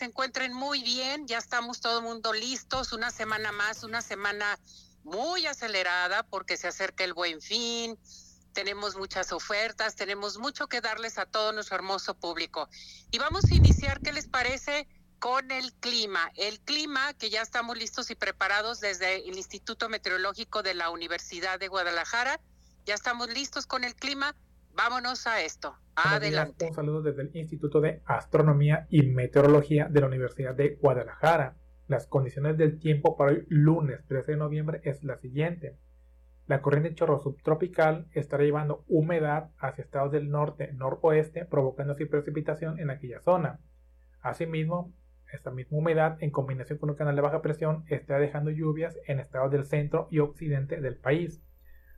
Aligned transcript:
Se 0.00 0.06
encuentren 0.06 0.54
muy 0.54 0.82
bien, 0.82 1.26
ya 1.26 1.36
estamos 1.36 1.82
todo 1.82 1.98
el 1.98 2.04
mundo 2.04 2.32
listos, 2.32 2.94
una 2.94 3.10
semana 3.10 3.52
más, 3.52 3.82
una 3.82 4.00
semana 4.00 4.58
muy 5.04 5.44
acelerada 5.44 6.22
porque 6.22 6.56
se 6.56 6.68
acerca 6.68 7.04
el 7.04 7.12
buen 7.12 7.42
fin, 7.42 7.98
tenemos 8.54 8.96
muchas 8.96 9.30
ofertas, 9.30 9.96
tenemos 9.96 10.38
mucho 10.38 10.68
que 10.68 10.80
darles 10.80 11.18
a 11.18 11.26
todo 11.26 11.52
nuestro 11.52 11.76
hermoso 11.76 12.14
público. 12.14 12.66
Y 13.10 13.18
vamos 13.18 13.44
a 13.44 13.54
iniciar, 13.54 14.00
¿qué 14.00 14.10
les 14.14 14.26
parece? 14.26 14.88
Con 15.18 15.50
el 15.50 15.70
clima. 15.74 16.32
El 16.34 16.60
clima 16.60 17.12
que 17.12 17.28
ya 17.28 17.42
estamos 17.42 17.76
listos 17.76 18.10
y 18.10 18.14
preparados 18.14 18.80
desde 18.80 19.28
el 19.28 19.36
Instituto 19.36 19.90
Meteorológico 19.90 20.62
de 20.62 20.72
la 20.72 20.88
Universidad 20.88 21.58
de 21.58 21.68
Guadalajara. 21.68 22.40
Ya 22.86 22.94
estamos 22.94 23.28
listos 23.28 23.66
con 23.66 23.84
el 23.84 23.94
clima. 23.94 24.34
Vámonos 24.82 25.26
a 25.26 25.42
esto. 25.42 25.76
Adelante. 25.94 26.64
Un 26.68 26.72
saludo 26.72 27.02
desde 27.02 27.20
el 27.20 27.36
Instituto 27.36 27.82
de 27.82 28.00
Astronomía 28.06 28.86
y 28.88 29.02
Meteorología 29.02 29.88
de 29.90 30.00
la 30.00 30.06
Universidad 30.06 30.54
de 30.54 30.76
Guadalajara. 30.76 31.58
Las 31.86 32.06
condiciones 32.06 32.56
del 32.56 32.78
tiempo 32.78 33.14
para 33.14 33.32
hoy 33.32 33.44
lunes 33.50 34.06
13 34.06 34.32
de 34.32 34.38
noviembre 34.38 34.80
es 34.84 35.04
la 35.04 35.18
siguiente. 35.18 35.76
La 36.46 36.62
corriente 36.62 36.94
chorro 36.94 37.18
subtropical 37.18 38.08
estará 38.12 38.42
llevando 38.42 38.86
humedad 38.88 39.50
hacia 39.58 39.84
estados 39.84 40.12
del 40.12 40.30
norte 40.30 40.72
noroeste, 40.72 41.44
provocando 41.44 41.92
así 41.92 42.06
precipitación 42.06 42.80
en 42.80 42.88
aquella 42.88 43.20
zona. 43.20 43.60
Asimismo, 44.22 44.94
esta 45.30 45.50
misma 45.50 45.76
humedad, 45.76 46.16
en 46.20 46.30
combinación 46.30 46.78
con 46.78 46.88
un 46.88 46.96
canal 46.96 47.16
de 47.16 47.20
baja 47.20 47.42
presión, 47.42 47.84
estará 47.88 48.18
dejando 48.18 48.50
lluvias 48.50 48.96
en 49.06 49.20
estados 49.20 49.50
del 49.50 49.66
centro 49.66 50.08
y 50.10 50.20
occidente 50.20 50.80
del 50.80 50.96
país. 50.96 51.42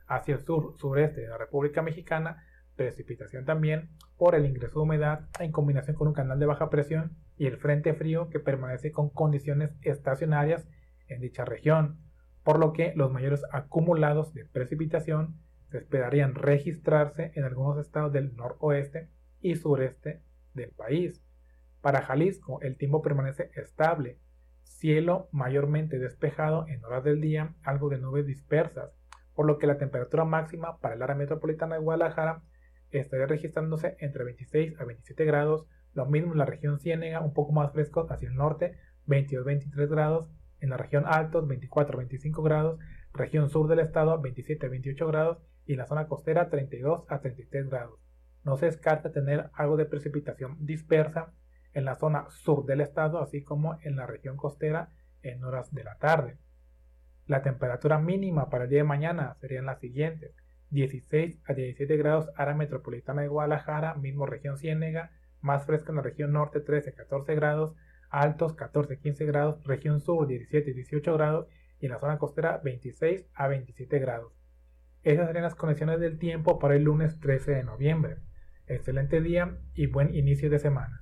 Hacia 0.09 0.35
el 0.35 0.41
sur, 0.41 0.75
sureste 0.79 1.21
de 1.21 1.29
la 1.29 1.39
República 1.39 1.81
Mexicana, 1.81 2.45
precipitación 2.77 3.45
también 3.45 3.91
por 4.17 4.35
el 4.35 4.47
ingreso 4.47 4.81
de 4.81 4.83
humedad 4.83 5.29
en 5.41 5.53
combinación 5.53 5.97
con 5.97 6.09
un 6.09 6.15
canal 6.15 6.39
de 6.39 6.47
baja 6.47 6.71
presión 6.71 7.17
y 7.37 7.47
el 7.47 7.57
frente 7.57 7.95
frío 7.95 8.29
que 8.31 8.41
permanece 8.41 8.93
con 8.93 9.11
condiciones 9.11 9.75
estacionarias 9.83 10.67
en 11.09 11.21
dicha 11.21 11.45
región, 11.45 11.99
por 12.43 12.59
lo 12.59 12.73
que 12.73 12.93
los 12.97 13.11
mayores 13.13 13.43
acumulados 13.53 14.33
de 14.35 14.45
precipitación 14.45 15.37
se 15.71 15.79
esperarían 15.79 16.35
registrarse 16.35 17.33
en 17.35 17.45
algunos 17.45 17.79
estados 17.79 18.13
del 18.13 18.37
noroeste 18.37 19.09
y 19.41 19.57
sureste 19.57 20.23
del 20.55 20.71
país. 20.71 21.23
Para 21.81 22.03
Jalisco 22.03 22.61
el 22.63 22.77
tiempo 22.77 23.03
permanece 23.03 23.51
estable, 23.55 24.19
cielo 24.63 25.29
mayormente 25.33 25.99
despejado 25.99 26.67
en 26.69 26.85
horas 26.85 27.05
del 27.05 27.21
día, 27.21 27.55
algo 27.63 27.89
de 27.89 27.99
nubes 27.99 28.27
dispersas, 28.27 28.93
por 29.35 29.47
lo 29.47 29.59
que 29.59 29.67
la 29.67 29.79
temperatura 29.79 30.25
máxima 30.25 30.79
para 30.79 30.95
el 30.95 31.03
área 31.03 31.17
metropolitana 31.17 31.77
de 31.77 31.81
Guadalajara 31.81 32.43
estaría 33.01 33.27
registrándose 33.27 33.97
entre 34.01 34.25
26 34.25 34.79
a 34.81 34.85
27 34.85 35.25
grados, 35.25 35.67
lo 35.95 36.07
mismo 36.07 36.33
en 36.33 36.39
la 36.39 36.45
región 36.45 36.79
Ciénega, 36.81 37.21
un 37.21 37.33
poco 37.33 37.53
más 37.53 37.73
fresco 37.73 38.07
hacia 38.11 38.29
el 38.29 38.35
norte, 38.35 38.77
22-23 39.07 39.89
grados, 39.89 40.31
en 40.61 40.71
la 40.71 40.77
región 40.77 41.05
Altos 41.07 41.45
24-25 41.47 42.43
grados, 42.43 42.79
región 43.13 43.51
sur 43.51 43.69
del 43.69 43.81
estado 43.81 44.21
27-28 44.23 45.07
grados 45.07 45.43
y 45.67 45.73
en 45.73 45.79
la 45.79 45.87
zona 45.87 46.07
costera 46.07 46.49
32 46.49 47.05
a 47.09 47.21
33 47.21 47.69
grados. 47.69 48.01
No 48.45 48.57
se 48.57 48.67
descarta 48.67 49.13
tener 49.13 49.51
algo 49.55 49.77
de 49.77 49.87
precipitación 49.87 50.57
dispersa 50.61 51.33
en 51.75 51.85
la 51.85 51.95
zona 51.95 52.27
sur 52.31 52.65
del 52.65 52.81
estado, 52.81 53.21
así 53.21 53.43
como 53.43 53.79
en 53.83 53.97
la 53.97 54.07
región 54.07 54.37
costera 54.37 54.91
en 55.23 55.45
horas 55.45 55.73
de 55.73 55.85
la 55.85 55.97
tarde. 55.99 56.39
La 57.27 57.43
temperatura 57.43 57.99
mínima 57.99 58.51
para 58.51 58.65
el 58.65 58.71
día 58.71 58.81
de 58.81 58.85
mañana 58.85 59.37
serían 59.41 59.67
las 59.67 59.79
siguientes: 59.79 60.35
16 60.73 61.39
a 61.47 61.53
17 61.53 61.97
grados 61.97 62.31
área 62.35 62.55
metropolitana 62.55 63.23
de 63.23 63.29
Guadalajara, 63.29 63.95
mismo 63.95 64.27
región 64.27 64.59
Ciénega, 64.59 65.13
más 65.41 65.67
fresca 65.67 65.91
en 65.91 65.97
la 65.97 66.03
región 66.03 66.33
norte 66.33 66.61
13 66.61 66.91
a 66.91 66.95
14 66.95 67.35
grados, 67.35 67.77
altos 68.11 68.55
14 68.55 68.95
a 68.95 68.97
15 68.97 69.27
grados, 69.27 69.65
región 69.65 70.01
sur 70.01 70.27
17 70.27 70.71
a 70.71 70.75
18 70.75 71.15
grados 71.15 71.47
y 71.79 71.87
en 71.87 71.93
la 71.93 72.01
zona 72.01 72.19
costera 72.19 72.59
26 72.59 73.27
a 73.35 73.49
27 73.49 73.99
grados. 73.99 74.33
Esas 75.03 75.27
serían 75.27 75.45
las 75.45 75.55
condiciones 75.55 76.01
del 76.01 76.19
tiempo 76.19 76.59
para 76.59 76.75
el 76.77 76.85
lunes 76.85 77.21
13 77.21 77.53
de 77.53 77.65
noviembre. 77.65 78.17
Excelente 78.67 79.21
día 79.21 79.59
y 79.75 79.87
buen 79.87 80.15
inicio 80.15 80.49
de 80.49 80.59
semana. 80.59 81.02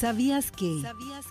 ¿Sabías 0.00 0.50
que 0.50 0.82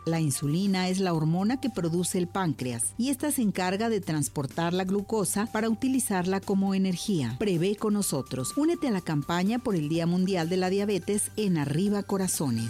la 0.06 0.20
insulina 0.20 0.90
es 0.90 1.00
la 1.00 1.16
hormona 1.16 1.60
que 1.60 1.72
produce 1.72 2.20
el 2.20 2.28
páncreas 2.28 2.94
y 3.00 3.10
esta 3.10 3.32
se 3.32 3.42
encarga 3.42 3.90
de 3.90 4.00
transportar 4.00 4.74
la 4.74 4.84
glucosa 4.84 5.48
para 5.48 5.70
utilizarla 5.70 6.40
como 6.40 6.76
energía? 6.76 7.36
Prevé 7.40 7.78
con 7.78 7.96
nosotros. 7.96 8.56
Únete 8.56 8.88
a 8.88 8.92
la 8.92 9.02
campaña 9.02 9.58
por 9.58 9.76
el 9.76 9.90
Día 9.90 10.06
Mundial 10.06 10.50
de 10.50 10.58
la 10.58 10.70
Diabetes 10.70 11.32
en 11.36 11.58
Arriba 11.58 12.04
Corazones. 12.04 12.70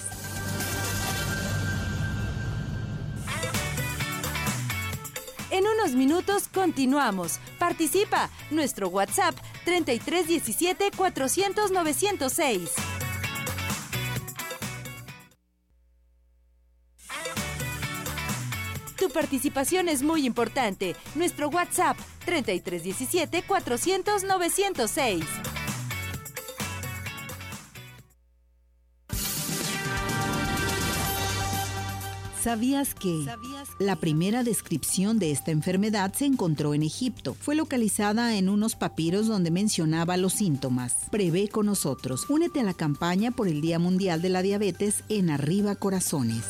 En 5.52 5.66
unos 5.68 5.96
minutos 5.96 6.48
continuamos. 6.48 7.42
Participa. 7.60 8.30
Nuestro 8.52 8.88
WhatsApp 8.88 9.36
3317 9.66 10.92
400 10.96 11.72
906. 11.72 12.99
Participación 19.10 19.90
es 19.90 20.04
muy 20.04 20.26
importante. 20.26 20.96
Nuestro 21.16 21.50
WhatsApp 21.50 21.98
3317 22.26 23.44
400 23.44 24.24
906. 24.24 25.26
¿Sabías 32.42 32.96
que? 32.96 33.26
La 33.80 33.98
primera 33.98 34.44
descripción 34.44 35.20
de 35.20 35.32
esta 35.32 35.52
enfermedad 35.52 36.14
se 36.14 36.26
encontró 36.26 36.74
en 36.74 36.84
Egipto. 36.84 37.34
Fue 37.34 37.54
localizada 37.54 38.38
en 38.38 38.48
unos 38.48 38.76
papiros 38.76 39.28
donde 39.28 39.52
mencionaba 39.52 40.16
los 40.16 40.34
síntomas. 40.34 40.96
Prevé 41.12 41.50
con 41.50 41.66
nosotros. 41.66 42.30
Únete 42.30 42.62
a 42.62 42.64
la 42.64 42.74
campaña 42.74 43.32
por 43.32 43.50
el 43.50 43.60
Día 43.60 43.78
Mundial 43.78 44.22
de 44.22 44.30
la 44.30 44.42
Diabetes 44.42 45.04
en 45.10 45.30
Arriba 45.32 45.76
Corazones. 45.76 46.46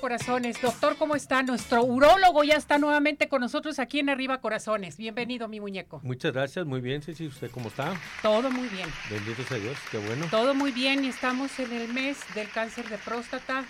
Corazones. 0.00 0.60
Doctor, 0.60 0.96
¿cómo 0.96 1.16
está? 1.16 1.42
Nuestro 1.42 1.82
urólogo 1.82 2.44
ya 2.44 2.54
está 2.54 2.78
nuevamente 2.78 3.28
con 3.28 3.40
nosotros 3.40 3.78
aquí 3.78 3.98
en 3.98 4.10
Arriba 4.10 4.40
Corazones. 4.40 4.96
Bienvenido, 4.96 5.48
mi 5.48 5.60
muñeco. 5.60 6.00
Muchas 6.02 6.32
gracias, 6.32 6.66
muy 6.66 6.80
bien, 6.80 7.02
sí, 7.02 7.26
¿Usted 7.26 7.50
cómo 7.50 7.68
está? 7.68 7.94
Todo 8.22 8.50
muy 8.50 8.68
bien. 8.68 8.88
Bendito 9.10 9.42
sea 9.44 9.58
Dios, 9.58 9.76
qué 9.90 9.98
bueno. 9.98 10.26
Todo 10.30 10.54
muy 10.54 10.72
bien 10.72 11.04
y 11.04 11.08
estamos 11.08 11.58
en 11.58 11.72
el 11.72 11.92
mes 11.92 12.18
del 12.34 12.50
cáncer 12.50 12.88
de 12.88 12.98
próstata. 12.98 13.64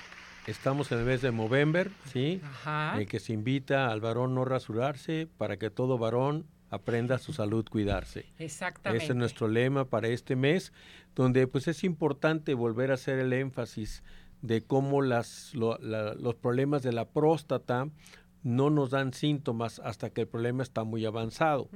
Estamos 0.47 0.93
en 0.93 0.99
el 0.99 1.05
mes 1.05 1.23
de 1.23 1.31
Movember, 1.31 1.91
¿sí? 2.13 2.41
Ajá. 2.45 3.01
En 3.01 3.07
que 3.07 3.21
se 3.21 3.33
invita 3.33 3.91
al 3.91 4.01
varón 4.01 4.35
no 4.35 4.45
rasurarse 4.45 5.29
para 5.39 5.57
que 5.57 5.71
todo 5.71 5.99
varón 5.99 6.47
aprenda 6.71 7.19
su 7.19 7.33
salud 7.33 7.67
cuidarse. 7.69 8.27
Exactamente. 8.39 9.05
Ese 9.05 9.13
es 9.13 9.19
nuestro 9.19 9.49
lema 9.49 9.87
para 9.87 10.09
este 10.09 10.37
mes, 10.37 10.73
donde 11.15 11.47
pues 11.47 11.69
es 11.69 11.85
importante 11.85 12.55
volver 12.55 12.91
a 12.91 12.95
hacer 12.95 13.19
el 13.19 13.33
énfasis 13.33 14.03
de 14.43 14.63
cómo 14.63 15.03
las, 15.03 15.53
los 15.55 16.35
problemas 16.37 16.83
de 16.83 16.93
la 16.93 17.07
próstata 17.07 17.89
no 18.43 18.71
nos 18.71 18.91
dan 18.91 19.13
síntomas 19.13 19.81
hasta 19.85 20.11
que 20.11 20.23
el 20.23 20.29
problema 20.29 20.63
está 20.63 20.85
muy 20.85 21.05
avanzado. 21.05 21.69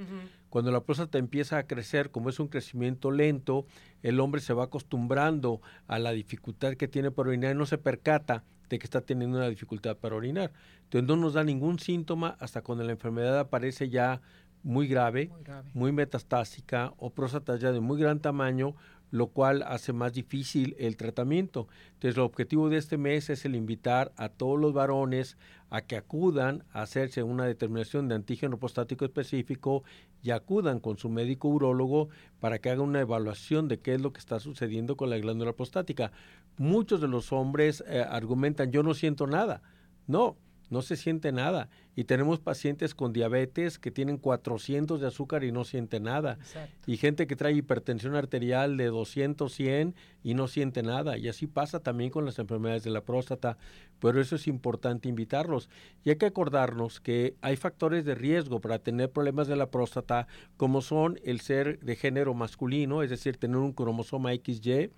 Cuando 0.48 0.70
la 0.70 0.80
próstata 0.80 1.18
empieza 1.18 1.58
a 1.58 1.66
crecer, 1.66 2.10
como 2.10 2.28
es 2.28 2.38
un 2.38 2.48
crecimiento 2.48 3.10
lento, 3.10 3.66
el 4.02 4.20
hombre 4.20 4.40
se 4.40 4.54
va 4.54 4.64
acostumbrando 4.64 5.60
a 5.86 5.98
la 5.98 6.12
dificultad 6.12 6.74
que 6.74 6.88
tiene 6.88 7.10
para 7.10 7.30
orinar 7.30 7.54
y 7.54 7.58
no 7.58 7.66
se 7.66 7.78
percata 7.78 8.44
de 8.68 8.78
que 8.78 8.86
está 8.86 9.02
teniendo 9.02 9.36
una 9.36 9.48
dificultad 9.48 9.96
para 9.96 10.16
orinar. 10.16 10.52
Entonces 10.84 11.06
no 11.06 11.16
nos 11.16 11.34
da 11.34 11.44
ningún 11.44 11.78
síntoma 11.78 12.36
hasta 12.38 12.62
cuando 12.62 12.84
la 12.84 12.92
enfermedad 12.92 13.38
aparece 13.38 13.90
ya 13.90 14.22
muy 14.62 14.86
grave, 14.86 15.28
muy, 15.28 15.42
grave. 15.42 15.70
muy 15.74 15.92
metastásica 15.92 16.94
o 16.96 17.10
próstata 17.10 17.56
ya 17.56 17.72
de 17.72 17.80
muy 17.80 18.00
gran 18.00 18.20
tamaño 18.20 18.74
lo 19.12 19.28
cual 19.28 19.62
hace 19.62 19.92
más 19.92 20.14
difícil 20.14 20.74
el 20.78 20.96
tratamiento. 20.96 21.68
Entonces, 21.92 22.16
el 22.16 22.22
objetivo 22.22 22.70
de 22.70 22.78
este 22.78 22.96
mes 22.96 23.28
es 23.28 23.44
el 23.44 23.54
invitar 23.54 24.10
a 24.16 24.30
todos 24.30 24.58
los 24.58 24.72
varones 24.72 25.36
a 25.68 25.82
que 25.82 25.96
acudan 25.96 26.64
a 26.72 26.82
hacerse 26.82 27.22
una 27.22 27.44
determinación 27.44 28.08
de 28.08 28.14
antígeno 28.14 28.58
prostático 28.58 29.04
específico 29.04 29.84
y 30.22 30.30
acudan 30.30 30.80
con 30.80 30.96
su 30.96 31.10
médico 31.10 31.48
urólogo 31.48 32.08
para 32.40 32.58
que 32.58 32.70
haga 32.70 32.80
una 32.80 33.00
evaluación 33.00 33.68
de 33.68 33.80
qué 33.80 33.94
es 33.94 34.00
lo 34.00 34.14
que 34.14 34.20
está 34.20 34.40
sucediendo 34.40 34.96
con 34.96 35.10
la 35.10 35.18
glándula 35.18 35.52
prostática. 35.52 36.10
Muchos 36.56 37.02
de 37.02 37.08
los 37.08 37.32
hombres 37.32 37.84
eh, 37.86 38.00
argumentan, 38.00 38.72
yo 38.72 38.82
no 38.82 38.94
siento 38.94 39.26
nada. 39.26 39.62
No, 40.06 40.38
no 40.72 40.80
se 40.80 40.96
siente 40.96 41.32
nada. 41.32 41.68
Y 41.94 42.04
tenemos 42.04 42.40
pacientes 42.40 42.94
con 42.94 43.12
diabetes 43.12 43.78
que 43.78 43.90
tienen 43.90 44.16
400 44.16 45.02
de 45.02 45.06
azúcar 45.06 45.44
y 45.44 45.52
no 45.52 45.64
siente 45.64 46.00
nada. 46.00 46.38
Y 46.86 46.96
gente 46.96 47.26
que 47.26 47.36
trae 47.36 47.52
hipertensión 47.52 48.16
arterial 48.16 48.78
de 48.78 48.86
200, 48.86 49.52
100 49.52 49.94
y 50.22 50.32
no 50.32 50.48
siente 50.48 50.82
nada. 50.82 51.18
Y 51.18 51.28
así 51.28 51.46
pasa 51.46 51.80
también 51.80 52.10
con 52.10 52.24
las 52.24 52.38
enfermedades 52.38 52.84
de 52.84 52.90
la 52.90 53.04
próstata. 53.04 53.58
Pero 54.00 54.18
eso 54.18 54.36
es 54.36 54.48
importante 54.48 55.10
invitarlos. 55.10 55.68
Y 56.04 56.08
hay 56.08 56.16
que 56.16 56.26
acordarnos 56.26 57.00
que 57.00 57.36
hay 57.42 57.56
factores 57.56 58.06
de 58.06 58.14
riesgo 58.14 58.62
para 58.62 58.78
tener 58.78 59.10
problemas 59.10 59.48
de 59.48 59.56
la 59.56 59.70
próstata, 59.70 60.26
como 60.56 60.80
son 60.80 61.20
el 61.22 61.40
ser 61.40 61.80
de 61.80 61.96
género 61.96 62.32
masculino, 62.32 63.02
es 63.02 63.10
decir, 63.10 63.36
tener 63.36 63.58
un 63.58 63.74
cromosoma 63.74 64.30
XY 64.32 64.90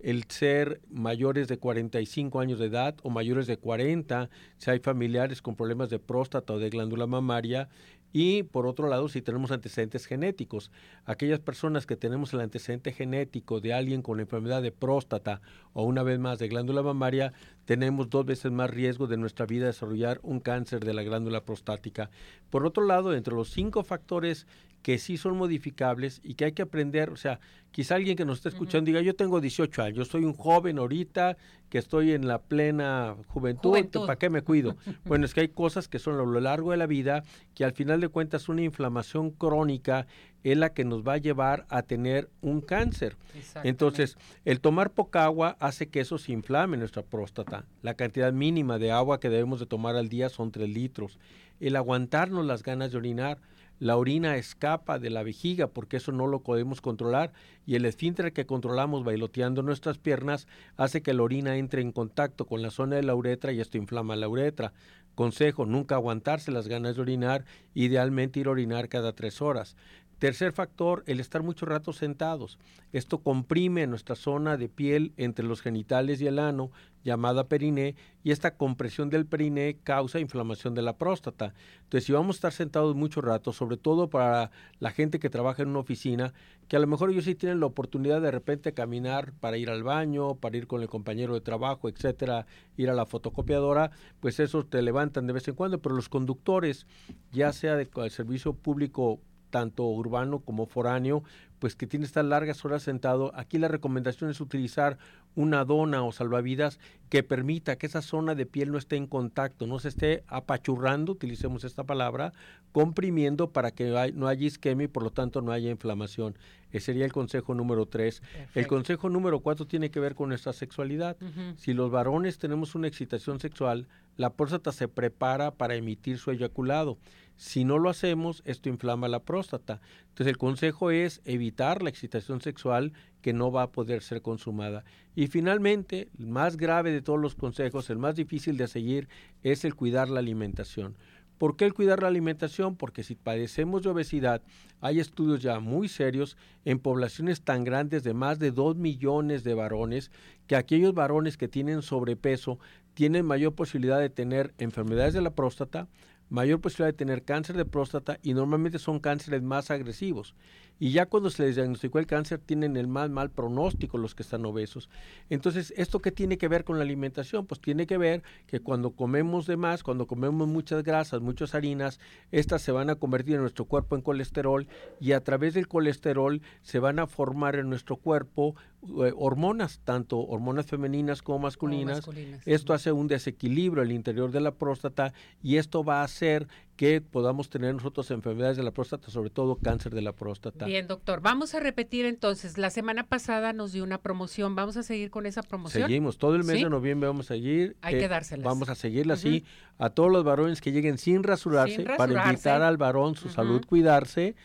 el 0.00 0.24
ser 0.24 0.80
mayores 0.90 1.48
de 1.48 1.58
45 1.58 2.40
años 2.40 2.58
de 2.58 2.66
edad 2.66 2.96
o 3.02 3.10
mayores 3.10 3.46
de 3.46 3.56
40, 3.56 4.30
si 4.56 4.70
hay 4.70 4.78
familiares 4.78 5.42
con 5.42 5.56
problemas 5.56 5.90
de 5.90 5.98
próstata 5.98 6.52
o 6.52 6.58
de 6.58 6.70
glándula 6.70 7.06
mamaria, 7.06 7.68
y 8.12 8.42
por 8.44 8.66
otro 8.66 8.88
lado, 8.88 9.08
si 9.08 9.20
tenemos 9.20 9.50
antecedentes 9.50 10.06
genéticos, 10.06 10.70
aquellas 11.04 11.40
personas 11.40 11.84
que 11.84 11.96
tenemos 11.96 12.32
el 12.32 12.40
antecedente 12.40 12.92
genético 12.92 13.60
de 13.60 13.74
alguien 13.74 14.00
con 14.00 14.18
enfermedad 14.18 14.62
de 14.62 14.72
próstata 14.72 15.42
o 15.74 15.84
una 15.84 16.02
vez 16.02 16.18
más 16.18 16.38
de 16.38 16.48
glándula 16.48 16.82
mamaria, 16.82 17.34
tenemos 17.68 18.08
dos 18.08 18.24
veces 18.24 18.50
más 18.50 18.70
riesgo 18.70 19.06
de 19.06 19.18
nuestra 19.18 19.44
vida 19.44 19.66
desarrollar 19.66 20.20
un 20.22 20.40
cáncer 20.40 20.86
de 20.86 20.94
la 20.94 21.02
glándula 21.02 21.44
prostática. 21.44 22.08
Por 22.48 22.64
otro 22.64 22.86
lado, 22.86 23.12
entre 23.12 23.34
los 23.34 23.50
cinco 23.50 23.82
factores 23.82 24.46
que 24.80 24.96
sí 24.96 25.18
son 25.18 25.36
modificables 25.36 26.22
y 26.24 26.32
que 26.32 26.46
hay 26.46 26.52
que 26.52 26.62
aprender, 26.62 27.10
o 27.10 27.16
sea, 27.16 27.40
quizá 27.70 27.96
alguien 27.96 28.16
que 28.16 28.24
nos 28.24 28.38
esté 28.38 28.48
escuchando 28.48 28.86
diga, 28.86 29.02
yo 29.02 29.14
tengo 29.14 29.38
18 29.38 29.82
años, 29.82 29.98
yo 29.98 30.04
soy 30.06 30.24
un 30.24 30.32
joven 30.32 30.78
ahorita, 30.78 31.36
que 31.68 31.76
estoy 31.76 32.12
en 32.12 32.26
la 32.26 32.40
plena 32.40 33.16
juventud, 33.26 33.76
¿para 34.06 34.16
qué 34.16 34.30
me 34.30 34.40
cuido? 34.40 34.76
bueno, 35.04 35.26
es 35.26 35.34
que 35.34 35.42
hay 35.42 35.48
cosas 35.48 35.88
que 35.88 35.98
son 35.98 36.14
a 36.14 36.24
lo 36.24 36.40
largo 36.40 36.70
de 36.70 36.78
la 36.78 36.86
vida 36.86 37.22
que 37.54 37.66
al 37.66 37.72
final 37.72 38.00
de 38.00 38.08
cuentas 38.08 38.48
una 38.48 38.62
inflamación 38.62 39.30
crónica 39.30 40.06
es 40.44 40.56
la 40.56 40.72
que 40.72 40.84
nos 40.84 41.06
va 41.06 41.14
a 41.14 41.18
llevar 41.18 41.66
a 41.68 41.82
tener 41.82 42.30
un 42.40 42.60
cáncer. 42.60 43.16
Entonces, 43.62 44.16
el 44.44 44.60
tomar 44.60 44.90
poca 44.90 45.24
agua 45.24 45.56
hace 45.60 45.88
que 45.88 46.00
eso 46.00 46.18
se 46.18 46.32
inflame 46.32 46.76
nuestra 46.76 47.02
próstata. 47.02 47.64
La 47.82 47.94
cantidad 47.94 48.32
mínima 48.32 48.78
de 48.78 48.92
agua 48.92 49.20
que 49.20 49.30
debemos 49.30 49.60
de 49.60 49.66
tomar 49.66 49.96
al 49.96 50.08
día 50.08 50.28
son 50.28 50.50
3 50.50 50.68
litros. 50.68 51.18
El 51.60 51.76
aguantarnos 51.76 52.46
las 52.46 52.62
ganas 52.62 52.92
de 52.92 52.98
orinar, 52.98 53.38
la 53.80 53.96
orina 53.96 54.36
escapa 54.36 54.98
de 54.98 55.10
la 55.10 55.22
vejiga 55.22 55.68
porque 55.68 55.98
eso 55.98 56.10
no 56.10 56.26
lo 56.26 56.40
podemos 56.40 56.80
controlar 56.80 57.32
y 57.64 57.76
el 57.76 57.84
esfínter 57.84 58.32
que 58.32 58.46
controlamos 58.46 59.04
bailoteando 59.04 59.62
nuestras 59.62 59.98
piernas 59.98 60.48
hace 60.76 61.00
que 61.00 61.14
la 61.14 61.22
orina 61.22 61.56
entre 61.56 61.82
en 61.82 61.92
contacto 61.92 62.44
con 62.44 62.60
la 62.60 62.70
zona 62.70 62.96
de 62.96 63.04
la 63.04 63.14
uretra 63.14 63.52
y 63.52 63.60
esto 63.60 63.78
inflama 63.78 64.16
la 64.16 64.28
uretra. 64.28 64.72
Consejo, 65.14 65.66
nunca 65.66 65.96
aguantarse 65.96 66.50
las 66.50 66.68
ganas 66.68 66.96
de 66.96 67.02
orinar, 67.02 67.44
idealmente 67.74 68.40
ir 68.40 68.46
a 68.48 68.50
orinar 68.50 68.88
cada 68.88 69.12
tres 69.12 69.40
horas. 69.42 69.76
Tercer 70.18 70.50
factor, 70.50 71.04
el 71.06 71.20
estar 71.20 71.44
mucho 71.44 71.64
rato 71.64 71.92
sentados. 71.92 72.58
Esto 72.92 73.18
comprime 73.18 73.86
nuestra 73.86 74.16
zona 74.16 74.56
de 74.56 74.68
piel 74.68 75.12
entre 75.16 75.44
los 75.44 75.62
genitales 75.62 76.20
y 76.20 76.26
el 76.26 76.40
ano, 76.40 76.72
llamada 77.04 77.46
periné, 77.46 77.94
y 78.24 78.32
esta 78.32 78.56
compresión 78.56 79.10
del 79.10 79.26
periné 79.26 79.78
causa 79.84 80.18
inflamación 80.18 80.74
de 80.74 80.82
la 80.82 80.98
próstata. 80.98 81.54
Entonces, 81.84 82.04
si 82.04 82.12
vamos 82.12 82.34
a 82.34 82.38
estar 82.38 82.52
sentados 82.52 82.96
mucho 82.96 83.20
rato, 83.20 83.52
sobre 83.52 83.76
todo 83.76 84.10
para 84.10 84.50
la 84.80 84.90
gente 84.90 85.20
que 85.20 85.30
trabaja 85.30 85.62
en 85.62 85.68
una 85.68 85.78
oficina, 85.78 86.34
que 86.66 86.74
a 86.74 86.80
lo 86.80 86.88
mejor 86.88 87.10
ellos 87.10 87.24
sí 87.24 87.36
tienen 87.36 87.60
la 87.60 87.66
oportunidad 87.66 88.20
de 88.20 88.32
repente 88.32 88.74
caminar 88.74 89.32
para 89.38 89.56
ir 89.56 89.70
al 89.70 89.84
baño, 89.84 90.34
para 90.34 90.56
ir 90.56 90.66
con 90.66 90.82
el 90.82 90.88
compañero 90.88 91.34
de 91.34 91.42
trabajo, 91.42 91.88
etcétera, 91.88 92.46
ir 92.76 92.90
a 92.90 92.94
la 92.94 93.06
fotocopiadora, 93.06 93.92
pues 94.18 94.40
eso 94.40 94.66
te 94.66 94.82
levantan 94.82 95.28
de 95.28 95.32
vez 95.34 95.46
en 95.46 95.54
cuando, 95.54 95.80
pero 95.80 95.94
los 95.94 96.08
conductores, 96.08 96.88
ya 97.30 97.52
sea 97.52 97.76
del 97.76 97.88
servicio 98.10 98.52
público 98.52 99.20
tanto 99.50 99.84
urbano 99.84 100.40
como 100.40 100.66
foráneo, 100.66 101.22
pues 101.58 101.74
que 101.74 101.86
tiene 101.86 102.06
estas 102.06 102.24
largas 102.24 102.64
horas 102.64 102.82
sentado. 102.82 103.32
Aquí 103.34 103.58
la 103.58 103.68
recomendación 103.68 104.30
es 104.30 104.40
utilizar 104.40 104.98
una 105.34 105.64
dona 105.64 106.02
o 106.02 106.12
salvavidas 106.12 106.78
que 107.08 107.22
permita 107.22 107.76
que 107.76 107.86
esa 107.86 108.02
zona 108.02 108.34
de 108.34 108.46
piel 108.46 108.70
no 108.72 108.78
esté 108.78 108.96
en 108.96 109.06
contacto, 109.06 109.66
no 109.66 109.78
se 109.78 109.88
esté 109.88 110.24
apachurrando, 110.26 111.12
utilicemos 111.12 111.64
esta 111.64 111.84
palabra, 111.84 112.32
comprimiendo 112.72 113.50
para 113.50 113.70
que 113.70 114.12
no 114.14 114.28
haya 114.28 114.46
isquemia 114.46 114.84
y 114.84 114.88
por 114.88 115.02
lo 115.02 115.10
tanto 115.10 115.40
no 115.40 115.52
haya 115.52 115.70
inflamación. 115.70 116.36
Ese 116.70 116.86
sería 116.86 117.04
el 117.04 117.12
consejo 117.12 117.54
número 117.54 117.86
tres. 117.86 118.22
El 118.54 118.66
consejo 118.66 119.08
número 119.08 119.40
cuatro 119.40 119.66
tiene 119.66 119.90
que 119.90 120.00
ver 120.00 120.14
con 120.14 120.28
nuestra 120.28 120.52
sexualidad. 120.52 121.16
Si 121.56 121.72
los 121.72 121.90
varones 121.90 122.38
tenemos 122.38 122.74
una 122.74 122.88
excitación 122.88 123.40
sexual, 123.40 123.88
la 124.18 124.34
próstata 124.34 124.72
se 124.72 124.88
prepara 124.88 125.52
para 125.52 125.76
emitir 125.76 126.18
su 126.18 126.30
eyaculado. 126.32 126.98
Si 127.36 127.64
no 127.64 127.78
lo 127.78 127.88
hacemos, 127.88 128.42
esto 128.44 128.68
inflama 128.68 129.06
la 129.06 129.22
próstata. 129.22 129.80
Entonces 130.08 130.26
el 130.26 130.38
consejo 130.38 130.90
es 130.90 131.22
evitar 131.24 131.82
la 131.84 131.88
excitación 131.88 132.40
sexual 132.40 132.92
que 133.22 133.32
no 133.32 133.52
va 133.52 133.62
a 133.62 133.70
poder 133.70 134.02
ser 134.02 134.20
consumada. 134.20 134.84
Y 135.14 135.28
finalmente, 135.28 136.08
el 136.18 136.26
más 136.26 136.56
grave 136.56 136.90
de 136.90 137.00
todos 137.00 137.20
los 137.20 137.36
consejos, 137.36 137.90
el 137.90 137.98
más 137.98 138.16
difícil 138.16 138.56
de 138.56 138.66
seguir, 138.66 139.08
es 139.44 139.64
el 139.64 139.76
cuidar 139.76 140.08
la 140.08 140.18
alimentación. 140.18 140.96
¿Por 141.38 141.54
qué 141.54 141.66
el 141.66 141.74
cuidar 141.74 142.02
la 142.02 142.08
alimentación? 142.08 142.74
Porque 142.74 143.04
si 143.04 143.14
padecemos 143.14 143.84
de 143.84 143.90
obesidad, 143.90 144.42
hay 144.80 144.98
estudios 144.98 145.40
ya 145.40 145.60
muy 145.60 145.88
serios 145.88 146.36
en 146.64 146.80
poblaciones 146.80 147.42
tan 147.42 147.62
grandes 147.62 148.02
de 148.02 148.12
más 148.12 148.40
de 148.40 148.50
2 148.50 148.74
millones 148.74 149.44
de 149.44 149.54
varones, 149.54 150.10
que 150.48 150.56
aquellos 150.56 150.94
varones 150.94 151.36
que 151.36 151.46
tienen 151.46 151.82
sobrepeso 151.82 152.58
tienen 152.98 153.24
mayor 153.24 153.54
posibilidad 153.54 154.00
de 154.00 154.10
tener 154.10 154.54
enfermedades 154.58 155.14
de 155.14 155.22
la 155.22 155.30
próstata, 155.30 155.86
mayor 156.30 156.60
posibilidad 156.60 156.88
de 156.88 156.98
tener 156.98 157.22
cáncer 157.22 157.56
de 157.56 157.64
próstata 157.64 158.18
y 158.24 158.34
normalmente 158.34 158.80
son 158.80 158.98
cánceres 158.98 159.40
más 159.40 159.70
agresivos. 159.70 160.34
Y 160.78 160.90
ya 160.92 161.06
cuando 161.06 161.30
se 161.30 161.44
les 161.44 161.56
diagnosticó 161.56 161.98
el 161.98 162.06
cáncer 162.06 162.38
tienen 162.38 162.76
el 162.76 162.86
más 162.86 163.10
mal 163.10 163.30
pronóstico 163.30 163.98
los 163.98 164.14
que 164.14 164.22
están 164.22 164.44
obesos. 164.46 164.88
Entonces, 165.28 165.72
¿esto 165.76 166.00
qué 166.00 166.12
tiene 166.12 166.38
que 166.38 166.48
ver 166.48 166.64
con 166.64 166.78
la 166.78 166.84
alimentación? 166.84 167.46
Pues 167.46 167.60
tiene 167.60 167.86
que 167.86 167.98
ver 167.98 168.22
que 168.46 168.60
cuando 168.60 168.90
comemos 168.90 169.46
de 169.46 169.56
más, 169.56 169.82
cuando 169.82 170.06
comemos 170.06 170.46
muchas 170.46 170.84
grasas, 170.84 171.20
muchas 171.20 171.54
harinas, 171.54 171.98
estas 172.30 172.62
se 172.62 172.72
van 172.72 172.90
a 172.90 172.94
convertir 172.96 173.36
en 173.36 173.42
nuestro 173.42 173.64
cuerpo 173.64 173.96
en 173.96 174.02
colesterol 174.02 174.68
y 175.00 175.12
a 175.12 175.20
través 175.22 175.54
del 175.54 175.68
colesterol 175.68 176.40
se 176.62 176.78
van 176.78 176.98
a 176.98 177.06
formar 177.06 177.56
en 177.56 177.68
nuestro 177.68 177.96
cuerpo 177.96 178.54
eh, 178.82 179.12
hormonas, 179.16 179.80
tanto 179.84 180.20
hormonas 180.20 180.66
femeninas 180.66 181.22
como 181.22 181.40
masculinas. 181.40 182.08
Esto 182.46 182.72
hace 182.72 182.92
un 182.92 183.08
desequilibrio 183.08 183.82
al 183.82 183.90
interior 183.90 184.30
de 184.30 184.40
la 184.40 184.52
próstata 184.52 185.12
y 185.42 185.56
esto 185.56 185.82
va 185.82 186.00
a 186.00 186.04
hacer 186.04 186.46
que 186.78 187.00
podamos 187.00 187.50
tener 187.50 187.74
nosotros 187.74 188.08
enfermedades 188.12 188.56
de 188.56 188.62
la 188.62 188.70
próstata, 188.70 189.10
sobre 189.10 189.30
todo 189.30 189.56
cáncer 189.56 189.92
de 189.92 190.00
la 190.00 190.12
próstata. 190.12 190.64
Bien, 190.64 190.86
doctor. 190.86 191.20
Vamos 191.20 191.52
a 191.56 191.60
repetir 191.60 192.06
entonces. 192.06 192.56
La 192.56 192.70
semana 192.70 193.02
pasada 193.02 193.52
nos 193.52 193.72
dio 193.72 193.82
una 193.82 193.98
promoción. 193.98 194.54
¿Vamos 194.54 194.76
a 194.76 194.84
seguir 194.84 195.10
con 195.10 195.26
esa 195.26 195.42
promoción? 195.42 195.82
Seguimos. 195.82 196.18
Todo 196.18 196.36
el 196.36 196.44
mes 196.44 196.62
de 196.62 196.70
noviembre 196.70 197.08
vamos 197.08 197.26
a 197.26 197.34
seguir. 197.34 197.76
Hay 197.82 197.98
que 197.98 198.04
eh, 198.04 198.08
dárselas. 198.08 198.44
Vamos 198.44 198.68
a 198.68 198.76
seguirla 198.76 199.14
así. 199.14 199.44
A 199.76 199.90
todos 199.90 200.12
los 200.12 200.22
varones 200.22 200.60
que 200.60 200.70
lleguen 200.70 200.98
sin 200.98 201.24
rasurarse, 201.24 201.82
para 201.82 202.28
invitar 202.28 202.62
al 202.62 202.76
varón 202.76 203.16
su 203.16 203.28
salud, 203.28 203.66
cuidarse 203.66 204.36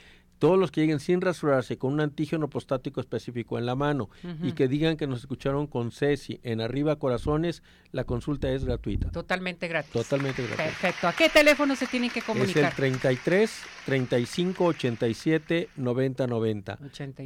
todos 0.44 0.60
los 0.60 0.72
que 0.72 0.82
lleguen 0.82 1.00
sin 1.00 1.22
rasurarse 1.22 1.78
con 1.78 1.94
un 1.94 2.02
antígeno 2.02 2.50
prostático 2.50 3.00
específico 3.00 3.58
en 3.58 3.66
la 3.66 3.76
mano 3.76 4.10
y 4.42 4.52
que 4.52 4.68
digan 4.68 4.98
que 4.98 5.08
nos 5.08 5.22
escucharon 5.22 5.68
con 5.68 5.94
Ceci 5.94 6.42
en 6.44 6.60
Arriba 6.60 6.98
Corazones, 6.98 7.64
la 7.94 8.04
consulta 8.04 8.52
es 8.52 8.66
gratuita. 8.66 9.10
Totalmente 9.10 9.70
gratuita. 9.70 10.00
Totalmente 10.00 10.42
gratuita. 10.42 10.66
Perfecto. 10.66 11.08
¿A 11.08 11.14
qué 11.14 11.30
teléfono 11.30 11.78
se 11.78 11.88
tienen 11.88 12.10
que 12.10 12.22
comunicar? 12.22 12.64
Es 12.64 12.70
el 12.72 12.76
33 12.76 13.62
35 13.86 14.66
87 14.66 15.70
90 15.76 16.28
90. 16.28 16.80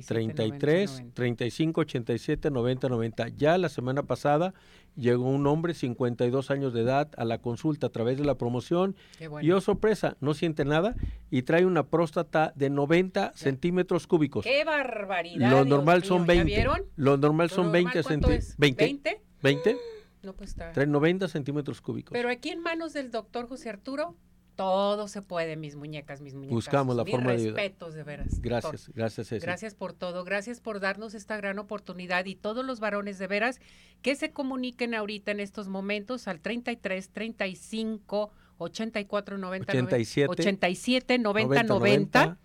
33 0.08 1.04
35 1.14 1.82
87 1.82 2.52
90 2.52 2.90
90. 2.90 3.28
Ya 3.30 3.58
la 3.58 3.70
semana 3.70 4.04
pasada 4.04 4.54
llegó 4.96 5.30
un 5.30 5.46
hombre 5.46 5.74
52 5.74 6.52
años 6.52 6.74
de 6.74 6.82
edad 6.82 7.10
a 7.18 7.26
la 7.26 7.38
consulta 7.40 7.88
a 7.88 7.90
través 7.92 8.18
de 8.18 8.26
la 8.26 8.36
promoción 8.36 8.96
y 9.42 9.52
oh 9.52 9.62
sorpresa, 9.62 10.18
no 10.20 10.34
siente 10.34 10.66
nada 10.66 10.96
y 11.30 11.44
trae 11.44 11.66
una 11.66 11.88
próstata 11.88 12.52
de 12.56 12.70
90 12.70 13.34
centímetros 13.36 14.08
cúbicos. 14.08 14.44
¡Qué 14.44 14.64
barbaridad! 14.66 15.50
Lo 15.50 15.64
normal 15.66 16.04
son 16.04 16.26
20. 16.26 16.66
Lo 16.96 17.18
normal 17.18 17.50
son 17.50 17.72
20 17.72 18.04
centímetros. 18.04 18.56
20. 18.58 19.22
20. 19.44 19.78
No, 20.24 20.34
pues 20.34 20.50
está. 20.50 20.72
Trae 20.72 20.88
90 20.88 21.28
centímetros 21.28 21.80
cúbicos. 21.80 22.14
Pero 22.14 22.30
aquí 22.30 22.50
en 22.50 22.62
manos 22.62 22.94
del 22.94 23.12
doctor 23.12 23.48
José 23.48 23.70
Arturo, 23.70 24.16
todo 24.58 25.08
se 25.08 25.22
puede, 25.22 25.56
mis 25.56 25.76
muñecas, 25.76 26.20
mis 26.20 26.34
muñecas. 26.34 26.56
Buscamos 26.56 26.96
la 26.96 27.06
forma 27.06 27.32
de 27.32 27.52
respetos, 27.52 27.94
de 27.94 28.04
veras. 28.04 28.42
Gracias, 28.42 28.90
gracias. 28.94 29.30
Gracias 29.42 29.76
por 29.76 29.94
todo, 29.94 30.26
gracias 30.26 30.60
por 30.60 30.80
darnos 30.80 31.14
esta 31.14 31.38
gran 31.38 31.60
oportunidad 31.60 32.26
y 32.26 32.36
todos 32.36 32.66
los 32.66 32.80
varones 32.80 33.20
de 33.20 33.28
veras 33.28 33.62
que 34.02 34.16
se 34.16 34.32
comuniquen 34.32 34.96
ahorita 34.96 35.32
en 35.32 35.40
estos 35.40 35.70
momentos 35.70 36.28
al 36.28 36.42
33 36.42 37.10
35 37.10 38.32
84 38.58 39.38
90 39.38 39.72
87, 39.72 40.28
87 40.28 41.20
90 41.20 41.64
90. 41.64 42.38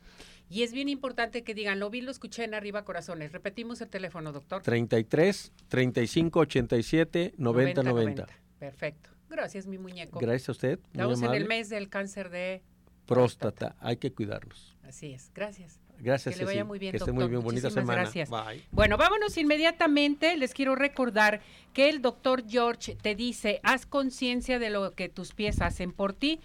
Y 0.50 0.64
es 0.64 0.74
bien 0.74 0.90
importante 0.90 1.44
que 1.44 1.54
digan, 1.54 1.80
lo 1.80 1.88
vi, 1.88 2.02
lo 2.02 2.10
escuché 2.10 2.44
en 2.44 2.52
Arriba 2.52 2.84
Corazones. 2.84 3.32
Repetimos 3.32 3.80
el 3.80 3.88
teléfono, 3.88 4.32
doctor. 4.32 4.60
33 4.60 5.50
35 5.68 6.40
87 6.40 7.34
90 7.38 7.82
90. 7.82 8.26
Perfecto. 8.58 9.11
Gracias, 9.32 9.66
mi 9.66 9.78
muñeco. 9.78 10.18
Gracias 10.20 10.48
a 10.50 10.52
usted. 10.52 10.78
Estamos 10.92 11.22
en 11.22 11.34
el 11.34 11.46
mes 11.46 11.68
del 11.70 11.88
cáncer 11.88 12.30
de 12.30 12.62
próstata. 13.06 13.74
Hay 13.80 13.96
que 13.96 14.12
cuidarnos. 14.12 14.76
Así 14.82 15.12
es. 15.12 15.30
Gracias. 15.34 15.80
Gracias. 15.98 16.34
Que 16.34 16.40
le 16.40 16.44
vaya 16.44 16.64
muy 16.64 16.78
bien, 16.78 16.92
que 16.92 16.98
doctor. 16.98 17.14
esté 17.14 17.24
muy 17.24 17.30
bien. 17.30 17.42
Bonita 17.42 17.70
semana. 17.70 18.02
Gracias. 18.02 18.28
Bueno, 18.70 18.96
vámonos 18.96 19.36
inmediatamente. 19.38 20.36
Les 20.36 20.52
quiero 20.52 20.74
recordar 20.74 21.40
que 21.72 21.88
el 21.88 22.02
doctor 22.02 22.44
George 22.46 22.96
te 22.96 23.14
dice, 23.14 23.60
haz 23.62 23.86
conciencia 23.86 24.58
de 24.58 24.70
lo 24.70 24.92
que 24.92 25.08
tus 25.08 25.32
pies 25.32 25.60
hacen 25.60 25.92
por 25.92 26.12
ti. 26.12 26.40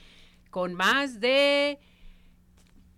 Con 0.50 0.74
más 0.74 1.20
de 1.20 1.80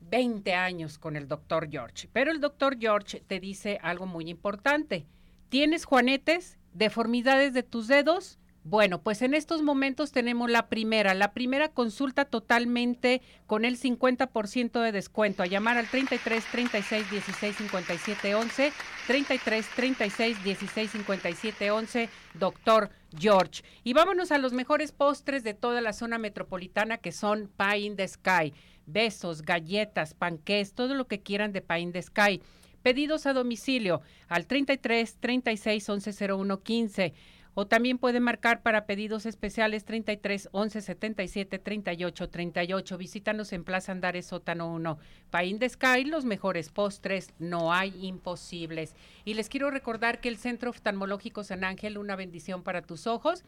20 0.01 0.53
años 0.53 0.97
con 0.97 1.15
el 1.15 1.27
doctor 1.27 1.69
George. 1.69 2.09
Pero 2.13 2.31
el 2.31 2.41
doctor 2.41 2.77
George 2.79 3.21
te 3.25 3.39
dice 3.39 3.79
algo 3.81 4.05
muy 4.05 4.29
importante. 4.29 5.05
¿Tienes 5.49 5.85
juanetes, 5.85 6.59
deformidades 6.73 7.53
de 7.53 7.63
tus 7.63 7.87
dedos? 7.87 8.37
Bueno, 8.63 9.01
pues 9.01 9.21
en 9.21 9.33
estos 9.33 9.61
momentos 9.61 10.11
tenemos 10.11 10.51
la 10.51 10.67
primera, 10.67 11.13
la 11.13 11.31
primera 11.31 11.69
consulta 11.69 12.25
totalmente 12.25 13.21
con 13.47 13.63
el 13.63 13.79
50% 13.79 14.81
de 14.81 14.91
descuento. 14.91 15.43
A 15.43 15.47
llamar 15.47 15.77
al 15.77 15.87
33 15.87 16.43
36 16.51 17.09
16 17.09 17.55
57 17.55 18.35
11, 18.35 18.73
33 19.07 19.65
36 19.75 20.43
16 20.43 20.91
57 20.91 21.71
11, 21.71 22.09
doctor 22.33 22.89
George. 23.17 23.63
Y 23.83 23.93
vámonos 23.93 24.31
a 24.31 24.37
los 24.37 24.51
mejores 24.51 24.91
postres 24.91 25.43
de 25.43 25.53
toda 25.53 25.79
la 25.79 25.93
zona 25.93 26.17
metropolitana 26.17 26.97
que 26.97 27.13
son 27.13 27.49
Pie 27.57 27.79
in 27.79 27.95
the 27.95 28.07
Sky. 28.07 28.53
Besos, 28.85 29.41
galletas, 29.43 30.13
panqués, 30.13 30.73
todo 30.73 30.95
lo 30.95 31.07
que 31.07 31.21
quieran 31.21 31.53
de 31.53 31.61
Pie 31.61 31.79
in 31.79 31.93
the 31.93 32.01
Sky. 32.01 32.41
Pedidos 32.83 33.25
a 33.25 33.33
domicilio 33.33 34.01
al 34.27 34.47
33 34.47 35.17
36 35.19 35.89
11 35.89 36.33
01 36.33 36.61
15 36.61 37.13
o 37.59 37.67
también 37.67 37.97
puede 37.97 38.21
marcar 38.21 38.61
para 38.61 38.85
pedidos 38.85 39.25
especiales 39.25 39.83
33 39.83 40.47
11 40.53 40.79
77 40.79 41.59
38 41.59 42.29
38. 42.29 42.97
Visítanos 42.97 43.51
en 43.51 43.65
Plaza 43.65 43.91
Andares 43.91 44.27
Sótano 44.27 44.73
1. 44.73 44.97
Paín 45.29 45.59
de 45.59 45.67
Sky, 45.67 46.05
los 46.05 46.23
mejores 46.23 46.69
postres, 46.69 47.33
no 47.37 47.73
hay 47.73 47.93
imposibles. 47.99 48.95
Y 49.25 49.33
les 49.33 49.49
quiero 49.49 49.71
recordar 49.71 50.21
que 50.21 50.29
el 50.29 50.37
Centro 50.37 50.69
Oftalmológico 50.69 51.43
San 51.43 51.65
Ángel, 51.65 51.97
una 51.97 52.15
bendición 52.15 52.63
para 52.63 52.81
tus 52.81 53.07
ojos 53.07 53.43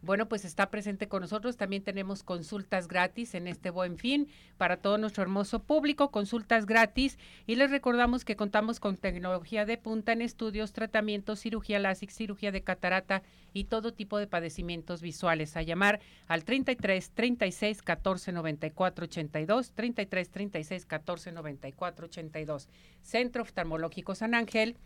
bueno, 0.00 0.28
pues 0.28 0.44
está 0.44 0.70
presente 0.70 1.08
con 1.08 1.22
nosotros. 1.22 1.56
También 1.56 1.82
tenemos 1.82 2.22
consultas 2.22 2.86
gratis 2.86 3.34
en 3.34 3.48
este 3.48 3.70
buen 3.70 3.98
fin 3.98 4.28
para 4.56 4.76
todo 4.76 4.96
nuestro 4.96 5.22
hermoso 5.22 5.60
público, 5.60 6.10
consultas 6.10 6.66
gratis. 6.66 7.18
Y 7.46 7.56
les 7.56 7.70
recordamos 7.70 8.24
que 8.24 8.36
contamos 8.36 8.78
con 8.78 8.96
tecnología 8.96 9.64
de 9.64 9.76
punta 9.76 10.12
en 10.12 10.22
estudios, 10.22 10.72
tratamientos, 10.72 11.40
cirugía 11.40 11.78
láser, 11.78 12.10
cirugía 12.10 12.52
de 12.52 12.62
catarata 12.62 13.22
y 13.52 13.64
todo 13.64 13.92
tipo 13.92 14.18
de 14.18 14.28
padecimientos 14.28 15.02
visuales. 15.02 15.56
A 15.56 15.62
llamar 15.62 16.00
al 16.28 16.44
33 16.44 17.10
36 17.10 17.82
14 17.82 18.32
94 18.32 19.04
82, 19.04 19.72
33 19.72 20.30
36 20.30 20.86
14 20.86 21.32
94 21.32 22.06
82. 22.06 22.68
Centro 23.02 23.42
Oftalmológico 23.42 24.14
San 24.14 24.34
Ángel 24.34 24.76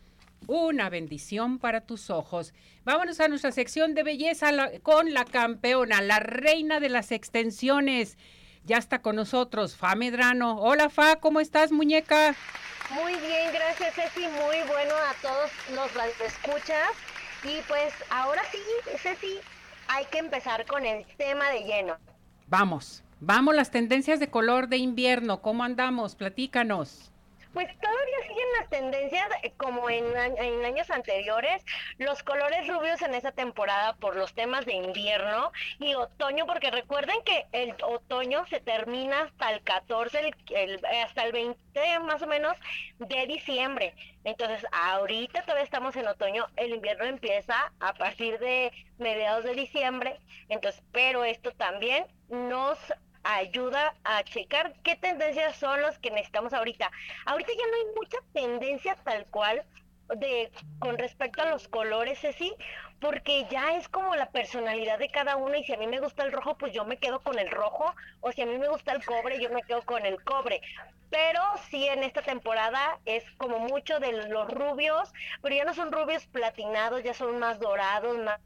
una 0.46 0.88
bendición 0.90 1.58
para 1.58 1.82
tus 1.82 2.10
ojos. 2.10 2.54
Vámonos 2.84 3.20
a 3.20 3.28
nuestra 3.28 3.52
sección 3.52 3.94
de 3.94 4.02
belleza 4.02 4.50
con 4.82 5.12
la 5.12 5.24
campeona, 5.24 6.00
la 6.02 6.18
reina 6.18 6.80
de 6.80 6.88
las 6.88 7.12
extensiones. 7.12 8.18
Ya 8.64 8.76
está 8.76 9.00
con 9.02 9.16
nosotros, 9.16 9.76
Fa 9.76 9.94
Medrano. 9.94 10.56
Hola, 10.58 10.88
Fa, 10.88 11.16
¿cómo 11.16 11.40
estás, 11.40 11.72
muñeca? 11.72 12.34
Muy 12.90 13.12
bien, 13.12 13.52
gracias, 13.52 13.94
Ceci. 13.94 14.20
Muy 14.20 14.56
bueno 14.68 14.94
a 14.94 15.14
todos 15.20 15.50
los 15.74 16.20
escuchas. 16.20 16.90
Y 17.44 17.60
pues 17.66 17.92
ahora 18.10 18.42
sí, 18.50 18.58
Ceci, 18.98 19.38
hay 19.88 20.04
que 20.06 20.18
empezar 20.18 20.64
con 20.66 20.86
el 20.86 21.04
tema 21.16 21.50
de 21.50 21.64
lleno. 21.64 21.96
Vamos, 22.46 23.02
vamos, 23.20 23.54
las 23.54 23.70
tendencias 23.70 24.20
de 24.20 24.30
color 24.30 24.68
de 24.68 24.76
invierno. 24.76 25.42
¿Cómo 25.42 25.64
andamos? 25.64 26.14
Platícanos. 26.14 27.11
Pues 27.52 27.68
todavía 27.80 28.18
siguen 28.22 28.46
las 28.58 28.70
tendencias 28.70 29.28
eh, 29.42 29.52
como 29.58 29.90
en, 29.90 30.04
años 30.16 30.90
anteriores, 30.90 31.64
los 31.98 32.22
colores 32.22 32.66
rubios 32.66 33.02
en 33.02 33.14
esa 33.14 33.32
temporada 33.32 33.94
por 33.96 34.16
los 34.16 34.32
temas 34.34 34.64
de 34.64 34.72
invierno 34.72 35.52
y 35.78 35.94
otoño, 35.94 36.46
porque 36.46 36.70
recuerden 36.70 37.16
que 37.24 37.46
el 37.52 37.74
otoño 37.82 38.46
se 38.46 38.60
termina 38.60 39.22
hasta 39.22 39.52
el 39.52 39.62
14, 39.62 40.34
hasta 41.04 41.24
el 41.24 41.32
20 41.32 41.98
más 42.00 42.22
o 42.22 42.26
menos 42.26 42.56
de 42.98 43.26
diciembre. 43.26 43.94
Entonces, 44.24 44.64
ahorita 44.72 45.42
todavía 45.42 45.64
estamos 45.64 45.94
en 45.96 46.06
otoño, 46.06 46.46
el 46.56 46.74
invierno 46.74 47.04
empieza 47.04 47.72
a 47.80 47.92
partir 47.94 48.38
de 48.38 48.72
mediados 48.98 49.44
de 49.44 49.54
diciembre, 49.54 50.18
entonces, 50.48 50.82
pero 50.92 51.24
esto 51.24 51.50
también 51.52 52.06
nos 52.28 52.78
ayuda 53.24 53.94
a 54.04 54.22
checar 54.24 54.74
qué 54.82 54.96
tendencias 54.96 55.56
son 55.56 55.82
los 55.82 55.98
que 55.98 56.10
necesitamos 56.10 56.52
ahorita. 56.52 56.90
Ahorita 57.26 57.50
ya 57.52 57.66
no 57.66 57.74
hay 57.74 57.94
mucha 57.96 58.18
tendencia 58.32 58.96
tal 59.04 59.26
cual 59.26 59.64
de 60.16 60.50
con 60.78 60.98
respecto 60.98 61.42
a 61.42 61.46
los 61.46 61.68
colores, 61.68 62.18
sí, 62.36 62.54
porque 63.00 63.46
ya 63.50 63.76
es 63.76 63.88
como 63.88 64.14
la 64.14 64.30
personalidad 64.30 64.98
de 64.98 65.08
cada 65.08 65.36
uno 65.36 65.56
y 65.56 65.64
si 65.64 65.72
a 65.72 65.76
mí 65.76 65.86
me 65.86 66.00
gusta 66.00 66.22
el 66.22 66.32
rojo, 66.32 66.56
pues 66.56 66.72
yo 66.72 66.84
me 66.84 66.98
quedo 66.98 67.20
con 67.20 67.38
el 67.38 67.50
rojo, 67.50 67.94
o 68.20 68.30
si 68.32 68.42
a 68.42 68.46
mí 68.46 68.58
me 68.58 68.68
gusta 68.68 68.92
el 68.92 69.04
cobre, 69.04 69.40
yo 69.40 69.50
me 69.50 69.62
quedo 69.62 69.82
con 69.82 70.06
el 70.06 70.22
cobre. 70.22 70.60
Pero 71.10 71.42
sí 71.68 71.86
en 71.86 72.04
esta 72.04 72.22
temporada 72.22 72.98
es 73.04 73.24
como 73.32 73.58
mucho 73.58 74.00
de 74.00 74.28
los 74.28 74.48
rubios, 74.48 75.12
pero 75.42 75.54
ya 75.54 75.64
no 75.64 75.74
son 75.74 75.92
rubios 75.92 76.26
platinados, 76.26 77.02
ya 77.02 77.12
son 77.12 77.38
más 77.38 77.58
dorados, 77.58 78.18
más, 78.18 78.40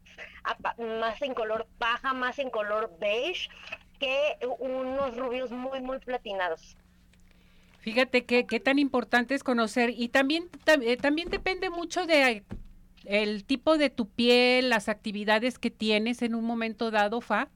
más 0.78 1.22
en 1.22 1.34
color 1.34 1.66
paja, 1.78 2.12
más 2.12 2.38
en 2.38 2.50
color 2.50 2.90
beige. 2.98 3.48
Que 3.98 4.36
unos 4.58 5.16
rubios 5.16 5.50
muy, 5.50 5.80
muy 5.80 5.98
platinados. 5.98 6.76
Fíjate 7.80 8.24
qué 8.24 8.60
tan 8.60 8.78
importante 8.78 9.34
es 9.34 9.44
conocer 9.44 9.90
y 9.96 10.08
también, 10.08 10.50
eh, 10.82 10.96
también 10.96 11.28
depende 11.30 11.70
mucho 11.70 12.04
de 12.04 12.42
el 13.06 13.44
tipo 13.44 13.78
de 13.78 13.90
tu 13.90 14.08
piel, 14.08 14.68
las 14.68 14.88
actividades 14.88 15.58
que 15.58 15.70
tienes 15.70 16.22
en 16.22 16.34
un 16.34 16.44
momento 16.44 16.90
dado, 16.90 17.20
Fa. 17.20 17.48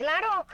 Claro, 0.00 0.46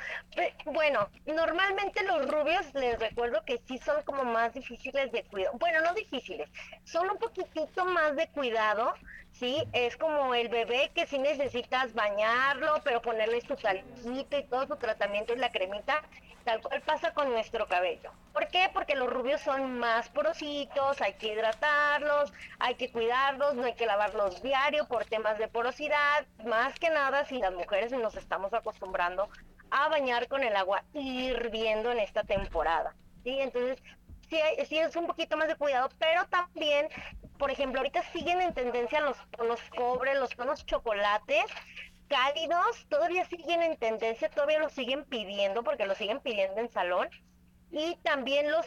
bueno, 0.65 1.09
normalmente 1.25 2.03
los 2.03 2.27
rubios 2.29 2.67
les 2.75 2.99
recuerdo 2.99 3.45
que 3.47 3.63
sí 3.69 3.79
son 3.79 4.03
como 4.03 4.25
más 4.25 4.53
difíciles 4.55 5.13
de 5.13 5.23
cuidado. 5.23 5.57
Bueno, 5.61 5.83
no 5.83 5.95
difíciles, 5.95 6.51
son 6.83 7.09
un 7.11 7.17
poquitito 7.19 7.85
más 7.85 8.17
de 8.17 8.29
cuidado, 8.33 8.93
¿sí? 9.31 9.63
Es 9.73 9.97
como 9.97 10.35
el 10.35 10.49
bebé 10.49 10.91
que 10.97 11.07
sí 11.07 11.21
necesitas 11.21 11.95
bañarlo, 11.95 12.81
pero 12.83 13.01
ponerle 13.01 13.41
su 13.41 13.57
salsita 13.57 14.37
y 14.39 14.49
todo 14.49 14.67
su 14.67 14.77
tratamiento 14.79 15.33
y 15.33 15.39
la 15.39 15.53
cremita, 15.53 16.03
tal 16.47 16.63
cual 16.63 16.81
pasa 16.83 17.13
con 17.13 17.29
nuestro 17.33 17.67
cabello. 17.67 18.13
¿Por 18.33 18.47
qué? 18.47 18.71
Porque 18.73 18.95
los 18.95 19.13
rubios 19.13 19.41
son 19.41 19.81
más 19.81 20.09
porositos, 20.11 21.03
hay 21.03 21.15
que 21.15 21.33
hidratarlos, 21.33 22.33
hay 22.61 22.77
que 22.77 22.91
cuidarlos, 22.93 23.57
no 23.57 23.65
hay 23.65 23.75
que 23.75 23.85
lavarlos 23.85 24.41
diario 24.43 24.87
por 24.87 25.05
temas 25.07 25.39
de 25.39 25.49
porosidad, 25.49 26.25
más 26.45 26.79
que 26.79 26.89
nada 26.89 27.25
si 27.25 27.39
las 27.39 27.53
mujeres 27.53 27.91
nos 27.91 28.17
estamos 28.17 28.55
acostumbrando 28.55 29.29
a 29.73 29.89
bañar 29.89 30.29
con 30.29 30.45
el 30.45 30.55
agua 30.55 30.85
hirviendo 30.95 31.91
en 31.91 31.99
esta 31.99 32.23
temporada. 32.23 32.95
¿sí? 33.25 33.41
Entonces, 33.41 33.83
sí, 34.31 34.79
es 34.79 34.95
un 34.95 35.09
poquito 35.09 35.37
más 35.37 35.49
de 35.49 35.57
cuidado, 35.57 35.89
pero 35.99 36.27
también, 36.27 36.87
por 37.39 37.51
ejemplo, 37.51 37.81
ahorita 37.81 38.05
siguen 38.13 38.41
en 38.41 38.55
tendencia 38.55 39.01
los 39.01 39.17
tonos 39.33 39.61
cobre, 39.77 40.15
los 40.15 40.31
tonos 40.31 40.65
chocolates, 40.65 41.47
cálidos, 42.09 42.87
todavía 42.89 43.25
siguen 43.25 43.63
en 43.63 43.77
tendencia, 43.77 44.31
todavía 44.31 44.59
los 44.59 44.73
siguen 44.73 45.05
pidiendo, 45.05 45.63
porque 45.65 45.87
los 45.87 45.99
siguen 45.99 46.21
pidiendo 46.21 46.61
en 46.61 46.71
salón, 46.71 47.09
y 47.71 47.97
también 48.03 48.51
los 48.51 48.67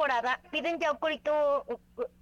temporada 0.00 0.40
piden 0.50 0.78
ya 0.78 0.92
un 0.92 0.98
poquito, 0.98 1.66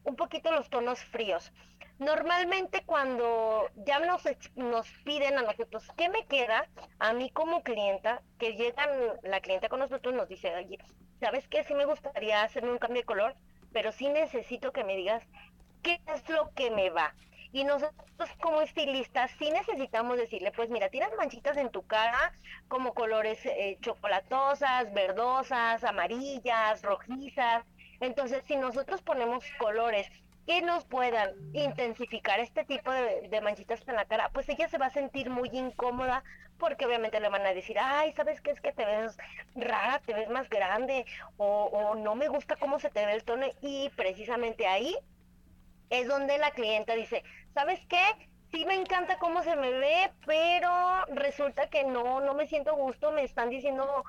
un 0.03 0.17
poquito 0.17 0.51
los 0.51 0.69
tonos 0.69 0.99
fríos. 0.99 1.53
Normalmente 2.01 2.83
cuando 2.85 3.69
ya 3.77 4.01
nos, 4.01 4.23
nos 4.57 4.89
piden 5.05 5.39
a 5.39 5.43
nosotros, 5.43 5.87
¿qué 5.97 6.09
me 6.09 6.27
queda? 6.27 6.69
A 6.99 7.13
mí 7.13 7.31
como 7.31 7.63
clienta, 7.63 8.23
que 8.39 8.55
llegan 8.55 8.91
la 9.23 9.41
clienta 9.41 9.69
con 9.69 9.79
nosotros 9.79 10.13
nos 10.13 10.29
dice, 10.29 10.55
oye, 10.57 10.79
¿sabes 11.21 11.47
qué? 11.47 11.63
Sí 11.63 11.75
me 11.75 11.85
gustaría 11.85 12.43
hacerme 12.43 12.73
un 12.73 12.79
cambio 12.79 13.03
de 13.03 13.07
color, 13.07 13.37
pero 13.73 13.93
sí 13.93 14.09
necesito 14.09 14.73
que 14.73 14.83
me 14.83 14.97
digas 14.97 15.23
qué 15.83 16.01
es 16.07 16.29
lo 16.29 16.53
que 16.55 16.73
me 16.73 16.91
va. 16.91 17.15
Y 17.53 17.65
nosotros 17.65 17.95
como 18.41 18.61
estilistas 18.61 19.31
sí 19.39 19.51
necesitamos 19.51 20.19
decirle, 20.19 20.53
pues 20.53 20.69
mira, 20.69 20.91
tienes 20.91 21.11
manchitas 21.17 21.57
en 21.57 21.71
tu 21.71 21.83
cara 21.87 22.33
como 22.69 22.93
colores 22.93 23.39
eh, 23.47 23.79
chocolatosas, 23.81 24.93
verdosas, 24.93 25.83
amarillas, 25.85 26.83
rojizas. 26.83 27.65
Entonces, 28.01 28.45
si 28.47 28.57
nosotros 28.57 29.01
ponemos 29.03 29.45
colores 29.59 30.11
que 30.47 30.63
nos 30.63 30.85
puedan 30.85 31.31
intensificar 31.53 32.41
este 32.41 32.65
tipo 32.65 32.91
de, 32.91 33.41
manchitas 33.43 33.87
en 33.87 33.97
la 33.97 34.05
cara, 34.05 34.31
pues 34.33 34.49
ella 34.49 34.69
se 34.69 34.79
va 34.79 34.87
a 34.87 34.91
sentir 34.91 35.31
muy 35.31 35.51
incómoda 35.53 36.25
porque 36.59 36.87
obviamente 36.87 37.21
le 37.21 37.29
van 37.29 37.47
a 37.47 37.55
decir, 37.55 37.79
ay, 37.79 38.13
¿sabes 38.13 38.41
qué 38.41 38.51
es 38.51 38.61
que 38.61 38.73
te 38.73 38.85
ves 38.85 39.17
rara, 39.55 40.01
te 40.01 40.13
ves 40.13 40.29
más 40.29 40.49
grande 40.49 41.07
o, 41.37 41.65
o 41.65 41.95
no 41.95 42.15
me 42.15 42.29
gusta 42.29 42.57
cómo 42.57 42.79
se 42.79 42.91
te 42.91 43.05
ve 43.07 43.13
el 43.13 43.25
tono? 43.25 43.47
Y 43.61 43.91
precisamente 43.91 44.67
ahí 44.67 44.97
es 45.91 46.09
donde 46.09 46.39
la 46.39 46.51
clienta 46.53 46.95
dice, 46.95 47.23
¿sabes 47.55 47.81
qué? 47.89 48.03
Sí 48.51 48.65
me 48.65 48.75
encanta 48.75 49.19
cómo 49.19 49.43
se 49.43 49.57
me 49.57 49.71
ve, 49.71 50.11
pero 50.25 51.05
resulta 51.15 51.69
que 51.69 51.85
no, 51.85 52.21
no 52.21 52.35
me 52.35 52.47
siento 52.47 52.75
gusto, 52.77 53.13
me 53.13 53.23
están 53.23 53.51
diciendo, 53.51 54.05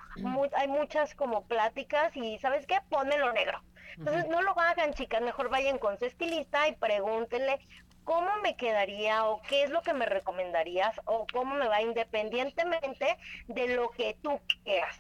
hay 0.55 0.67
muchas 0.69 1.13
como 1.13 1.45
pláticas 1.45 2.15
y 2.15 2.38
¿sabes 2.39 2.65
qué? 2.65 2.77
Pónmelo 2.89 3.33
negro. 3.33 3.62
Entonces 3.98 4.27
no 4.29 4.41
lo 4.41 4.57
hagan, 4.57 4.93
chicas, 4.93 5.21
mejor 5.21 5.50
vayan 5.50 5.77
con 5.77 6.00
su 6.00 6.05
estilista 6.05 6.69
y 6.69 6.75
pregúntenle 6.75 7.60
cómo 8.06 8.30
me 8.41 8.56
quedaría 8.56 9.25
o 9.25 9.41
qué 9.41 9.63
es 9.63 9.71
lo 9.71 9.82
que 9.82 9.93
me 9.93 10.06
recomendarías 10.06 10.99
o 11.06 11.27
cómo 11.34 11.56
me 11.56 11.67
va 11.67 11.82
independientemente 11.82 13.17
de 13.47 13.75
lo 13.75 13.91
que 13.91 14.15
tú 14.21 14.39
quieras. 14.63 14.97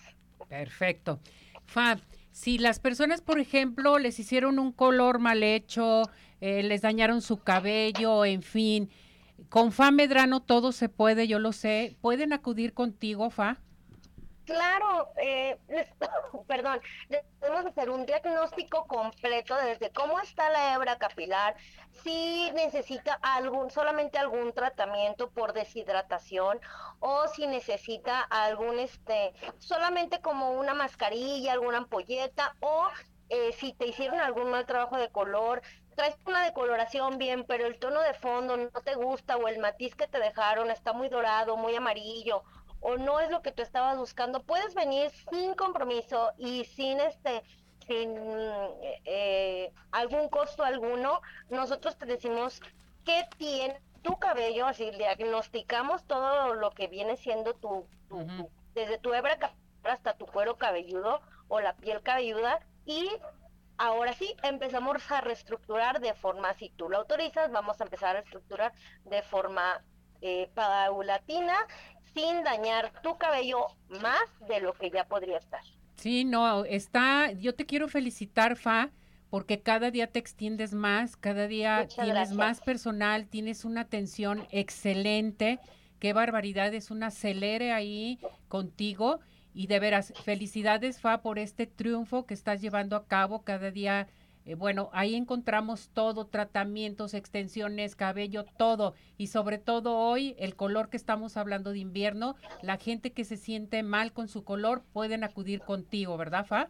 Perfecto. 0.47 1.19
Fab, 1.65 1.99
si 2.31 2.57
las 2.57 2.79
personas, 2.79 3.21
por 3.21 3.39
ejemplo, 3.39 3.99
les 3.99 4.19
hicieron 4.19 4.59
un 4.59 4.71
color 4.71 5.19
mal 5.19 5.43
hecho, 5.43 6.03
eh, 6.41 6.63
les 6.63 6.81
dañaron 6.81 7.21
su 7.21 7.43
cabello, 7.43 8.25
en 8.25 8.41
fin, 8.43 8.89
con 9.49 9.71
Fa 9.71 9.91
Medrano 9.91 10.41
todo 10.41 10.71
se 10.71 10.89
puede, 10.89 11.27
yo 11.27 11.39
lo 11.39 11.53
sé. 11.53 11.95
¿Pueden 12.01 12.33
acudir 12.33 12.73
contigo, 12.73 13.29
Fa? 13.29 13.57
Claro, 14.45 15.11
eh, 15.17 15.59
perdón, 16.47 16.81
debemos 17.07 17.67
hacer 17.67 17.91
un 17.91 18.05
diagnóstico 18.07 18.87
completo 18.87 19.55
desde 19.57 19.91
cómo 19.91 20.19
está 20.19 20.49
la 20.49 20.73
hebra 20.73 20.97
capilar, 20.97 21.55
si 22.03 22.49
necesita 22.55 23.13
algún, 23.21 23.69
solamente 23.69 24.17
algún 24.17 24.51
tratamiento 24.53 25.29
por 25.29 25.53
deshidratación 25.53 26.59
o 26.99 27.27
si 27.27 27.45
necesita 27.45 28.21
algún, 28.21 28.79
este, 28.79 29.33
solamente 29.59 30.19
como 30.19 30.53
una 30.53 30.73
mascarilla, 30.73 31.53
alguna 31.53 31.77
ampolleta 31.77 32.55
o 32.59 32.87
eh, 33.29 33.51
si 33.53 33.73
te 33.73 33.85
hicieron 33.85 34.19
algún 34.19 34.49
mal 34.49 34.65
trabajo 34.65 34.97
de 34.97 35.09
color, 35.09 35.61
traes 35.99 36.15
una 36.25 36.45
decoloración 36.45 37.17
bien, 37.17 37.43
pero 37.43 37.67
el 37.67 37.77
tono 37.77 37.99
de 38.01 38.13
fondo 38.13 38.55
no 38.55 38.69
te 38.69 38.95
gusta 38.95 39.35
o 39.35 39.49
el 39.49 39.59
matiz 39.59 39.95
que 39.95 40.07
te 40.07 40.17
dejaron 40.17 40.71
está 40.71 40.93
muy 40.93 41.09
dorado, 41.09 41.57
muy 41.57 41.75
amarillo 41.75 42.41
o 42.79 42.95
no 42.95 43.19
es 43.19 43.29
lo 43.29 43.41
que 43.41 43.51
tú 43.51 43.63
estabas 43.63 43.97
buscando, 43.97 44.41
puedes 44.41 44.73
venir 44.75 45.11
sin 45.29 45.55
compromiso 45.55 46.31
y 46.37 46.63
sin 46.63 47.01
este 47.01 47.43
sin 47.85 48.15
eh, 49.03 49.73
algún 49.91 50.29
costo 50.29 50.63
alguno, 50.63 51.19
nosotros 51.49 51.97
te 51.97 52.05
decimos 52.05 52.61
qué 53.03 53.27
tiene 53.37 53.81
tu 54.01 54.17
cabello, 54.19 54.67
así 54.67 54.91
diagnosticamos 54.91 56.05
todo 56.05 56.53
lo 56.53 56.71
que 56.71 56.87
viene 56.87 57.17
siendo 57.17 57.55
tu, 57.55 57.85
desde 58.73 58.99
tu 58.99 59.13
hebra 59.13 59.37
hasta 59.83 60.13
tu 60.13 60.27
cuero 60.27 60.55
cabelludo 60.55 61.19
o 61.49 61.59
la 61.59 61.73
piel 61.73 62.01
cabelluda 62.03 62.61
y 62.85 63.09
ahora 63.79 64.13
sí 64.13 64.35
empezamos 64.43 65.09
a 65.09 65.21
reestructurar 65.21 65.99
de 65.99 66.13
forma, 66.13 66.53
si 66.53 66.69
tú 66.69 66.89
lo 66.89 66.97
autorizas, 66.97 67.51
vamos 67.51 67.79
a 67.81 67.85
empezar 67.85 68.09
a 68.09 68.21
reestructurar 68.21 68.73
de 69.05 69.23
forma 69.23 69.81
eh, 70.21 70.49
paulatina 70.53 71.55
sin 72.13 72.43
dañar 72.43 72.91
tu 73.01 73.17
cabello 73.17 73.67
más 73.87 74.21
de 74.47 74.59
lo 74.59 74.73
que 74.73 74.91
ya 74.91 75.05
podría 75.05 75.37
estar. 75.37 75.61
Sí, 75.95 76.25
no, 76.25 76.65
está, 76.65 77.31
yo 77.31 77.55
te 77.55 77.65
quiero 77.65 77.87
felicitar, 77.87 78.57
Fa, 78.57 78.89
porque 79.29 79.61
cada 79.61 79.91
día 79.91 80.07
te 80.07 80.19
extiendes 80.19 80.73
más, 80.73 81.15
cada 81.15 81.47
día 81.47 81.87
tienes 81.87 82.33
más 82.33 82.61
personal, 82.61 83.27
tienes 83.27 83.63
una 83.63 83.81
atención 83.81 84.45
excelente, 84.51 85.59
qué 85.99 86.13
barbaridad, 86.13 86.73
es 86.73 86.91
un 86.91 87.03
acelere 87.03 87.71
ahí 87.71 88.19
contigo 88.49 89.19
y 89.53 89.67
de 89.67 89.79
veras, 89.79 90.13
felicidades, 90.23 90.99
Fa, 91.01 91.21
por 91.21 91.39
este 91.39 91.67
triunfo 91.67 92.25
que 92.25 92.33
estás 92.33 92.61
llevando 92.61 92.95
a 92.95 93.05
cabo 93.05 93.43
cada 93.43 93.71
día 93.71 94.07
eh, 94.49 94.55
bueno, 94.55 94.89
ahí 94.93 95.13
encontramos 95.13 95.89
todo, 95.93 96.25
tratamientos, 96.25 97.13
extensiones, 97.13 97.95
cabello, 97.95 98.45
todo. 98.57 98.95
Y 99.15 99.27
sobre 99.27 99.59
todo 99.59 99.97
hoy, 99.97 100.35
el 100.39 100.55
color 100.55 100.89
que 100.89 100.97
estamos 100.97 101.37
hablando 101.37 101.71
de 101.71 101.77
invierno, 101.77 102.35
la 102.63 102.77
gente 102.77 103.11
que 103.11 103.25
se 103.25 103.37
siente 103.37 103.83
mal 103.83 104.11
con 104.11 104.27
su 104.27 104.43
color 104.43 104.81
pueden 104.91 105.23
acudir 105.23 105.59
contigo, 105.61 106.17
¿verdad, 106.17 106.47
Fa? 106.47 106.69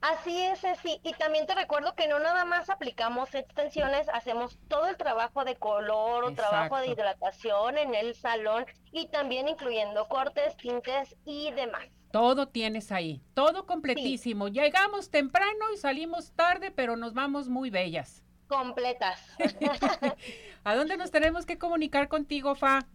Así 0.00 0.40
es, 0.40 0.60
sí. 0.82 1.00
Y 1.02 1.12
también 1.14 1.46
te 1.46 1.54
recuerdo 1.54 1.94
que 1.94 2.06
no 2.06 2.18
nada 2.18 2.44
más 2.44 2.70
aplicamos 2.70 3.34
extensiones, 3.34 4.08
hacemos 4.10 4.58
todo 4.68 4.86
el 4.88 4.96
trabajo 4.96 5.44
de 5.44 5.56
color 5.56 6.24
o 6.24 6.32
trabajo 6.32 6.76
de 6.78 6.88
hidratación 6.88 7.78
en 7.78 7.94
el 7.94 8.14
salón 8.14 8.66
y 8.92 9.08
también 9.08 9.48
incluyendo 9.48 10.06
cortes, 10.08 10.56
tintes 10.56 11.16
y 11.24 11.50
demás. 11.52 11.86
Todo 12.12 12.48
tienes 12.48 12.92
ahí, 12.92 13.20
todo 13.34 13.66
completísimo. 13.66 14.48
Llegamos 14.48 15.10
temprano 15.10 15.72
y 15.74 15.76
salimos 15.76 16.32
tarde, 16.32 16.70
pero 16.70 16.96
nos 16.96 17.14
vamos 17.14 17.48
muy 17.48 17.70
bellas. 17.70 18.22
Completas. 18.48 19.20
¿A 20.64 20.74
dónde 20.76 20.96
nos 20.96 21.10
tenemos 21.10 21.46
que 21.46 21.58
comunicar 21.58 22.08
contigo, 22.08 22.54
Fa? 22.54 22.86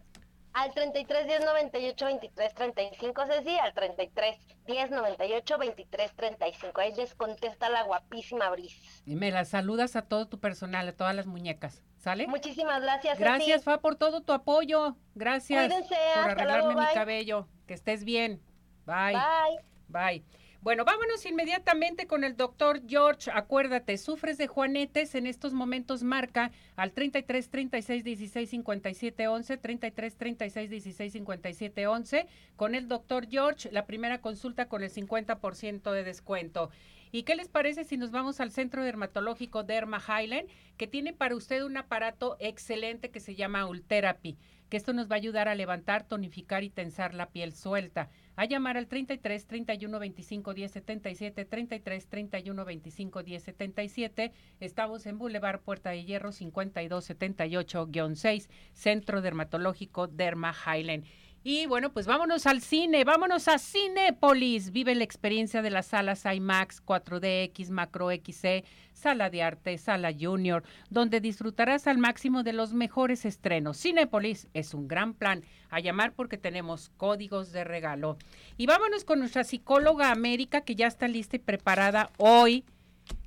Al 0.54 0.72
33 0.74 1.26
10 1.26 1.44
98 1.44 2.04
23 2.04 2.54
35, 2.54 3.26
Ceci, 3.26 3.58
al 3.58 3.72
33 3.72 4.36
10 4.66 4.90
98 4.90 5.58
23 5.58 6.12
35. 6.14 6.80
Ahí 6.80 6.94
les 6.94 7.14
contesta 7.14 7.68
la 7.70 7.84
guapísima 7.84 8.50
Bris. 8.50 9.02
Y 9.06 9.16
me 9.16 9.30
la 9.30 9.44
saludas 9.44 9.96
a 9.96 10.02
todo 10.02 10.28
tu 10.28 10.40
personal, 10.40 10.88
a 10.88 10.92
todas 10.92 11.14
las 11.14 11.26
muñecas. 11.26 11.82
¿Sale? 11.96 12.26
Muchísimas 12.26 12.82
gracias. 12.82 13.18
Gracias, 13.18 13.62
Fa, 13.62 13.78
por 13.78 13.94
todo 13.96 14.22
tu 14.22 14.32
apoyo. 14.32 14.96
Gracias 15.14 15.72
por 15.72 16.30
arreglarme 16.30 16.74
mi 16.74 16.86
cabello. 16.92 17.46
Que 17.66 17.74
estés 17.74 18.04
bien. 18.04 18.42
Bye. 18.84 19.14
Bye. 19.14 19.60
Bye. 19.88 20.41
Bueno, 20.62 20.84
vámonos 20.84 21.26
inmediatamente 21.26 22.06
con 22.06 22.22
el 22.22 22.36
doctor 22.36 22.82
George. 22.86 23.32
Acuérdate, 23.34 23.98
sufres 23.98 24.38
de 24.38 24.46
juanetes, 24.46 25.16
en 25.16 25.26
estos 25.26 25.52
momentos 25.52 26.04
marca 26.04 26.52
al 26.76 26.92
33 26.92 27.50
36 27.50 28.04
16 28.04 28.48
57 28.48 29.26
11, 29.26 29.56
33 29.56 30.16
36 30.16 30.70
16 30.70 31.12
57 31.14 31.86
11, 31.88 32.26
con 32.54 32.76
el 32.76 32.86
doctor 32.86 33.26
George, 33.28 33.72
la 33.72 33.86
primera 33.86 34.20
consulta 34.20 34.68
con 34.68 34.84
el 34.84 34.92
50% 34.92 35.90
de 35.90 36.04
descuento. 36.04 36.70
¿Y 37.10 37.24
qué 37.24 37.34
les 37.34 37.48
parece 37.48 37.82
si 37.82 37.96
nos 37.96 38.12
vamos 38.12 38.38
al 38.38 38.52
Centro 38.52 38.84
Dermatológico 38.84 39.64
Derma 39.64 40.00
Highland, 40.00 40.48
que 40.76 40.86
tiene 40.86 41.12
para 41.12 41.34
usted 41.34 41.64
un 41.64 41.76
aparato 41.76 42.36
excelente 42.38 43.10
que 43.10 43.18
se 43.18 43.34
llama 43.34 43.66
Ultherapy, 43.66 44.38
que 44.68 44.76
esto 44.76 44.92
nos 44.92 45.10
va 45.10 45.16
a 45.16 45.18
ayudar 45.18 45.48
a 45.48 45.56
levantar, 45.56 46.06
tonificar 46.06 46.62
y 46.62 46.70
tensar 46.70 47.14
la 47.14 47.30
piel 47.30 47.52
suelta? 47.52 48.10
A 48.36 48.44
llamar 48.46 48.76
al 48.76 48.86
33 48.86 49.46
31 49.46 49.98
25 49.98 50.54
10 50.54 50.72
77 50.72 51.44
33 51.44 52.06
31 52.06 52.64
25 52.64 53.22
10 53.22 53.42
77 53.42 54.32
estamos 54.60 55.06
en 55.06 55.18
Boulevard 55.18 55.60
Puerta 55.60 55.90
de 55.90 56.04
Hierro 56.04 56.32
52 56.32 57.10
78-6 57.10 58.48
Centro 58.72 59.20
Dermatológico 59.20 60.06
Derma 60.06 60.54
Highland 60.66 61.04
y 61.44 61.66
bueno, 61.66 61.92
pues 61.92 62.06
vámonos 62.06 62.46
al 62.46 62.60
cine, 62.60 63.02
vámonos 63.02 63.48
a 63.48 63.58
Cinépolis. 63.58 64.70
Vive 64.70 64.94
la 64.94 65.02
experiencia 65.02 65.60
de 65.60 65.70
las 65.70 65.86
salas 65.86 66.24
IMAX, 66.24 66.84
4DX, 66.84 67.70
Macro 67.70 68.10
XC, 68.10 68.64
Sala 68.92 69.28
de 69.28 69.42
Arte, 69.42 69.76
Sala 69.76 70.12
Junior, 70.18 70.62
donde 70.88 71.20
disfrutarás 71.20 71.88
al 71.88 71.98
máximo 71.98 72.44
de 72.44 72.52
los 72.52 72.74
mejores 72.74 73.24
estrenos. 73.24 73.80
Cinépolis 73.80 74.46
es 74.54 74.72
un 74.72 74.86
gran 74.86 75.14
plan. 75.14 75.42
A 75.70 75.80
llamar 75.80 76.12
porque 76.12 76.36
tenemos 76.36 76.90
códigos 76.96 77.50
de 77.50 77.64
regalo. 77.64 78.18
Y 78.58 78.66
vámonos 78.66 79.04
con 79.04 79.18
nuestra 79.18 79.42
psicóloga 79.42 80.12
América, 80.12 80.60
que 80.60 80.76
ya 80.76 80.86
está 80.86 81.08
lista 81.08 81.36
y 81.36 81.38
preparada 81.40 82.10
hoy 82.18 82.64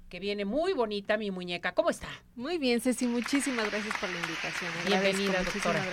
que 0.10 0.20
viene 0.20 0.46
muy 0.46 0.74
bonita 0.74 1.18
mi 1.18 1.32
muñeca. 1.32 1.74
¿Cómo 1.74 1.90
está? 1.90 2.08
Muy 2.36 2.60
bien, 2.60 2.80
Ceci, 2.80 3.08
muchísimas 3.08 3.70
gracias 3.70 3.98
por 3.98 4.10
la 4.10 4.20
invitación. 4.20 4.72
Bienvenida, 4.88 5.44
doctora. 5.44 5.84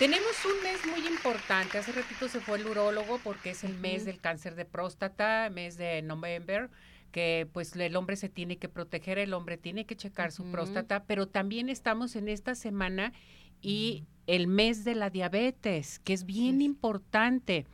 Tenemos 0.00 0.32
un 0.46 0.62
mes 0.62 0.80
muy 0.86 1.06
importante. 1.06 1.76
Hace 1.76 1.92
ratito 1.92 2.26
se 2.26 2.40
fue 2.40 2.56
el 2.56 2.66
urólogo 2.66 3.20
porque 3.22 3.50
es 3.50 3.64
el 3.64 3.76
mes 3.76 4.06
del 4.06 4.18
cáncer 4.18 4.54
de 4.54 4.64
próstata, 4.64 5.50
mes 5.50 5.76
de 5.76 6.00
noviembre 6.00 6.70
que 7.12 7.46
pues 7.52 7.76
el 7.76 7.94
hombre 7.96 8.16
se 8.16 8.30
tiene 8.30 8.56
que 8.56 8.70
proteger, 8.70 9.18
el 9.18 9.34
hombre 9.34 9.58
tiene 9.58 9.84
que 9.84 9.96
checar 9.96 10.32
su 10.32 10.50
próstata, 10.50 11.04
pero 11.04 11.28
también 11.28 11.68
estamos 11.68 12.16
en 12.16 12.28
esta 12.28 12.54
semana 12.54 13.12
y 13.60 14.06
el 14.26 14.46
mes 14.46 14.84
de 14.84 14.94
la 14.94 15.10
diabetes, 15.10 15.98
que 15.98 16.14
es 16.14 16.24
bien 16.24 16.62
importante. 16.62 17.66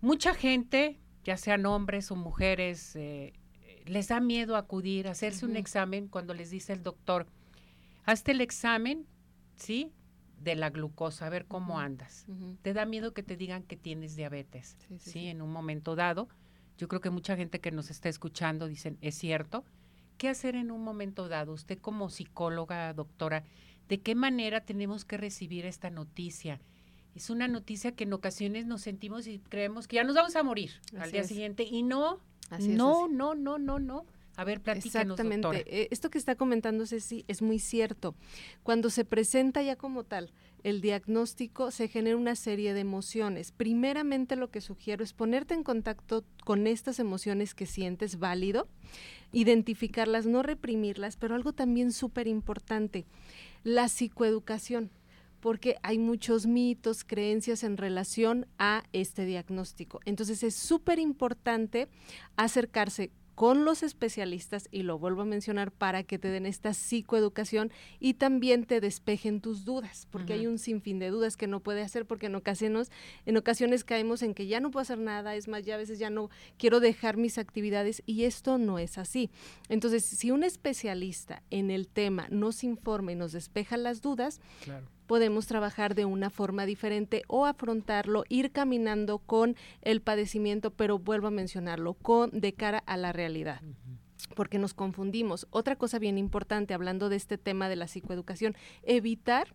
Mucha 0.00 0.34
gente, 0.34 0.98
ya 1.22 1.36
sean 1.36 1.66
hombres 1.66 2.10
o 2.10 2.16
mujeres, 2.16 2.96
eh, 2.96 3.32
les 3.84 4.08
da 4.08 4.18
miedo 4.18 4.56
acudir, 4.56 5.06
a 5.06 5.12
hacerse 5.12 5.46
un 5.46 5.54
examen 5.54 6.08
cuando 6.08 6.34
les 6.34 6.50
dice 6.50 6.72
el 6.72 6.82
doctor, 6.82 7.28
hazte 8.06 8.32
el 8.32 8.40
examen, 8.40 9.06
¿sí? 9.54 9.92
De 10.38 10.54
la 10.54 10.70
glucosa, 10.70 11.26
a 11.26 11.30
ver 11.30 11.46
cómo 11.46 11.78
andas. 11.78 12.26
Te 12.62 12.72
da 12.72 12.84
miedo 12.84 13.12
que 13.12 13.22
te 13.22 13.36
digan 13.36 13.62
que 13.62 13.76
tienes 13.76 14.16
diabetes, 14.16 14.76
sí, 14.98 15.26
En 15.26 15.42
un 15.42 15.52
momento 15.52 15.96
dado. 15.96 16.28
Yo 16.78 16.88
creo 16.88 17.00
que 17.00 17.10
mucha 17.10 17.36
gente 17.36 17.60
que 17.60 17.70
nos 17.70 17.90
está 17.90 18.08
escuchando 18.08 18.68
dicen, 18.68 18.98
es 19.00 19.14
cierto. 19.16 19.64
¿Qué 20.18 20.28
hacer 20.28 20.56
en 20.56 20.70
un 20.70 20.82
momento 20.82 21.28
dado? 21.28 21.52
Usted 21.52 21.78
como 21.78 22.10
psicóloga, 22.10 22.92
doctora, 22.92 23.44
¿de 23.88 23.98
qué 24.00 24.14
manera 24.14 24.62
tenemos 24.62 25.04
que 25.04 25.16
recibir 25.16 25.66
esta 25.66 25.90
noticia? 25.90 26.60
Es 27.14 27.30
una 27.30 27.48
noticia 27.48 27.92
que 27.92 28.04
en 28.04 28.12
ocasiones 28.12 28.66
nos 28.66 28.82
sentimos 28.82 29.26
y 29.26 29.38
creemos 29.38 29.88
que 29.88 29.96
ya 29.96 30.04
nos 30.04 30.14
vamos 30.14 30.36
a 30.36 30.42
morir 30.42 30.72
al 30.98 31.10
día 31.10 31.24
siguiente 31.24 31.64
y 31.64 31.82
no, 31.82 32.20
no, 32.60 33.08
no, 33.08 33.34
no, 33.34 33.58
no, 33.58 33.78
no. 33.78 34.06
A 34.36 34.44
ver, 34.44 34.60
platícanos, 34.60 35.18
Exactamente. 35.18 35.64
Eh, 35.66 35.88
esto 35.90 36.10
que 36.10 36.18
está 36.18 36.34
comentando 36.34 36.86
Ceci 36.86 37.24
es 37.26 37.40
muy 37.40 37.58
cierto. 37.58 38.14
Cuando 38.62 38.90
se 38.90 39.04
presenta 39.04 39.62
ya 39.62 39.76
como 39.76 40.04
tal 40.04 40.30
el 40.62 40.80
diagnóstico, 40.80 41.70
se 41.70 41.88
genera 41.88 42.16
una 42.16 42.36
serie 42.36 42.74
de 42.74 42.80
emociones. 42.80 43.52
Primeramente 43.52 44.36
lo 44.36 44.50
que 44.50 44.60
sugiero 44.60 45.02
es 45.02 45.12
ponerte 45.12 45.54
en 45.54 45.62
contacto 45.62 46.24
con 46.44 46.66
estas 46.66 46.98
emociones 46.98 47.54
que 47.54 47.66
sientes 47.66 48.18
válido, 48.18 48.68
identificarlas, 49.32 50.26
no 50.26 50.42
reprimirlas, 50.42 51.16
pero 51.16 51.34
algo 51.34 51.52
también 51.52 51.92
súper 51.92 52.26
importante, 52.26 53.06
la 53.64 53.88
psicoeducación 53.88 54.90
porque 55.40 55.76
hay 55.82 55.98
muchos 55.98 56.46
mitos, 56.46 57.04
creencias 57.04 57.62
en 57.62 57.76
relación 57.76 58.46
a 58.58 58.82
este 58.92 59.24
diagnóstico. 59.26 60.00
Entonces 60.04 60.42
es 60.42 60.56
súper 60.56 60.98
importante 60.98 61.88
acercarse 62.36 63.12
con 63.36 63.66
los 63.66 63.84
especialistas, 63.84 64.66
y 64.72 64.82
lo 64.82 64.98
vuelvo 64.98 65.22
a 65.22 65.26
mencionar, 65.26 65.70
para 65.70 66.02
que 66.02 66.18
te 66.18 66.28
den 66.28 66.46
esta 66.46 66.72
psicoeducación 66.72 67.70
y 68.00 68.14
también 68.14 68.64
te 68.64 68.80
despejen 68.80 69.40
tus 69.40 69.64
dudas, 69.64 70.08
porque 70.10 70.32
hay 70.32 70.46
un 70.46 70.58
sinfín 70.58 70.98
de 70.98 71.10
dudas 71.10 71.36
que 71.36 71.46
no 71.46 71.60
puede 71.60 71.82
hacer, 71.82 72.06
porque 72.06 72.26
en 72.26 72.34
ocasiones, 72.34 72.90
en 73.26 73.36
ocasiones 73.36 73.84
caemos 73.84 74.22
en 74.22 74.34
que 74.34 74.46
ya 74.46 74.58
no 74.58 74.70
puedo 74.70 74.82
hacer 74.82 74.98
nada, 74.98 75.36
es 75.36 75.48
más, 75.48 75.64
ya 75.64 75.74
a 75.74 75.78
veces 75.78 75.98
ya 75.98 76.08
no 76.08 76.30
quiero 76.56 76.80
dejar 76.80 77.18
mis 77.18 77.36
actividades 77.36 78.02
y 78.06 78.24
esto 78.24 78.56
no 78.56 78.78
es 78.78 78.96
así. 78.96 79.30
Entonces, 79.68 80.02
si 80.04 80.30
un 80.30 80.42
especialista 80.42 81.42
en 81.50 81.70
el 81.70 81.88
tema 81.88 82.28
nos 82.30 82.64
informa 82.64 83.12
y 83.12 83.16
nos 83.16 83.32
despeja 83.32 83.76
las 83.76 84.00
dudas, 84.00 84.40
claro 84.64 84.95
podemos 85.06 85.46
trabajar 85.46 85.94
de 85.94 86.04
una 86.04 86.30
forma 86.30 86.66
diferente 86.66 87.22
o 87.28 87.46
afrontarlo, 87.46 88.24
ir 88.28 88.52
caminando 88.52 89.18
con 89.18 89.56
el 89.82 90.00
padecimiento, 90.00 90.70
pero 90.70 90.98
vuelvo 90.98 91.28
a 91.28 91.30
mencionarlo, 91.30 91.94
con 91.94 92.30
de 92.30 92.52
cara 92.52 92.82
a 92.86 92.96
la 92.96 93.12
realidad. 93.12 93.60
porque 94.34 94.58
nos 94.58 94.74
confundimos. 94.74 95.46
Otra 95.50 95.76
cosa 95.76 95.98
bien 95.98 96.18
importante, 96.18 96.74
hablando 96.74 97.08
de 97.08 97.16
este 97.16 97.38
tema 97.38 97.68
de 97.70 97.76
la 97.76 97.88
psicoeducación, 97.88 98.54
evitar 98.82 99.54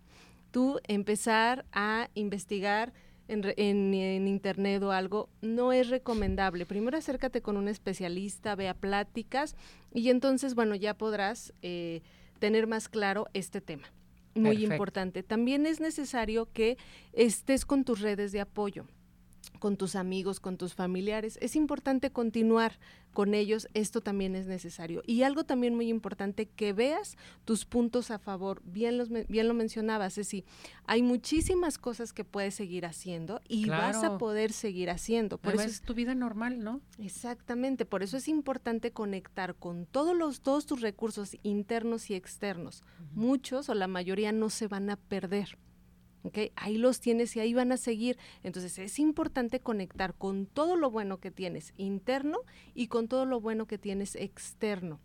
tú 0.50 0.80
empezar 0.88 1.66
a 1.72 2.10
investigar 2.16 2.94
en, 3.28 4.28
internet 4.28 4.82
o 4.84 4.92
algo, 4.92 5.30
no 5.42 5.72
es 5.72 5.90
recomendable. 5.90 6.66
Primero 6.66 6.98
acércate 6.98 7.42
con 7.42 7.58
un 7.58 7.68
especialista, 7.68 8.56
vea 8.56 8.74
pláticas 8.74 9.56
y 9.94 10.10
entonces, 10.10 10.56
bueno, 10.56 10.76
ya 10.76 10.96
podrás 10.96 11.54
eh, 11.62 12.02
tener 12.40 12.68
más 12.68 12.90
claro 12.90 13.28
este 13.34 13.62
tema 13.62 13.88
muy 14.36 14.63
importante. 14.63 15.24
También 15.24 15.65
es 15.65 15.80
necesario 15.80 16.52
que 16.52 16.78
estés 17.13 17.65
con 17.65 17.84
tus 17.84 18.02
redes 18.02 18.32
de 18.32 18.41
apoyo 18.41 18.88
con 19.60 19.77
tus 19.77 19.95
amigos, 19.95 20.39
con 20.39 20.58
tus 20.58 20.73
familiares. 20.73 21.38
Es 21.41 21.56
importante 21.56 22.12
continuar 22.12 22.80
con 23.13 23.34
ellos, 23.34 23.67
esto 23.73 24.01
también 24.01 24.36
es 24.36 24.47
necesario. 24.47 25.04
Y 25.06 25.23
algo 25.23 25.43
también 25.43 25.75
muy 25.75 25.89
importante, 25.89 26.47
que 26.47 26.73
veas 26.73 27.17
tus 27.45 27.65
puntos 27.65 28.10
a 28.10 28.19
favor. 28.19 28.62
Bien, 28.63 28.97
los, 28.97 29.10
bien 29.10 29.47
lo 29.47 29.54
mencionabas, 29.54 30.15
Ceci, 30.15 30.45
hay 30.86 31.01
muchísimas 31.01 31.77
cosas 31.77 32.13
que 32.13 32.23
puedes 32.23 32.56
seguir 32.56 32.86
haciendo 32.86 33.41
y 33.47 33.69
vas 33.69 34.04
a 34.04 34.17
poder 34.17 34.54
seguir 34.54 34.89
haciendo. 34.89 35.38
Por 35.38 35.56
eso 35.56 35.63
es 35.63 35.82
tu 35.82 35.93
vida 35.93 36.15
normal, 36.15 36.63
¿no? 36.63 36.82
Exactamente, 36.99 37.86
por 37.86 38.01
eso 38.01 38.17
es 38.17 38.27
importante 38.27 38.91
conectar 38.91 39.56
con 39.56 39.86
todos, 39.86 40.15
los, 40.15 40.41
todos 40.41 40.65
tus 40.65 40.82
recursos 40.82 41.38
internos 41.43 42.10
y 42.10 42.15
externos. 42.15 42.84
Muchos 43.13 43.69
o 43.69 43.75
la 43.75 43.88
mayoría 43.88 44.32
no 44.32 44.49
se 44.49 44.67
van 44.67 44.89
a 44.89 44.95
perder. 44.95 45.58
Ahí 46.56 46.78
los 46.78 47.00
tienes 47.00 47.36
y 47.36 47.40
ahí 47.40 47.54
van 47.54 47.72
a 47.72 47.78
seguir. 47.78 48.18
Entonces 48.44 48.78
es 48.80 49.00
importante 49.00 49.60
conectar 49.60 50.14
con 50.14 50.46
todo 50.46 50.76
lo 50.76 50.92
bueno 50.92 51.20
que 51.20 51.32
tienes 51.32 51.74
interno 51.78 52.40
y 52.74 52.88
con 52.88 53.08
todo 53.08 53.26
lo 53.26 53.42
bueno 53.42 53.66
que 53.66 53.78
tienes 53.78 54.16
externo 54.16 55.00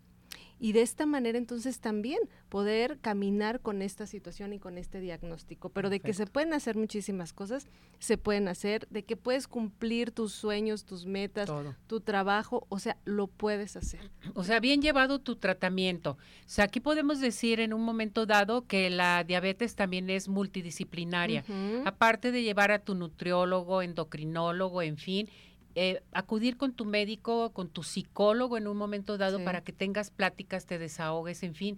y 0.59 0.71
de 0.71 0.81
esta 0.81 1.05
manera 1.05 1.37
entonces 1.37 1.79
también 1.79 2.19
poder 2.49 2.99
caminar 2.99 3.61
con 3.61 3.81
esta 3.81 4.07
situación 4.07 4.53
y 4.53 4.59
con 4.59 4.77
este 4.77 4.99
diagnóstico. 4.99 5.69
Pero 5.69 5.89
de 5.89 5.99
que 5.99 6.13
se 6.13 6.25
pueden 6.25 6.53
hacer 6.53 6.75
muchísimas 6.75 7.33
cosas, 7.33 7.67
se 7.99 8.17
pueden 8.17 8.47
hacer, 8.47 8.87
de 8.89 9.03
que 9.03 9.15
puedes 9.15 9.47
cumplir 9.47 10.11
tus 10.11 10.33
sueños, 10.33 10.85
tus 10.85 11.05
metas, 11.05 11.51
tu 11.87 12.01
trabajo, 12.01 12.65
o 12.69 12.79
sea, 12.79 12.97
lo 13.05 13.27
puedes 13.27 13.75
hacer. 13.75 14.11
O 14.33 14.43
sea, 14.43 14.59
bien 14.59 14.81
llevado 14.81 15.19
tu 15.19 15.35
tratamiento. 15.35 16.11
O 16.11 16.17
sea, 16.45 16.65
aquí 16.65 16.79
podemos 16.79 17.19
decir 17.19 17.59
en 17.59 17.73
un 17.73 17.81
momento 17.81 18.25
dado 18.25 18.67
que 18.67 18.89
la 18.89 19.23
diabetes 19.23 19.75
también 19.75 20.09
es 20.09 20.27
multidisciplinaria. 20.27 21.43
Aparte 21.85 22.31
de 22.31 22.43
llevar 22.43 22.71
a 22.71 22.79
tu 22.79 22.93
nutriólogo, 22.93 23.81
endocrinólogo, 23.81 24.81
en 24.81 24.97
fin, 24.97 25.29
eh, 25.79 26.01
acudir 26.11 26.57
con 26.57 26.73
tu 26.73 26.85
médico, 26.85 27.51
con 27.53 27.69
tu 27.69 27.83
psicólogo 27.83 28.57
en 28.57 28.67
un 28.67 28.75
momento 28.75 29.19
dado 29.19 29.43
para 29.43 29.61
que 29.61 29.71
tengas 29.71 30.09
pláticas, 30.09 30.65
te 30.65 30.79
desahogues, 30.79 31.43
en 31.43 31.53
fin. 31.53 31.77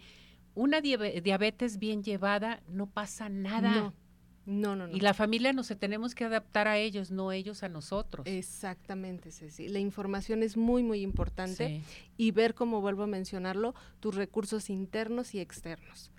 Una 0.56 0.80
diabetes 0.80 1.80
bien 1.80 2.02
llevada 2.02 2.62
no 2.70 2.88
pasa 2.88 3.28
nada. 3.28 3.72
No. 3.76 3.94
No, 4.46 4.76
no, 4.76 4.88
Y 4.88 5.02
la 5.02 5.14
familia 5.14 5.52
nos 5.52 5.68
tenemos 5.78 6.16
que 6.16 6.24
adaptar 6.24 6.68
a 6.68 6.78
ellos, 6.80 7.12
no 7.12 7.34
ellos 7.34 7.62
a 7.62 7.70
nosotros. 7.70 8.26
Exactamente, 8.26 9.32
Ceci. 9.32 9.68
La 9.68 9.80
información 9.80 10.44
es 10.44 10.56
muy, 10.58 10.82
muy 10.82 11.02
importante 11.02 11.84
y 12.18 12.32
ver, 12.32 12.56
como 12.56 12.82
vuelvo 12.82 13.04
a 13.04 13.08
mencionarlo, 13.08 13.76
tus 14.00 14.16
recursos 14.16 14.70
internos 14.70 15.36
y 15.36 15.40
externos 15.40 16.10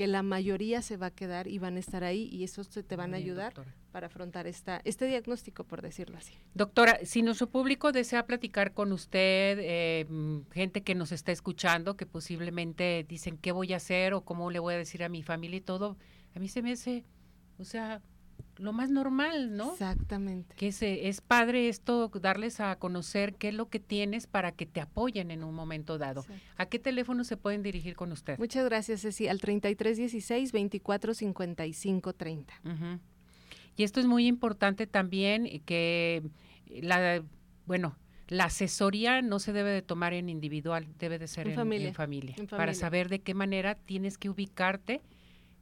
que 0.00 0.06
la 0.06 0.22
mayoría 0.22 0.80
se 0.80 0.96
va 0.96 1.08
a 1.08 1.10
quedar 1.10 1.46
y 1.46 1.58
van 1.58 1.76
a 1.76 1.78
estar 1.78 2.04
ahí 2.04 2.30
y 2.32 2.42
esos 2.42 2.70
te 2.70 2.96
van 2.96 3.12
a 3.12 3.18
ayudar 3.18 3.52
para 3.92 4.06
afrontar 4.06 4.46
esta, 4.46 4.80
este 4.86 5.04
diagnóstico, 5.06 5.64
por 5.64 5.82
decirlo 5.82 6.16
así. 6.16 6.32
Doctora, 6.54 7.00
si 7.04 7.20
nuestro 7.20 7.50
público 7.50 7.92
desea 7.92 8.24
platicar 8.24 8.72
con 8.72 8.92
usted, 8.92 9.58
eh, 9.60 10.06
gente 10.52 10.80
que 10.80 10.94
nos 10.94 11.12
está 11.12 11.32
escuchando, 11.32 11.98
que 11.98 12.06
posiblemente 12.06 13.04
dicen 13.06 13.36
qué 13.36 13.52
voy 13.52 13.74
a 13.74 13.76
hacer 13.76 14.14
o 14.14 14.22
cómo 14.22 14.50
le 14.50 14.58
voy 14.58 14.72
a 14.72 14.78
decir 14.78 15.04
a 15.04 15.10
mi 15.10 15.22
familia 15.22 15.58
y 15.58 15.60
todo, 15.60 15.98
a 16.34 16.38
mí 16.38 16.48
se 16.48 16.62
me 16.62 16.72
hace, 16.72 17.04
o 17.58 17.64
sea, 17.64 18.00
lo 18.60 18.72
más 18.72 18.90
normal, 18.90 19.56
¿no? 19.56 19.72
Exactamente. 19.72 20.54
Que 20.54 20.68
es, 20.68 20.82
es 20.82 21.20
padre 21.20 21.68
esto, 21.68 22.08
darles 22.08 22.60
a 22.60 22.76
conocer 22.76 23.34
qué 23.34 23.48
es 23.48 23.54
lo 23.54 23.68
que 23.68 23.80
tienes 23.80 24.26
para 24.26 24.52
que 24.52 24.66
te 24.66 24.80
apoyen 24.80 25.30
en 25.30 25.44
un 25.44 25.54
momento 25.54 25.98
dado. 25.98 26.24
¿A 26.56 26.66
qué 26.66 26.78
teléfono 26.78 27.24
se 27.24 27.36
pueden 27.36 27.62
dirigir 27.62 27.96
con 27.96 28.12
usted? 28.12 28.38
Muchas 28.38 28.64
gracias, 28.64 29.02
Ceci. 29.02 29.28
Al 29.28 29.40
3316 29.40 30.52
2455 30.52 32.12
30. 32.12 32.54
Y 33.76 33.82
esto 33.82 34.00
es 34.00 34.06
muy 34.06 34.26
importante 34.26 34.86
también 34.86 35.62
que 35.64 36.22
la, 36.66 37.22
bueno, 37.66 37.96
la 38.28 38.44
asesoría 38.44 39.22
no 39.22 39.38
se 39.38 39.52
debe 39.52 39.70
de 39.70 39.82
tomar 39.82 40.12
en 40.12 40.28
individual, 40.28 40.86
debe 40.98 41.18
de 41.18 41.28
ser 41.28 41.48
en, 41.48 41.54
familia, 41.54 41.94
familia, 41.94 42.36
para 42.48 42.74
saber 42.74 43.08
de 43.08 43.20
qué 43.20 43.34
manera 43.34 43.74
tienes 43.74 44.18
que 44.18 44.28
ubicarte 44.28 45.00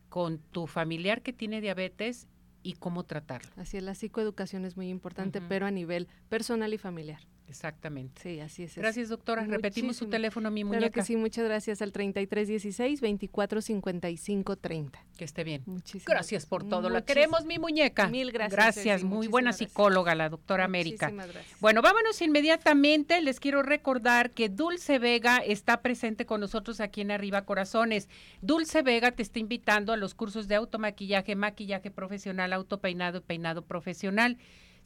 con 0.08 0.38
tu 0.38 0.66
familiar 0.66 1.22
que 1.22 1.32
tiene 1.32 1.60
diabetes 1.60 2.26
y 2.62 2.74
cómo 2.74 3.04
tratarlo. 3.04 3.50
Así 3.56 3.76
es, 3.76 3.82
la 3.82 3.94
psicoeducación 3.94 4.64
es 4.64 4.76
muy 4.76 4.88
importante, 4.88 5.40
pero 5.40 5.66
a 5.66 5.70
nivel 5.70 6.08
personal 6.28 6.72
y 6.74 6.78
familiar. 6.78 7.20
Exactamente. 7.48 8.20
Sí, 8.22 8.40
así 8.40 8.64
es. 8.64 8.76
Gracias, 8.76 9.08
doctora. 9.08 9.44
Repetimos 9.44 9.96
su 9.96 10.06
teléfono, 10.06 10.50
mi 10.50 10.64
muñeca. 10.64 10.80
Claro 10.80 10.92
que 10.92 11.02
sí, 11.02 11.16
muchas 11.16 11.46
gracias 11.46 11.80
al 11.80 11.92
3316 11.92 13.00
245530. 13.00 15.04
Que 15.16 15.24
esté 15.24 15.44
bien. 15.44 15.62
Muchísimas 15.66 16.06
gracias 16.06 16.46
por 16.46 16.68
todo. 16.68 16.90
La 16.90 17.02
queremos, 17.02 17.46
mi 17.46 17.58
muñeca. 17.58 18.08
Mil 18.08 18.32
gracias. 18.32 18.52
Gracias, 18.52 19.02
muy 19.02 19.28
buena 19.28 19.52
psicóloga, 19.52 20.14
la 20.14 20.28
doctora 20.28 20.64
América. 20.64 21.12
Bueno, 21.60 21.80
vámonos 21.80 22.20
inmediatamente. 22.20 23.20
Les 23.22 23.40
quiero 23.40 23.62
recordar 23.62 24.32
que 24.32 24.48
Dulce 24.48 24.98
Vega 24.98 25.38
está 25.38 25.80
presente 25.80 26.26
con 26.26 26.40
nosotros 26.40 26.80
aquí 26.80 27.00
en 27.00 27.10
Arriba 27.10 27.46
Corazones. 27.46 28.08
Dulce 28.42 28.82
Vega 28.82 29.12
te 29.12 29.22
está 29.22 29.38
invitando 29.38 29.92
a 29.92 29.96
los 29.96 30.14
cursos 30.14 30.48
de 30.48 30.56
automaquillaje, 30.56 31.34
maquillaje 31.34 31.90
profesional, 31.90 32.52
autopeinado 32.52 33.18
y 33.18 33.22
peinado 33.22 33.62
profesional 33.62 34.38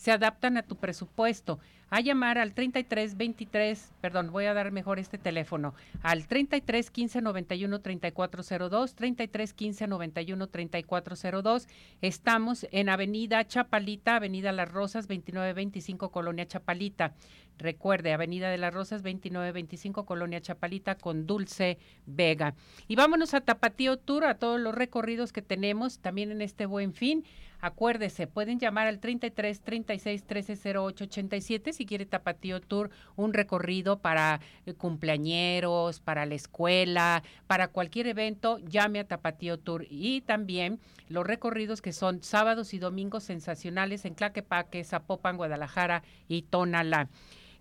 se 0.02 0.10
adaptan 0.10 0.56
a 0.56 0.64
tu 0.64 0.76
presupuesto. 0.76 1.60
A 1.94 2.00
llamar 2.00 2.38
al 2.38 2.54
33 2.54 3.18
23, 3.18 3.92
perdón, 4.00 4.32
voy 4.32 4.46
a 4.46 4.54
dar 4.54 4.72
mejor 4.72 4.98
este 4.98 5.18
teléfono, 5.18 5.74
al 6.00 6.26
33 6.26 6.90
15 6.90 7.20
91 7.20 7.80
3402, 7.82 8.94
33 8.94 9.52
15 9.52 9.86
91 9.88 10.46
3402. 10.46 11.68
Estamos 12.00 12.66
en 12.70 12.88
Avenida 12.88 13.46
Chapalita, 13.46 14.16
Avenida 14.16 14.52
Las 14.52 14.72
Rosas, 14.72 15.06
2925 15.06 16.10
Colonia 16.10 16.46
Chapalita. 16.46 17.12
Recuerde, 17.58 18.14
Avenida 18.14 18.48
de 18.48 18.56
las 18.56 18.72
Rosas 18.72 19.02
2925, 19.02 20.06
Colonia 20.06 20.40
Chapalita, 20.40 20.94
con 20.94 21.26
Dulce 21.26 21.76
Vega. 22.06 22.54
Y 22.88 22.96
vámonos 22.96 23.34
a 23.34 23.42
Tapatío 23.42 23.98
Tour, 23.98 24.24
a 24.24 24.38
todos 24.38 24.58
los 24.58 24.74
recorridos 24.74 25.32
que 25.32 25.42
tenemos 25.42 25.98
también 25.98 26.32
en 26.32 26.40
este 26.40 26.64
buen 26.64 26.94
fin. 26.94 27.24
Acuérdese, 27.60 28.26
pueden 28.26 28.58
llamar 28.58 28.88
al 28.88 28.98
33 28.98 29.60
36 29.60 30.24
13 30.24 30.76
08 30.76 31.04
87 31.04 31.72
si 31.82 31.86
quiere 31.86 32.06
Tapatío 32.06 32.60
Tour, 32.60 32.90
un 33.16 33.32
recorrido 33.32 33.98
para 33.98 34.40
eh, 34.66 34.74
cumpleañeros, 34.74 35.98
para 35.98 36.26
la 36.26 36.36
escuela, 36.36 37.24
para 37.48 37.66
cualquier 37.66 38.06
evento, 38.06 38.58
llame 38.60 39.00
a 39.00 39.08
Tapatío 39.08 39.58
Tour. 39.58 39.84
Y 39.90 40.20
también 40.20 40.78
los 41.08 41.26
recorridos 41.26 41.82
que 41.82 41.92
son 41.92 42.22
sábados 42.22 42.72
y 42.72 42.78
domingos 42.78 43.24
sensacionales 43.24 44.04
en 44.04 44.14
Claquepaque, 44.14 44.84
Zapopan, 44.84 45.36
Guadalajara 45.36 46.04
y 46.28 46.42
Tonalá. 46.42 47.08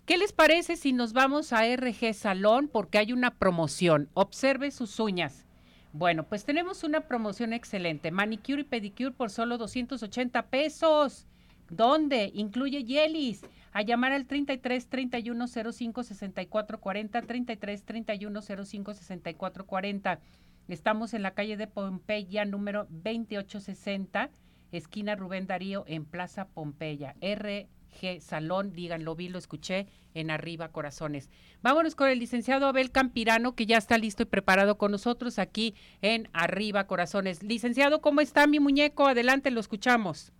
¿Qué 0.06 0.18
les 0.18 0.32
parece 0.32 0.76
si 0.76 0.92
nos 0.92 1.12
vamos 1.12 1.52
a 1.52 1.64
RG 1.66 2.14
Salón 2.14 2.68
porque 2.72 2.98
hay 2.98 3.12
una 3.12 3.34
promoción? 3.34 4.08
Observe 4.14 4.70
sus 4.70 5.00
uñas. 5.00 5.46
Bueno, 5.92 6.28
pues 6.28 6.44
tenemos 6.44 6.84
una 6.84 7.00
promoción 7.08 7.52
excelente. 7.52 8.12
Manicure 8.12 8.60
y 8.60 8.64
pedicure 8.64 9.10
por 9.10 9.30
solo 9.30 9.58
280 9.58 10.42
pesos. 10.46 11.26
¿Dónde? 11.72 12.30
Incluye 12.34 12.84
yelis. 12.84 13.40
A 13.72 13.82
llamar 13.82 14.12
al 14.12 14.26
33 14.26 14.86
31 14.86 15.46
05 15.48 16.02
64 16.02 16.80
40, 16.80 17.22
33 17.22 17.84
31 17.84 18.42
05 18.42 18.94
64 18.94 19.66
40. 19.66 20.20
Estamos 20.68 21.14
en 21.14 21.22
la 21.22 21.32
calle 21.32 21.56
de 21.56 21.66
Pompeya, 21.66 22.44
número 22.44 22.84
2860, 22.90 24.30
esquina 24.72 25.16
Rubén 25.16 25.46
Darío, 25.46 25.84
en 25.86 26.04
Plaza 26.04 26.48
Pompeya. 26.48 27.16
R 27.20 27.66
G 28.00 28.20
Salón, 28.20 28.72
díganlo, 28.72 29.14
vi, 29.14 29.28
lo 29.28 29.38
escuché 29.38 29.86
en 30.14 30.30
Arriba 30.30 30.68
Corazones. 30.68 31.30
Vámonos 31.62 31.94
con 31.94 32.08
el 32.08 32.18
licenciado 32.18 32.66
Abel 32.66 32.90
Campirano, 32.90 33.54
que 33.54 33.66
ya 33.66 33.78
está 33.78 33.98
listo 33.98 34.22
y 34.22 34.26
preparado 34.26 34.78
con 34.78 34.90
nosotros 34.92 35.38
aquí 35.38 35.74
en 36.00 36.28
Arriba 36.32 36.86
Corazones. 36.86 37.42
Licenciado, 37.42 38.00
¿cómo 38.00 38.20
está 38.20 38.46
mi 38.46 38.60
muñeco? 38.60 39.06
Adelante, 39.06 39.50
lo 39.50 39.60
escuchamos. 39.60 40.32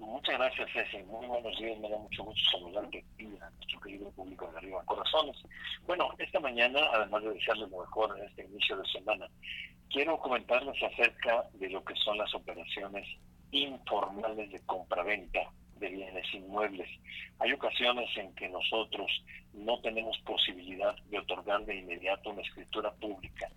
Muchas 0.00 0.38
gracias, 0.38 0.70
Ceci. 0.72 1.02
Muy 1.04 1.26
buenos 1.26 1.58
días. 1.58 1.78
Me 1.78 1.90
da 1.90 1.98
mucho 1.98 2.24
gusto 2.24 2.40
saludarte 2.52 3.04
y 3.18 3.26
a 3.26 3.50
nuestro 3.50 3.80
querido 3.80 4.10
público 4.12 4.50
de 4.50 4.56
Arriba 4.56 4.82
Corazones. 4.86 5.36
Bueno, 5.86 6.08
esta 6.18 6.40
mañana, 6.40 6.80
además 6.94 7.22
de 7.22 7.34
desearles 7.34 7.68
lo 7.68 7.80
mejor 7.80 8.18
en 8.18 8.24
este 8.24 8.44
inicio 8.44 8.78
de 8.78 8.88
semana, 8.88 9.28
quiero 9.90 10.18
comentarles 10.18 10.82
acerca 10.82 11.44
de 11.52 11.68
lo 11.68 11.84
que 11.84 11.94
son 11.96 12.16
las 12.16 12.34
operaciones 12.34 13.06
informales 13.50 14.50
de 14.50 14.60
compraventa 14.64 15.40
de 15.76 15.88
bienes 15.90 16.34
inmuebles. 16.34 16.88
Hay 17.38 17.52
ocasiones 17.52 18.08
en 18.16 18.34
que 18.34 18.48
nosotros 18.48 19.10
no 19.52 19.80
tenemos 19.80 20.18
posibilidad 20.20 20.96
de 21.10 21.18
otorgar 21.18 21.62
de 21.66 21.76
inmediato 21.76 22.30
una 22.30 22.42
escritura 22.42 22.90
pública 22.92 23.50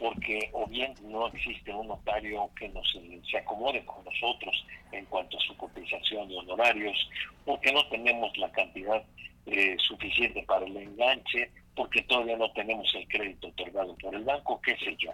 porque 0.00 0.48
o 0.52 0.66
bien 0.66 0.94
no 1.02 1.28
existe 1.28 1.72
un 1.72 1.88
notario 1.88 2.50
que 2.56 2.68
nos 2.70 2.90
se 3.30 3.36
acomode 3.36 3.84
con 3.84 4.02
nosotros 4.04 4.66
en 4.90 5.04
cuanto 5.06 5.36
a 5.36 5.40
su 5.40 5.56
cotización 5.56 6.28
de 6.28 6.38
honorarios, 6.38 7.10
porque 7.44 7.70
no 7.70 7.86
tenemos 7.88 8.36
la 8.38 8.50
cantidad 8.50 9.04
eh, 9.46 9.76
suficiente 9.78 10.42
para 10.44 10.64
el 10.64 10.76
enganche, 10.76 11.50
porque 11.76 12.02
todavía 12.02 12.36
no 12.36 12.50
tenemos 12.52 12.92
el 12.94 13.06
crédito 13.08 13.48
otorgado 13.48 13.94
por 13.98 14.14
el 14.14 14.24
banco, 14.24 14.60
qué 14.62 14.76
sé 14.78 14.96
yo 14.98 15.12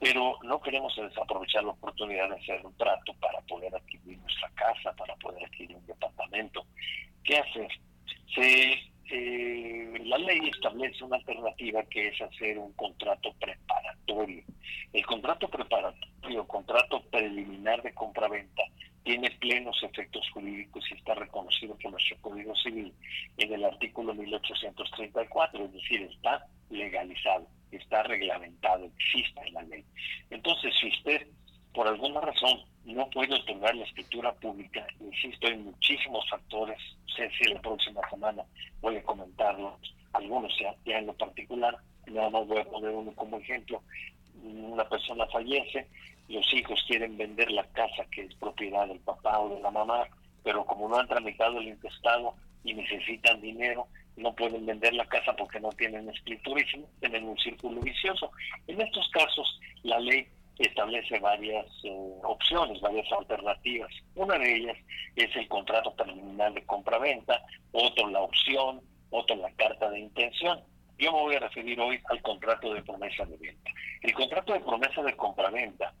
pero 0.00 0.38
no 0.42 0.58
queremos 0.62 0.96
desaprovechar 0.96 1.62
la 1.62 1.72
oportunidad 1.72 2.30
de 2.30 2.36
hacer 2.36 2.64
un 2.64 2.74
trato 2.78 3.12
para 3.20 3.38
poder 3.42 3.74
adquirir 3.74 4.18
nuestra 4.18 4.48
casa, 4.54 4.96
para 4.96 5.14
poder 5.16 5.44
adquirir 5.44 5.76
un 5.76 5.86
departamento. 5.86 6.64
¿Qué 7.22 7.36
hacer? 7.36 7.68
Se, 8.34 8.90
eh, 9.10 10.02
la 10.04 10.18
ley 10.18 10.40
establece 10.48 11.04
una 11.04 11.16
alternativa 11.16 11.82
que 11.84 12.08
es 12.08 12.20
hacer 12.20 12.58
un 12.58 12.72
contrato 12.72 13.32
preparatorio. 13.40 14.42
El 14.92 15.06
contrato 15.06 15.48
preparatorio, 15.48 16.46
contrato 16.46 17.02
preliminar 17.10 17.82
de 17.82 17.94
compraventa, 17.94 18.62
tiene 19.02 19.30
plenos 19.32 19.82
efectos 19.82 20.28
jurídicos 20.32 20.84
y 20.90 20.94
está 20.94 21.14
reconocido 21.14 21.76
por 21.76 21.92
nuestro 21.92 22.16
Código 22.20 22.54
Civil 22.56 22.92
en 23.36 23.52
el 23.52 23.64
artículo 23.64 24.14
1834, 24.14 25.64
es 25.64 25.72
decir, 25.72 26.02
está 26.02 26.46
legalizado 26.68 27.46
está 27.76 28.02
reglamentado, 28.02 28.84
existe 28.84 29.40
en 29.46 29.54
la 29.54 29.62
ley. 29.62 29.84
Entonces, 30.30 30.74
si 30.80 30.88
usted 30.88 31.26
por 31.72 31.86
alguna 31.86 32.20
razón 32.20 32.60
no 32.84 33.08
puede 33.10 33.34
otorgar 33.34 33.74
la 33.74 33.84
escritura 33.84 34.32
pública, 34.32 34.86
insisto, 35.00 35.46
hay 35.46 35.56
muchísimos 35.58 36.28
factores, 36.28 36.78
sé 37.14 37.30
si 37.38 37.52
la 37.52 37.60
próxima 37.60 38.00
semana 38.08 38.44
voy 38.80 38.96
a 38.96 39.02
comentarlos, 39.02 39.74
algunos 40.12 40.52
ya, 40.58 40.74
ya 40.84 40.98
en 40.98 41.06
lo 41.06 41.14
particular, 41.14 41.76
nada 42.06 42.30
más 42.30 42.46
voy 42.46 42.58
a 42.58 42.64
poner 42.64 42.90
uno 42.90 43.12
como 43.12 43.38
ejemplo, 43.38 43.82
una 44.42 44.88
persona 44.88 45.26
fallece, 45.26 45.86
los 46.28 46.54
hijos 46.54 46.82
quieren 46.86 47.16
vender 47.16 47.50
la 47.50 47.64
casa 47.64 48.04
que 48.10 48.22
es 48.22 48.34
propiedad 48.36 48.86
del 48.86 49.00
papá 49.00 49.38
o 49.40 49.54
de 49.54 49.60
la 49.60 49.70
mamá, 49.70 50.06
pero 50.42 50.64
como 50.64 50.88
no 50.88 50.96
han 50.96 51.08
tramitado 51.08 51.58
el 51.58 51.68
intestado 51.68 52.34
y 52.64 52.74
necesitan 52.74 53.40
dinero, 53.40 53.88
no 54.16 54.34
pueden 54.34 54.66
vender 54.66 54.94
la 54.94 55.06
casa 55.06 55.34
porque 55.36 55.60
no 55.60 55.70
tienen 55.70 56.08
escritura 56.08 56.60
y 56.60 56.84
tienen 57.00 57.28
un 57.28 57.38
círculo 57.38 57.80
vicioso. 57.80 58.30
En 58.66 58.80
estos 58.80 59.08
casos, 59.10 59.60
la 59.82 59.98
ley 59.98 60.26
establece 60.60 61.18
varias 61.18 61.66
eh, 61.84 62.12
opciones, 62.22 62.80
varias 62.80 63.10
alternativas. 63.12 63.90
Una 64.14 64.38
de 64.38 64.56
ellas 64.56 64.76
es 65.16 65.34
el 65.36 65.48
contrato 65.48 65.94
preliminar 65.94 66.52
de 66.52 66.64
compra-venta, 66.66 67.42
otro 67.72 68.08
la 68.08 68.20
opción, 68.20 68.80
otro 69.10 69.36
la 69.36 69.50
carta 69.52 69.90
de 69.90 70.00
intención. 70.00 70.60
Yo 70.98 71.12
me 71.12 71.20
voy 71.20 71.34
a 71.36 71.40
referir 71.40 71.80
hoy 71.80 71.98
al 72.10 72.20
contrato 72.20 72.74
de 72.74 72.82
promesa 72.82 73.24
de 73.24 73.36
venta. 73.38 73.70
El 74.02 74.12
contrato 74.12 74.52
de 74.52 74.60
promesa 74.60 75.02
de 75.02 75.16
compra-venta 75.16 75.94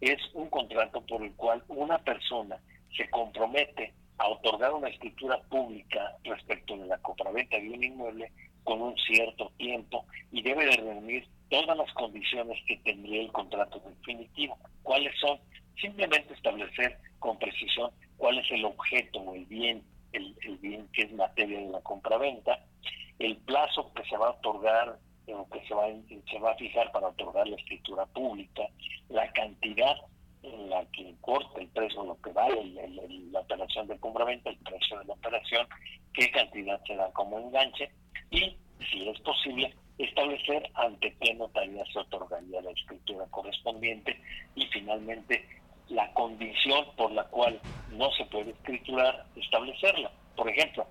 es 0.00 0.18
un 0.32 0.48
contrato 0.48 1.02
por 1.02 1.22
el 1.22 1.34
cual 1.34 1.62
una 1.68 1.98
persona 1.98 2.58
se 2.96 3.08
compromete 3.10 3.92
a 4.18 4.28
otorgar 4.28 4.72
una 4.72 4.88
escritura 4.88 5.38
pública 5.50 6.16
respecto 6.24 6.76
de 6.78 6.86
la 6.86 6.96
compraventa 6.98 7.58
de 7.58 7.68
un 7.68 7.84
inmueble 7.84 8.32
con 8.66 8.82
un 8.82 8.96
cierto 8.96 9.52
tiempo 9.56 10.04
y 10.32 10.42
debe 10.42 10.66
de 10.66 10.76
reunir 10.76 11.26
todas 11.48 11.78
las 11.78 11.90
condiciones 11.92 12.58
que 12.66 12.76
tendría 12.78 13.22
el 13.22 13.32
contrato 13.32 13.80
definitivo. 13.80 14.58
¿Cuáles 14.82 15.16
son? 15.20 15.38
Simplemente 15.80 16.34
establecer 16.34 16.98
con 17.20 17.38
precisión 17.38 17.90
cuál 18.16 18.38
es 18.38 18.50
el 18.50 18.64
objeto 18.64 19.20
o 19.20 19.34
el 19.36 19.46
bien, 19.46 19.82
el, 20.12 20.34
bien 20.60 20.88
que 20.92 21.02
es 21.02 21.12
materia 21.12 21.60
de 21.60 21.68
la 21.68 21.80
compraventa, 21.80 22.58
el 23.20 23.36
plazo 23.36 23.92
que 23.94 24.04
se 24.04 24.16
va 24.16 24.28
a 24.28 24.30
otorgar 24.30 24.98
o 25.28 25.48
que 25.48 25.60
se 25.66 25.74
va, 25.74 26.50
a 26.50 26.56
fijar 26.56 26.90
para 26.90 27.08
otorgar 27.08 27.46
la 27.46 27.56
escritura 27.56 28.04
pública, 28.06 28.62
la 29.08 29.30
cantidad 29.32 29.96
en 30.42 30.70
la 30.70 30.84
que 30.86 31.02
importa 31.02 31.60
el 31.60 31.68
precio, 31.68 32.04
lo 32.04 32.20
que 32.20 32.32
vale 32.32 32.74
la 33.30 33.40
operación 33.40 33.86
de 33.86 33.98
compraventa, 33.98 34.50
el 34.50 34.58
precio 34.58 34.98
de 34.98 35.04
la 35.04 35.14
operación, 35.14 35.68
qué 36.12 36.30
cantidad 36.32 36.80
se 36.84 36.96
da 36.96 37.12
como 37.12 37.38
enganche 37.38 37.90
y, 38.30 38.56
si 38.90 39.08
es 39.08 39.20
posible, 39.20 39.74
establecer 39.98 40.70
ante 40.74 41.14
qué 41.20 41.34
notaría 41.34 41.84
se 41.92 41.98
otorgaría 41.98 42.60
la 42.60 42.70
escritura 42.70 43.24
correspondiente 43.30 44.20
y 44.54 44.66
finalmente 44.66 45.44
la 45.88 46.12
condición 46.12 46.84
por 46.96 47.12
la 47.12 47.24
cual 47.24 47.60
no 47.92 48.10
se 48.12 48.24
puede 48.26 48.50
escriturar, 48.50 49.24
establecerla. 49.36 50.10
Por 50.34 50.48
ejemplo, 50.50 50.86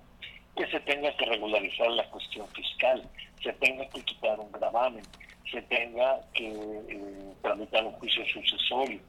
que 0.56 0.66
se 0.68 0.80
tenga 0.82 1.16
que 1.18 1.26
regularizar 1.26 1.92
la 1.92 2.10
cuestión 2.10 2.48
fiscal, 2.50 3.04
se 3.44 3.54
tenga 3.54 3.88
que 3.90 4.02
quitar 4.04 4.40
un 4.40 4.52
gravamen, 4.52 5.04
se 5.52 5.62
tenga 5.64 6.22
que 6.34 6.48
eh, 6.48 7.34
tramitar 7.42 7.86
un 7.86 7.94
juicio 7.94 8.26
sucesorio. 8.28 9.00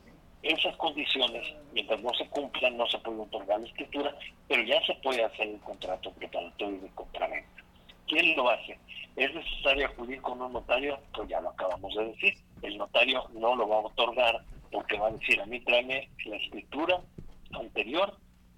Esas 0.42 0.76
condiciones, 0.76 1.54
mientras 1.72 2.00
no 2.02 2.12
se 2.14 2.26
cumplan, 2.28 2.76
no 2.76 2.86
se 2.86 2.98
puede 2.98 3.20
otorgar 3.20 3.60
la 3.60 3.66
escritura, 3.66 4.14
pero 4.48 4.62
ya 4.62 4.84
se 4.84 4.94
puede 4.96 5.24
hacer 5.24 5.48
el 5.48 5.60
contrato 5.60 6.12
preparatorio 6.12 6.80
de 6.80 6.88
compraventa. 6.90 7.55
¿Quién 8.06 8.36
lo 8.36 8.48
hace? 8.48 8.78
¿Es 9.16 9.34
necesario 9.34 9.86
acudir 9.86 10.20
con 10.20 10.40
un 10.40 10.52
notario? 10.52 10.98
Pues 11.14 11.28
ya 11.28 11.40
lo 11.40 11.50
acabamos 11.50 11.94
de 11.94 12.06
decir. 12.06 12.34
El 12.62 12.78
notario 12.78 13.24
no 13.34 13.56
lo 13.56 13.68
va 13.68 13.76
a 13.76 13.80
otorgar 13.80 14.44
porque 14.70 14.98
va 14.98 15.08
a 15.08 15.12
decir, 15.12 15.40
a 15.40 15.46
mí 15.46 15.60
tráeme 15.60 16.08
la 16.24 16.36
escritura 16.36 17.00
anterior, 17.52 18.16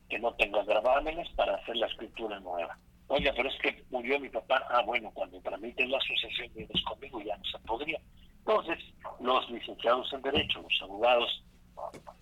que 0.08 0.18
no 0.18 0.34
tenga 0.34 0.62
gravámenes 0.64 1.28
para 1.30 1.56
hacer 1.56 1.76
la 1.76 1.86
escritura 1.86 2.40
nueva. 2.40 2.76
Oiga, 3.08 3.32
pero 3.36 3.48
es 3.48 3.58
que 3.60 3.84
murió 3.90 4.18
mi 4.20 4.28
papá. 4.28 4.66
Ah, 4.70 4.82
bueno, 4.84 5.10
cuando 5.14 5.40
tramiten 5.40 5.90
la 5.90 6.00
sucesión 6.00 6.48
vienes 6.54 6.82
conmigo 6.82 7.20
ya 7.22 7.36
no 7.36 7.44
se 7.44 7.58
podría. 7.60 8.00
Entonces, 8.38 8.78
los 9.20 9.50
licenciados 9.50 10.12
en 10.12 10.22
Derecho, 10.22 10.62
los 10.62 10.82
abogados, 10.82 11.44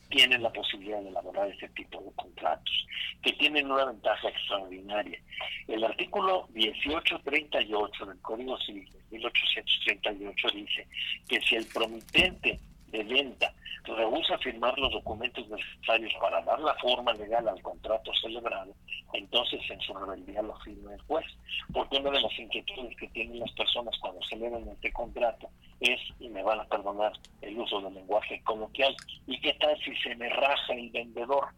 tienen 0.09 0.43
la 0.43 0.53
posibilidad 0.53 1.01
de 1.01 1.09
elaborar 1.09 1.49
ese 1.49 1.69
tipo 1.71 2.01
de 2.01 2.11
contratos, 2.15 2.87
que 3.23 3.33
tienen 3.35 3.71
una 3.71 3.87
ventaja 3.87 4.29
extraordinaria. 4.29 5.19
El 5.67 5.85
artículo 5.85 6.49
1838 6.53 8.07
del 8.07 8.21
Código 8.21 8.59
Civil 8.61 8.91
de 8.93 9.19
1838 9.19 10.49
dice 10.55 10.87
que 11.29 11.41
si 11.41 11.57
el 11.57 11.67
promitente 11.67 12.61
de 12.89 13.05
venta 13.05 13.53
rehúsa 13.95 14.39
firmar 14.39 14.79
los 14.79 14.93
documentos 14.93 15.47
necesarios 15.49 16.13
para 16.21 16.43
dar 16.43 16.59
la 16.61 16.75
forma 16.75 17.13
legal 17.13 17.47
al 17.49 17.63
contrato 17.63 18.13
celebrado, 18.21 18.75
entonces 19.13 19.61
en 19.71 19.81
su 19.81 19.95
rebeldía 19.95 20.43
lo 20.43 20.59
firma 20.61 20.95
el 20.95 21.01
juez. 21.03 21.27
Porque 21.73 21.99
una 21.99 22.11
de 22.11 22.21
las 22.21 22.39
inquietudes 22.39 22.97
que 22.97 23.09
tienen 23.09 23.41
las 23.41 23.53
personas 23.53 23.95
cuando 24.01 24.21
celebran 24.25 24.69
este 24.69 24.93
contrato 24.93 25.49
es, 25.81 26.01
y 26.19 26.29
me 26.29 26.43
van 26.43 26.61
a 26.61 26.65
perdonar 26.65 27.13
el 27.43 27.59
uso 27.59 27.81
del 27.81 27.95
lenguaje 27.95 28.43
coloquial, 28.45 28.95
¿y 29.27 29.41
qué 29.41 29.53
tal 29.55 29.79
si 29.83 29.95
se 29.97 30.15
me 30.17 30.29
raja 30.29 30.73
el 30.73 30.91
vendedor? 30.91 31.49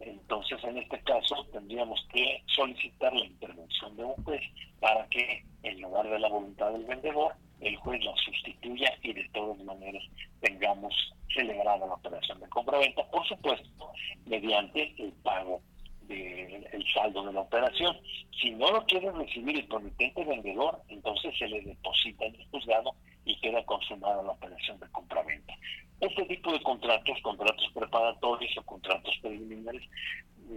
Entonces, 0.00 0.62
en 0.64 0.78
este 0.78 1.00
caso, 1.00 1.46
tendríamos 1.52 2.04
que 2.12 2.42
solicitar 2.46 3.12
la 3.14 3.24
intervención 3.24 3.96
de 3.96 4.04
un 4.04 4.24
juez 4.24 4.42
para 4.80 5.06
que, 5.08 5.44
en 5.62 5.80
lugar 5.80 6.08
de 6.08 6.18
la 6.18 6.28
voluntad 6.28 6.72
del 6.72 6.84
vendedor, 6.84 7.34
el 7.64 7.76
juez 7.76 8.04
la 8.04 8.14
sustituya 8.16 8.92
y 9.02 9.12
de 9.12 9.28
todas 9.30 9.58
maneras 9.64 10.02
tengamos 10.40 10.94
celebrada 11.32 11.86
la 11.86 11.94
operación 11.94 12.40
de 12.40 12.48
compra-venta, 12.48 13.04
por 13.10 13.26
supuesto, 13.26 13.92
mediante 14.26 14.94
el 14.98 15.12
pago 15.22 15.60
del 16.02 16.84
saldo 16.92 17.24
de 17.24 17.32
la 17.32 17.40
operación. 17.40 17.96
Si 18.40 18.50
no 18.50 18.70
lo 18.70 18.84
quiere 18.84 19.10
recibir 19.10 19.56
el 19.56 19.66
promitente 19.66 20.24
vendedor, 20.24 20.80
entonces 20.88 21.36
se 21.38 21.48
le 21.48 21.62
deposita 21.62 22.26
en 22.26 22.34
el 22.34 22.46
juzgado 22.48 22.94
y 23.24 23.38
queda 23.40 23.64
consumada 23.64 24.22
la 24.22 24.32
operación 24.32 24.78
de 24.80 24.88
compra-venta. 24.90 25.54
Este 26.00 26.24
tipo 26.26 26.52
de 26.52 26.62
contratos, 26.62 27.18
contratos 27.22 27.70
preparatorios 27.72 28.56
o 28.58 28.62
contratos 28.62 29.16
preliminares, 29.22 29.82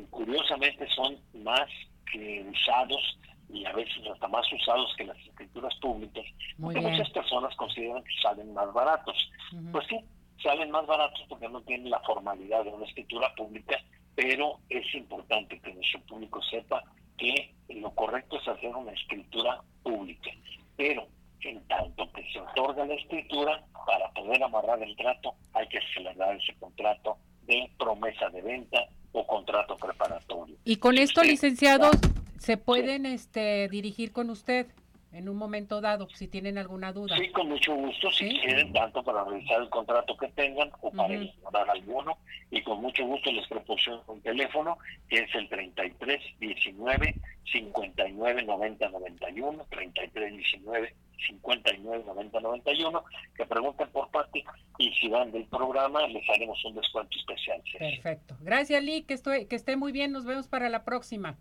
curiosamente 0.10 0.86
son 0.90 1.18
más 1.44 1.70
que 2.12 2.46
usados 2.52 3.18
y 3.50 3.66
a 3.66 3.74
veces 3.74 4.06
hasta 4.12 4.28
más 4.28 4.46
usados 4.52 4.94
que 4.98 5.06
las 5.06 5.18
escrituras 5.18 5.74
públicas, 5.76 6.26
porque 6.60 6.82
muchas 6.82 7.10
personas 7.12 7.56
consideran 7.56 8.04
que 8.04 8.22
salen 8.22 8.54
más 8.54 8.72
baratos. 8.74 9.32
Pues 9.72 9.86
sí, 9.88 10.00
salen 10.42 10.72
más 10.72 10.86
baratos 10.86 11.22
porque 11.30 11.48
no 11.50 11.62
tienen 11.62 11.90
la 11.90 12.00
formalidad 12.02 12.64
de 12.64 12.72
una 12.72 12.86
escritura 12.86 13.34
pública, 13.36 13.78
pero 14.16 14.60
es 14.70 14.94
importante 14.96 15.60
que 15.60 15.74
nuestro 15.74 16.02
público 16.02 16.42
sepa 16.44 16.84
que 17.18 17.54
lo 17.70 17.92
correcto 17.92 18.38
es 18.38 18.48
hacer 18.48 18.76
una 18.76 18.92
escritura 18.92 19.62
pública. 19.84 20.32
Pero 20.76 21.08
en 21.42 21.66
tanto 21.68 22.12
que 22.12 22.24
se 22.32 22.40
otorga 22.40 22.86
la 22.86 22.96
escritura, 22.96 23.64
para 23.86 24.10
poder 24.12 24.44
amarrar 24.44 24.82
el 24.84 24.96
trato 24.96 25.36
hay 25.54 25.68
que 25.70 25.80
celebrar 25.94 26.36
ese 26.36 26.54
contrato 26.56 27.18
de 27.44 27.72
promesa 27.78 28.30
de 28.30 28.42
venta 28.42 28.86
o 29.14 29.26
contrato 29.26 29.78
preparatorio. 29.78 30.58
Y 30.66 30.76
con 30.78 30.98
esto, 30.98 31.24
licenciado, 31.24 31.90
se 32.40 32.58
pueden 32.58 33.06
este, 33.06 33.68
dirigir 33.70 34.12
con 34.12 34.30
usted 34.30 34.68
en 35.14 35.30
un 35.30 35.38
momento 35.38 35.82
dado, 35.82 36.08
si 36.10 36.28
tienen 36.28 36.58
alguna 36.58 36.92
duda. 36.92 37.18
Sí, 37.18 37.30
con 37.30 37.48
mucho 37.48 37.74
gusto, 37.74 38.12
si 38.12 38.30
quieren, 38.40 38.74
tanto 38.74 39.02
para 39.02 39.24
revisar 39.24 39.62
el 39.62 39.70
contrato 39.70 40.16
que 40.18 40.28
tengan 40.30 40.70
o 40.82 40.92
para 40.92 41.14
ignorar 41.14 41.70
alguno, 41.70 42.18
y 42.52 42.62
con 42.62 42.82
mucho 42.82 43.06
gusto 43.06 43.32
les 43.32 43.48
proporciono 43.48 44.04
un 44.08 44.22
teléfono 44.22 44.78
que 45.10 45.20
es 45.20 45.36
el 45.36 45.48
33 45.50 46.22
19 46.40 47.16
59 47.52 48.44
90 48.44 48.90
91, 48.90 49.66
33 49.70 50.38
19 50.38 50.94
59 51.28 52.04
90 52.06 52.40
91, 52.40 53.04
que 53.36 53.46
pregunten 53.46 53.90
por 53.90 54.10
parte 54.10 54.44
y 54.78 54.94
si 54.94 55.08
van 55.08 55.32
del 55.32 55.46
programa 55.46 56.06
les 56.08 56.30
haremos 56.30 56.64
un 56.66 56.76
descuento 56.76 57.18
especial. 57.18 57.62
Perfecto. 57.80 58.36
Gracias, 58.42 58.84
Lee, 58.84 59.04
que, 59.04 59.14
estoy, 59.14 59.46
que 59.46 59.56
esté 59.56 59.78
muy 59.78 59.92
bien, 59.92 60.12
nos 60.12 60.26
vemos 60.26 60.48
para 60.48 60.70
la 60.70 60.84
próxima. 60.84 61.38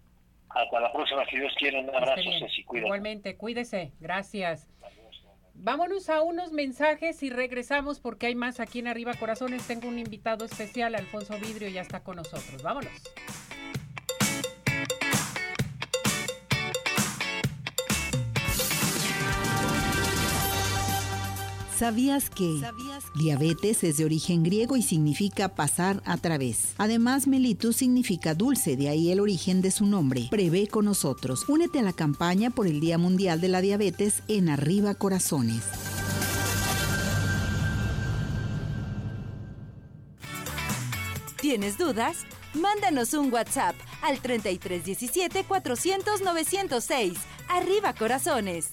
Hasta 0.56 0.80
la 0.80 0.90
próxima, 0.90 1.22
si 1.26 1.36
Dios 1.36 1.52
quiere. 1.58 1.80
Un 1.80 1.94
abrazo, 1.94 2.22
Ceci, 2.40 2.64
Igualmente, 2.72 3.36
cuídese. 3.36 3.92
Gracias. 4.00 4.70
Vámonos 5.52 6.08
a 6.08 6.22
unos 6.22 6.52
mensajes 6.52 7.22
y 7.22 7.30
regresamos 7.30 8.00
porque 8.00 8.26
hay 8.26 8.34
más 8.34 8.58
aquí 8.58 8.78
en 8.78 8.88
Arriba 8.88 9.12
Corazones. 9.14 9.66
Tengo 9.66 9.88
un 9.88 9.98
invitado 9.98 10.46
especial, 10.46 10.94
Alfonso 10.94 11.34
Vidrio, 11.38 11.68
ya 11.68 11.82
está 11.82 12.02
con 12.02 12.16
nosotros. 12.16 12.62
Vámonos. 12.62 12.90
¿Sabías 21.78 22.30
que 22.30 22.62
diabetes 23.16 23.84
es 23.84 23.98
de 23.98 24.06
origen 24.06 24.42
griego 24.42 24.78
y 24.78 24.82
significa 24.82 25.54
pasar 25.54 26.02
a 26.06 26.16
través? 26.16 26.72
Además, 26.78 27.26
mellitus 27.26 27.76
significa 27.76 28.32
dulce, 28.34 28.76
de 28.78 28.88
ahí 28.88 29.12
el 29.12 29.20
origen 29.20 29.60
de 29.60 29.70
su 29.70 29.84
nombre. 29.84 30.28
Prevé 30.30 30.68
con 30.68 30.86
nosotros. 30.86 31.46
Únete 31.50 31.80
a 31.80 31.82
la 31.82 31.92
campaña 31.92 32.48
por 32.48 32.66
el 32.66 32.80
Día 32.80 32.96
Mundial 32.96 33.42
de 33.42 33.48
la 33.48 33.60
Diabetes 33.60 34.22
en 34.26 34.48
Arriba 34.48 34.94
Corazones. 34.94 35.64
¿Tienes 41.42 41.76
dudas? 41.76 42.24
Mándanos 42.54 43.12
un 43.12 43.30
WhatsApp 43.30 43.74
al 44.00 44.20
3317 44.20 45.44
400 45.44 46.22
906. 46.22 47.18
Arriba 47.50 47.92
Corazones. 47.92 48.72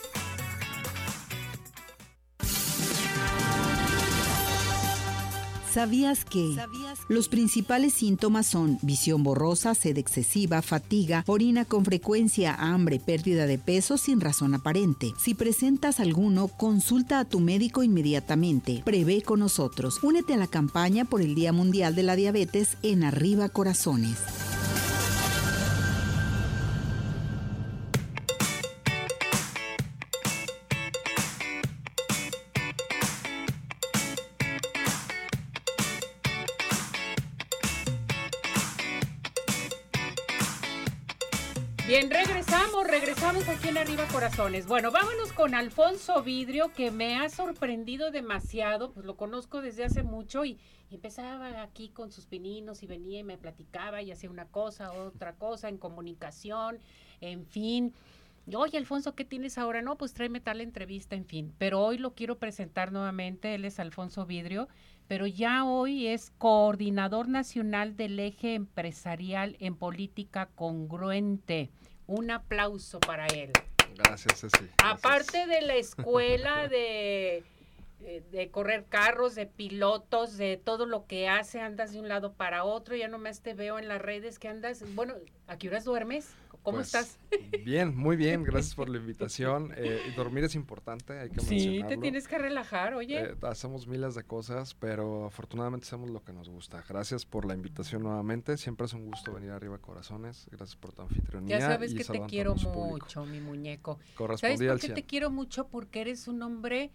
¿Sabías 5.73 6.25
que 6.25 6.57
los 7.07 7.29
principales 7.29 7.93
síntomas 7.93 8.45
son 8.45 8.77
visión 8.81 9.23
borrosa, 9.23 9.73
sed 9.73 9.97
excesiva, 9.97 10.61
fatiga, 10.61 11.23
orina 11.27 11.63
con 11.63 11.85
frecuencia, 11.85 12.53
hambre, 12.55 12.99
pérdida 12.99 13.45
de 13.45 13.57
peso 13.57 13.97
sin 13.97 14.19
razón 14.19 14.53
aparente? 14.53 15.13
Si 15.17 15.33
presentas 15.33 16.01
alguno, 16.01 16.49
consulta 16.49 17.19
a 17.19 17.25
tu 17.25 17.39
médico 17.39 17.83
inmediatamente. 17.83 18.81
Prevé 18.83 19.21
con 19.21 19.39
nosotros. 19.39 20.03
Únete 20.03 20.33
a 20.33 20.37
la 20.37 20.47
campaña 20.47 21.05
por 21.05 21.21
el 21.21 21.35
Día 21.35 21.53
Mundial 21.53 21.95
de 21.95 22.03
la 22.03 22.17
Diabetes 22.17 22.75
en 22.83 23.05
Arriba 23.05 23.47
Corazones. 23.47 24.17
Arriba 43.81 44.05
Corazones. 44.11 44.67
Bueno, 44.67 44.91
vámonos 44.91 45.33
con 45.33 45.55
Alfonso 45.55 46.21
Vidrio, 46.21 46.71
que 46.71 46.91
me 46.91 47.15
ha 47.15 47.29
sorprendido 47.29 48.11
demasiado, 48.11 48.91
pues 48.91 49.07
lo 49.07 49.17
conozco 49.17 49.59
desde 49.59 49.83
hace 49.83 50.03
mucho 50.03 50.45
y, 50.45 50.59
empezaba 50.91 51.63
aquí 51.63 51.89
con 51.89 52.11
sus 52.11 52.27
pininos 52.27 52.83
y 52.83 52.87
venía 52.87 53.21
y 53.21 53.23
me 53.23 53.39
platicaba 53.39 54.03
y 54.03 54.11
hacía 54.11 54.29
una 54.29 54.45
cosa, 54.45 54.91
otra 54.91 55.33
cosa 55.33 55.67
en 55.67 55.79
comunicación, 55.79 56.77
en 57.21 57.47
fin. 57.47 57.91
Oye, 58.53 58.77
Alfonso, 58.77 59.15
¿qué 59.15 59.25
tienes 59.25 59.57
ahora? 59.57 59.81
No, 59.81 59.97
pues 59.97 60.13
tráeme 60.13 60.41
tal 60.41 60.61
entrevista, 60.61 61.15
en 61.15 61.25
fin. 61.25 61.51
Pero 61.57 61.81
hoy 61.81 61.97
lo 61.97 62.13
quiero 62.13 62.37
presentar 62.37 62.91
nuevamente. 62.91 63.55
Él 63.55 63.65
es 63.65 63.79
Alfonso 63.79 64.27
Vidrio, 64.27 64.67
pero 65.07 65.25
ya 65.25 65.65
hoy 65.65 66.05
es 66.05 66.29
coordinador 66.37 67.27
nacional 67.27 67.97
del 67.97 68.19
eje 68.19 68.53
empresarial 68.53 69.57
en 69.59 69.75
política 69.75 70.49
congruente. 70.53 71.71
Un 72.05 72.29
aplauso 72.29 72.99
para 72.99 73.25
él. 73.25 73.51
Gracias, 74.03 74.39
Ceci. 74.39 74.69
Aparte 74.83 75.45
de 75.47 75.61
la 75.61 75.75
escuela 75.75 76.67
de, 76.67 77.43
de, 78.01 78.49
correr 78.51 78.85
carros, 78.89 79.35
de 79.35 79.45
pilotos, 79.45 80.37
de 80.37 80.57
todo 80.57 80.85
lo 80.85 81.05
que 81.05 81.27
hace, 81.27 81.59
andas 81.61 81.93
de 81.93 81.99
un 81.99 82.07
lado 82.07 82.33
para 82.33 82.63
otro, 82.63 82.95
ya 82.95 83.07
nomás 83.07 83.41
te 83.41 83.53
veo 83.53 83.79
en 83.79 83.87
las 83.87 84.01
redes 84.01 84.39
que 84.39 84.47
andas, 84.47 84.83
bueno, 84.95 85.15
¿a 85.47 85.57
qué 85.57 85.67
horas 85.67 85.85
duermes? 85.85 86.33
¿Cómo 86.63 86.77
pues, 86.77 86.87
estás? 86.87 87.17
Bien, 87.65 87.95
muy 87.95 88.15
bien, 88.15 88.43
gracias 88.43 88.75
por 88.75 88.87
la 88.87 88.97
invitación. 88.97 89.73
Eh, 89.75 90.13
dormir 90.15 90.43
es 90.43 90.53
importante, 90.53 91.13
hay 91.13 91.29
que 91.29 91.37
mencionarlo. 91.37 91.89
Sí, 91.89 91.95
te 91.95 91.97
tienes 91.97 92.27
que 92.27 92.37
relajar, 92.37 92.93
oye. 92.93 93.19
Eh, 93.19 93.35
hacemos 93.41 93.87
miles 93.87 94.13
de 94.13 94.23
cosas, 94.23 94.75
pero 94.75 95.25
afortunadamente 95.25 95.87
hacemos 95.87 96.11
lo 96.11 96.23
que 96.23 96.33
nos 96.33 96.49
gusta. 96.49 96.83
Gracias 96.87 97.25
por 97.25 97.45
la 97.45 97.55
invitación 97.55 98.03
nuevamente, 98.03 98.57
siempre 98.57 98.85
es 98.85 98.93
un 98.93 99.07
gusto 99.07 99.33
venir 99.33 99.49
arriba 99.51 99.79
Corazones. 99.79 100.47
Gracias 100.51 100.75
por 100.75 100.93
tu 100.93 101.01
anfitrionía. 101.01 101.57
Ya 101.57 101.65
sabes 101.65 101.95
que 101.95 102.03
te 102.03 102.21
quiero 102.27 102.53
mucho, 102.53 103.25
mi 103.25 103.39
muñeco. 103.39 103.97
¿Sabes 104.37 104.61
por 104.61 104.79
qué 104.79 104.89
te 104.89 105.03
quiero 105.03 105.31
mucho? 105.31 105.67
Porque 105.67 106.01
eres 106.01 106.27
un 106.27 106.43
hombre 106.43 106.91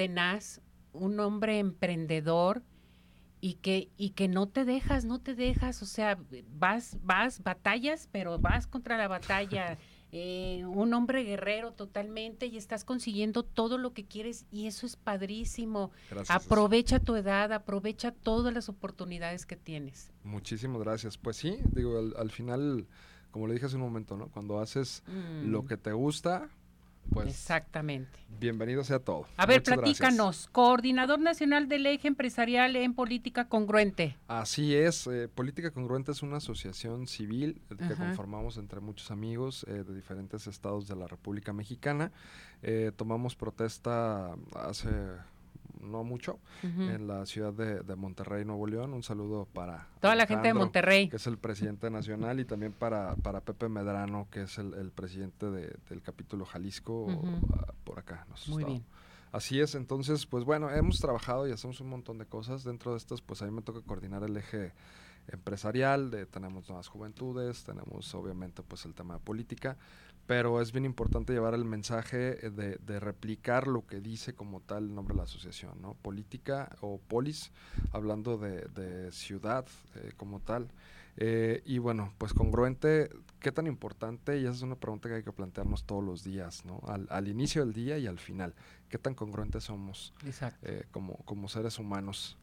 tenaz, 0.00 0.62
un 0.94 1.20
hombre 1.20 1.58
emprendedor, 1.58 2.62
y 3.42 3.54
que 3.54 3.90
y 3.98 4.10
que 4.10 4.28
no 4.28 4.48
te 4.48 4.64
dejas, 4.64 5.04
no 5.04 5.20
te 5.20 5.34
dejas, 5.34 5.82
o 5.82 5.86
sea, 5.86 6.18
vas 6.54 6.96
vas 7.02 7.42
batallas, 7.42 8.08
pero 8.10 8.38
vas 8.38 8.66
contra 8.66 8.96
la 8.96 9.08
batalla. 9.08 9.76
Eh, 10.12 10.64
un 10.66 10.92
hombre 10.92 11.22
guerrero 11.22 11.70
totalmente 11.72 12.46
y 12.46 12.56
estás 12.56 12.84
consiguiendo 12.84 13.44
todo 13.44 13.78
lo 13.78 13.92
que 13.92 14.06
quieres 14.06 14.44
y 14.50 14.66
eso 14.66 14.84
es 14.84 14.96
padrísimo. 14.96 15.92
aprovecha 16.26 16.98
tu 16.98 17.14
edad, 17.14 17.52
aprovecha 17.52 18.10
todas 18.10 18.52
las 18.52 18.68
oportunidades 18.68 19.46
que 19.46 19.54
tienes. 19.54 20.10
Muchísimas 20.24 20.82
gracias. 20.82 21.16
Pues 21.16 21.36
sí, 21.36 21.58
digo, 21.72 21.96
al, 21.96 22.30
final, 22.32 22.88
como 23.30 23.46
le 23.46 23.54
dije 23.54 23.66
hace 23.66 23.76
un 23.76 23.82
momento, 23.82 24.16
¿no? 24.16 24.26
Cuando 24.30 24.58
haces 24.58 25.04
lo 25.44 25.62
mm. 25.62 25.66
que 25.68 25.76
te 25.76 25.92
gusta, 25.92 26.50
pues, 27.08 27.28
Exactamente. 27.28 28.18
Bienvenido 28.38 28.84
sea 28.84 29.00
todo. 29.00 29.26
A 29.36 29.46
ver, 29.46 29.62
platícanos, 29.62 30.48
coordinador 30.52 31.18
nacional 31.18 31.68
del 31.68 31.86
eje 31.86 32.08
empresarial 32.08 32.76
en 32.76 32.94
política 32.94 33.48
congruente. 33.48 34.16
Así 34.28 34.74
es, 34.74 35.06
eh, 35.06 35.28
Política 35.28 35.70
Congruente 35.72 36.12
es 36.12 36.22
una 36.22 36.38
asociación 36.38 37.06
civil 37.06 37.60
que 37.68 37.94
conformamos 37.94 38.56
entre 38.56 38.80
muchos 38.80 39.10
amigos 39.10 39.66
eh, 39.68 39.84
de 39.84 39.94
diferentes 39.94 40.46
estados 40.46 40.88
de 40.88 40.96
la 40.96 41.06
República 41.06 41.52
Mexicana. 41.52 42.12
Eh, 42.62 42.92
tomamos 42.94 43.36
protesta 43.36 44.36
hace 44.54 44.88
no 45.80 46.04
mucho, 46.04 46.38
en 46.62 47.06
la 47.06 47.26
ciudad 47.26 47.52
de, 47.52 47.96
Monterrey, 47.96 48.44
Nuevo 48.44 48.66
León. 48.66 48.94
Un 48.94 49.02
saludo 49.02 49.46
para... 49.46 49.88
Toda 50.00 50.14
la 50.14 50.26
gente 50.26 50.48
de 50.48 50.54
Monterrey. 50.54 51.08
Que 51.08 51.16
es 51.16 51.26
el 51.26 51.38
presidente 51.38 51.90
nacional 51.90 52.40
y 52.40 52.44
también 52.44 52.72
para, 52.72 53.16
para 53.16 53.40
Pepe 53.40 53.68
Medrano, 53.68 54.28
que 54.30 54.42
es 54.42 54.58
el, 54.58 54.92
presidente 54.92 55.46
del 55.50 56.02
capítulo 56.02 56.44
Jalisco, 56.44 57.06
ah, 57.54 57.72
por 57.84 57.98
acá. 57.98 58.26
Muy 58.48 58.64
bien. 58.64 58.84
Así 59.32 59.60
es, 59.60 59.76
entonces, 59.76 60.26
pues 60.26 60.44
bueno, 60.44 60.70
hemos 60.70 60.98
trabajado 60.98 61.46
y 61.46 61.52
hacemos 61.52 61.80
un 61.80 61.88
montón 61.88 62.18
de 62.18 62.26
cosas. 62.26 62.64
Dentro 62.64 62.92
de 62.92 62.98
estas, 62.98 63.20
pues 63.20 63.42
a 63.42 63.44
mí 63.44 63.52
me 63.52 63.62
toca 63.62 63.80
coordinar 63.80 64.24
el 64.24 64.36
eje 64.36 64.72
empresarial, 65.28 66.10
de, 66.10 66.26
tenemos 66.26 66.68
nuevas 66.68 66.88
juventudes, 66.88 67.62
tenemos 67.64 68.12
obviamente 68.14 68.62
pues 68.62 68.84
el 68.84 68.94
tema 68.94 69.14
de 69.14 69.20
política, 69.20 69.76
pero 70.30 70.60
es 70.60 70.70
bien 70.70 70.84
importante 70.84 71.32
llevar 71.32 71.54
el 71.54 71.64
mensaje 71.64 72.46
eh, 72.46 72.50
de, 72.50 73.00
replicar 73.00 73.66
lo 73.66 73.84
que 73.84 74.00
dice 74.00 74.32
como 74.32 74.60
tal 74.60 74.84
el 74.84 74.94
nombre 74.94 75.12
de 75.12 75.18
la 75.18 75.24
asociación, 75.24 75.82
¿no? 75.82 75.94
Política 75.94 76.76
o 76.82 76.98
polis, 76.98 77.50
hablando 77.90 78.38
de, 78.38 79.10
ciudad 79.10 79.66
eh, 79.96 80.12
como 80.16 80.38
tal. 80.38 80.68
Eh, 81.16 81.62
y 81.64 81.78
bueno, 81.78 82.12
pues 82.16 82.32
congruente, 82.32 83.10
¿qué 83.40 83.50
tan 83.50 83.66
importante? 83.66 84.38
Y 84.38 84.42
esa 84.42 84.52
es 84.52 84.62
una 84.62 84.76
pregunta 84.76 85.08
que 85.08 85.16
hay 85.16 85.24
que 85.24 85.32
plantearnos 85.32 85.82
todos 85.82 86.04
los 86.04 86.22
días, 86.22 86.64
¿no? 86.64 86.80
Al, 86.86 87.26
inicio 87.26 87.64
del 87.64 87.74
día 87.74 87.98
y 87.98 88.06
al 88.06 88.20
final. 88.20 88.54
¿Qué 88.88 88.98
tan 88.98 89.16
congruentes 89.16 89.64
somos 89.64 90.14
como, 90.92 91.16
como 91.24 91.48
seres 91.48 91.76
humanos 91.80 92.38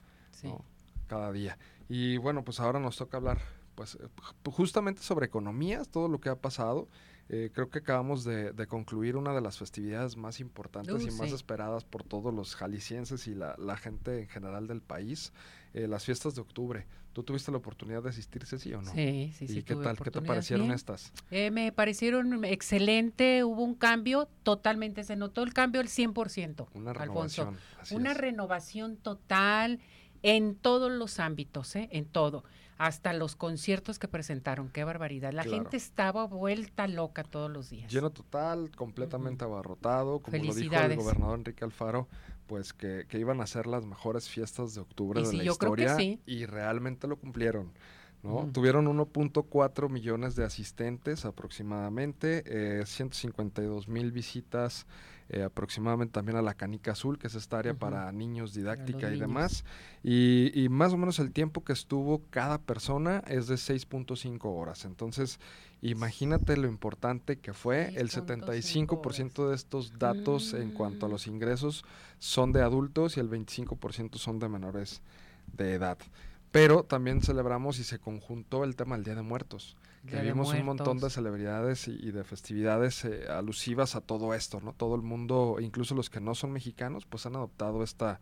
cada 1.07 1.31
día? 1.31 1.57
Y 1.87 2.17
bueno, 2.17 2.43
pues 2.43 2.59
ahora 2.59 2.81
nos 2.81 2.97
toca 2.97 3.15
hablar 3.15 3.39
pues 3.75 3.97
justamente 4.43 5.03
sobre 5.03 5.27
economías, 5.27 5.87
todo 5.87 6.09
lo 6.09 6.19
que 6.19 6.29
ha 6.29 6.35
pasado 6.35 6.89
eh, 7.29 7.51
creo 7.53 7.69
que 7.69 7.79
acabamos 7.79 8.23
de, 8.23 8.53
concluir 8.67 9.17
una 9.17 9.33
de 9.33 9.41
las 9.41 9.57
festividades 9.57 10.15
más 10.15 10.39
importantes 10.39 11.05
y 11.05 11.11
más 11.11 11.31
esperadas 11.33 11.83
por 11.83 12.03
todos 12.03 12.33
los 12.33 12.55
jaliscienses 12.55 13.27
y 13.27 13.35
la, 13.35 13.77
gente 13.77 14.21
en 14.21 14.27
general 14.29 14.67
del 14.67 14.81
país, 14.81 15.33
eh, 15.73 15.87
las 15.87 16.05
fiestas 16.05 16.35
de 16.35 16.41
octubre. 16.41 16.85
¿Tú 17.11 17.23
tuviste 17.23 17.51
la 17.51 17.57
oportunidad 17.57 18.03
de 18.03 18.09
asistir, 18.09 18.45
sí 18.45 18.73
o 18.73 18.81
no? 18.81 18.91
Sí, 18.93 19.33
sí, 19.35 19.47
sí. 19.47 19.59
¿Y 19.59 19.63
qué 19.63 19.75
tal? 19.75 19.97
¿Qué 19.97 20.11
te 20.11 20.21
parecieron 20.21 20.71
estas? 20.71 21.11
Eh, 21.31 21.51
me 21.51 21.71
parecieron 21.71 22.45
excelente, 22.45 23.43
hubo 23.43 23.63
un 23.63 23.73
cambio 23.73 24.29
totalmente, 24.43 25.03
se 25.03 25.15
notó 25.15 25.43
el 25.43 25.53
cambio 25.53 25.81
al 25.81 25.87
100%. 25.87 26.67
Una 26.75 26.93
renovación. 26.93 27.57
Una 27.91 28.13
renovación 28.13 28.97
total 28.97 29.79
en 30.21 30.55
todos 30.55 30.91
los 30.91 31.19
ámbitos, 31.19 31.75
¿eh? 31.75 31.89
en 31.91 32.05
todo 32.05 32.43
hasta 32.77 33.13
los 33.13 33.35
conciertos 33.35 33.99
que 33.99 34.07
presentaron, 34.07 34.69
qué 34.69 34.83
barbaridad. 34.83 35.33
La 35.33 35.43
gente 35.43 35.77
estaba 35.77 36.25
vuelta 36.25 36.87
loca 36.87 37.23
todos 37.23 37.51
los 37.51 37.69
días. 37.69 37.91
Lleno 37.91 38.11
total, 38.11 38.71
completamente 38.75 39.43
abarrotado, 39.43 40.19
como 40.19 40.37
lo 40.37 40.53
dijo 40.53 40.75
el 40.75 40.95
gobernador 40.95 41.39
Enrique 41.39 41.63
Alfaro, 41.63 42.07
pues 42.45 42.73
que, 42.73 43.05
iban 43.13 43.41
a 43.41 43.47
ser 43.47 43.67
las 43.67 43.85
mejores 43.85 44.29
fiestas 44.29 44.75
de 44.75 44.81
octubre 44.81 45.21
de 45.21 45.33
la 45.33 45.43
historia 45.43 45.97
y 46.25 46.45
realmente 46.45 47.07
lo 47.07 47.17
cumplieron. 47.17 47.73
¿no? 48.23 48.49
Tuvieron 48.51 48.87
1.4 48.87 49.89
millones 49.89 50.35
de 50.35 50.43
asistentes 50.43 51.25
aproximadamente, 51.25 52.43
eh, 52.45 52.85
152 52.85 53.87
mil 53.87 54.11
visitas 54.11 54.85
eh, 55.29 55.43
aproximadamente 55.43 56.13
también 56.13 56.37
a 56.37 56.41
la 56.41 56.53
Canica 56.53 56.93
Azul, 56.93 57.17
que 57.17 57.27
es 57.27 57.35
esta 57.35 57.59
área 57.59 57.73
para 57.73 58.09
niños, 58.13 58.53
didáctica 58.53 59.11
y 59.11 59.19
demás. 59.19 59.65
Y, 60.01 60.67
más 60.69 60.93
o 60.93 60.97
menos 60.97 61.19
el 61.19 61.31
tiempo 61.31 61.65
que 61.65 61.73
estuvo 61.73 62.21
cada 62.29 62.59
persona 62.59 63.23
es 63.27 63.47
de 63.47 63.55
6.5 63.55 64.39
horas. 64.43 64.85
Entonces, 64.85 65.39
imagínate 65.81 66.55
lo 66.55 66.67
importante 66.67 67.39
que 67.39 67.53
fue. 67.53 67.93
El 67.95 68.09
75% 68.09 69.49
de 69.49 69.55
estos 69.55 69.99
datos 69.99 70.53
en 70.53 70.71
cuanto 70.71 71.07
a 71.07 71.09
los 71.09 71.27
mm. 71.27 71.31
ingresos 71.31 71.83
son 72.19 72.53
de 72.53 72.61
adultos 72.61 73.17
y 73.17 73.19
el 73.19 73.29
25% 73.29 74.15
son 74.17 74.39
de 74.39 74.47
menores 74.47 75.01
de 75.57 75.73
edad. 75.73 75.97
Pero 76.51 76.83
también 76.83 77.21
celebramos 77.21 77.79
y 77.79 77.83
se 77.83 77.99
conjuntó 77.99 78.63
el 78.63 78.77
tema 78.77 78.95
del 78.95 79.03
Día 79.03 79.15
de 79.15 79.23
Muertos 79.23 79.75
que 80.07 80.21
vimos 80.21 80.53
un 80.53 80.65
montón 80.65 80.99
de 80.99 81.09
celebridades 81.09 81.87
y, 81.87 82.11
de 82.11 82.23
festividades 82.23 83.05
eh, 83.05 83.27
alusivas 83.29 83.95
a 83.95 84.01
todo 84.01 84.33
esto, 84.33 84.59
¿no? 84.61 84.73
Todo 84.73 84.95
el 84.95 85.01
mundo, 85.01 85.57
incluso 85.59 85.93
los 85.95 86.09
que 86.09 86.19
no 86.19 86.33
son 86.35 86.51
mexicanos, 86.51 87.05
pues 87.05 87.25
han 87.25 87.35
adoptado 87.35 87.83
esta 87.83 88.19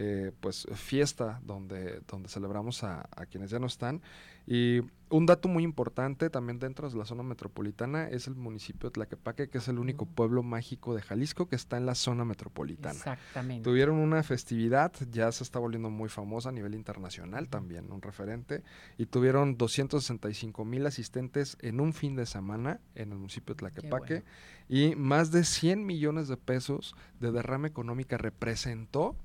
eh, 0.00 0.30
pues 0.38 0.68
fiesta 0.74 1.40
donde, 1.44 2.02
donde 2.06 2.28
celebramos 2.28 2.84
a, 2.84 3.08
a, 3.16 3.26
quienes 3.26 3.50
ya 3.50 3.58
no 3.58 3.66
están. 3.66 4.00
Y 4.46 4.80
un 5.10 5.26
dato 5.26 5.48
muy 5.48 5.64
importante 5.64 6.30
también 6.30 6.60
dentro 6.60 6.88
de 6.88 6.96
la 6.96 7.04
zona 7.04 7.24
metropolitana 7.24 8.08
es 8.08 8.28
el 8.28 8.36
municipio 8.36 8.88
de 8.88 8.92
Tlaquepaque, 8.92 9.48
que 9.48 9.58
es 9.58 9.66
el 9.66 9.76
único 9.76 10.06
pueblo 10.06 10.44
mágico 10.44 10.94
de 10.94 11.02
Jalisco 11.02 11.48
que 11.48 11.56
está 11.56 11.78
en 11.78 11.84
la 11.84 11.96
zona 11.96 12.24
metropolitana. 12.24 12.94
Exactamente. 12.94 13.64
Tuvieron 13.64 13.96
una 13.96 14.22
festividad, 14.22 14.92
ya 15.10 15.32
se 15.32 15.42
está 15.42 15.58
volviendo 15.58 15.90
muy 15.90 16.08
famosa 16.08 16.50
a 16.50 16.52
nivel 16.52 16.76
internacional 16.76 17.48
también, 17.48 17.90
un 17.90 18.00
referente, 18.00 18.62
y 18.98 19.06
tuvieron 19.06 19.56
265 19.56 20.64
mil 20.64 20.86
asistentes 20.86 21.58
en 21.60 21.80
un 21.80 21.92
fin 21.92 22.14
de 22.14 22.24
semana 22.24 22.80
en 22.94 23.10
el 23.10 23.18
municipio 23.18 23.56
de 23.56 23.58
Tlaquepaque 23.58 24.22
y 24.68 24.94
más 24.94 25.32
de 25.32 25.42
100 25.42 25.84
millones 25.84 26.28
de 26.28 26.36
pesos 26.36 26.94
de 27.18 27.32
derrama 27.32 27.66
económica 27.66 28.16
representó 28.16 29.16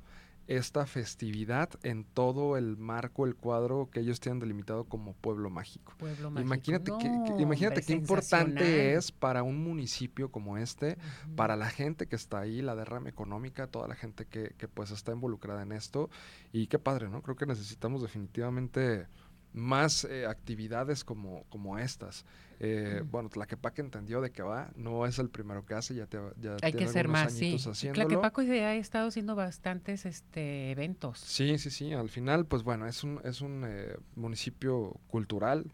esta 0.48 0.86
festividad 0.86 1.70
en 1.84 2.04
todo 2.04 2.58
el 2.58 2.78
marco, 2.78 3.26
el 3.26 3.36
cuadro 3.36 3.90
que 3.92 4.02
ellos 4.02 4.20
tienen 4.20 4.40
delimitado 4.40 4.84
como 4.84 5.14
pueblo 5.14 5.50
mágico. 5.50 5.94
Imagínate, 6.40 6.92
que, 7.00 7.42
imagínate 7.42 7.82
qué 7.82 7.94
importante 7.94 8.94
es 8.94 9.12
para 9.12 9.44
un 9.44 9.64
municipio 9.64 10.32
como 10.32 10.58
este, 10.58 10.98
para 11.36 11.56
la 11.56 11.70
gente 11.70 12.08
que 12.08 12.16
está 12.16 12.40
ahí, 12.40 12.62
la 12.62 12.76
derrama 12.76 13.10
económica, 13.10 13.68
toda 13.68 13.88
la 13.88 13.96
gente 13.96 14.26
que, 14.26 14.54
que, 14.58 14.68
pues 14.68 14.92
está 14.92 15.14
involucrada 15.14 15.64
en 15.64 15.72
esto. 15.72 16.10
Y 16.52 16.68
qué 16.68 16.80
padre, 16.80 17.10
¿no? 17.10 17.22
Creo 17.22 17.36
que 17.36 17.46
necesitamos 17.46 18.02
definitivamente 18.02 19.08
más 19.54 20.04
eh, 20.06 20.26
actividades 20.26 21.04
como, 21.04 21.44
como 21.50 21.78
estas. 21.78 22.26
Eh, 22.66 23.04
bueno, 23.10 23.28
Tlaquepaque 23.28 23.82
entendió 23.82 24.22
de 24.22 24.32
qué 24.32 24.42
va, 24.42 24.72
no 24.76 25.06
es 25.06 25.20
el 25.20 25.30
primero 25.30 25.66
que 25.66 25.74
hace, 25.74 25.96
ya, 25.96 26.06
te, 26.06 26.18
ya 26.40 26.56
Hay 26.62 26.72
que 26.72 26.88
ser 26.88 27.10
más, 27.10 27.34
sí. 27.34 27.58
Tlaquepaque 27.92 28.64
ha 28.64 28.76
estado 28.76 29.10
haciendo 29.10 29.36
bastantes 29.36 30.06
este, 30.06 30.72
eventos. 30.72 31.20
Sí, 31.20 31.58
sí, 31.58 31.70
sí, 31.70 31.92
al 31.92 32.10
final, 32.10 32.46
pues 32.46 32.64
bueno, 32.64 32.88
es 32.88 33.04
un, 33.04 33.20
es 33.26 33.42
un 33.42 33.64
eh, 33.68 33.98
municipio 34.16 34.98
cultural 35.08 35.72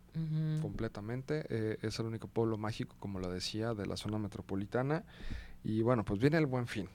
completamente, 0.61 1.45
eh, 1.49 1.77
es 1.81 1.99
el 1.99 2.07
único 2.07 2.27
pueblo 2.27 2.57
mágico, 2.57 2.95
como 2.99 3.19
lo 3.19 3.31
decía, 3.31 3.73
de 3.73 3.85
la 3.85 3.95
zona 3.95 4.17
metropolitana, 4.17 5.05
y 5.63 5.81
bueno, 5.81 6.03
pues 6.03 6.19
viene 6.19 6.37
el 6.37 6.45
buen 6.45 6.67
fin. 6.67 6.89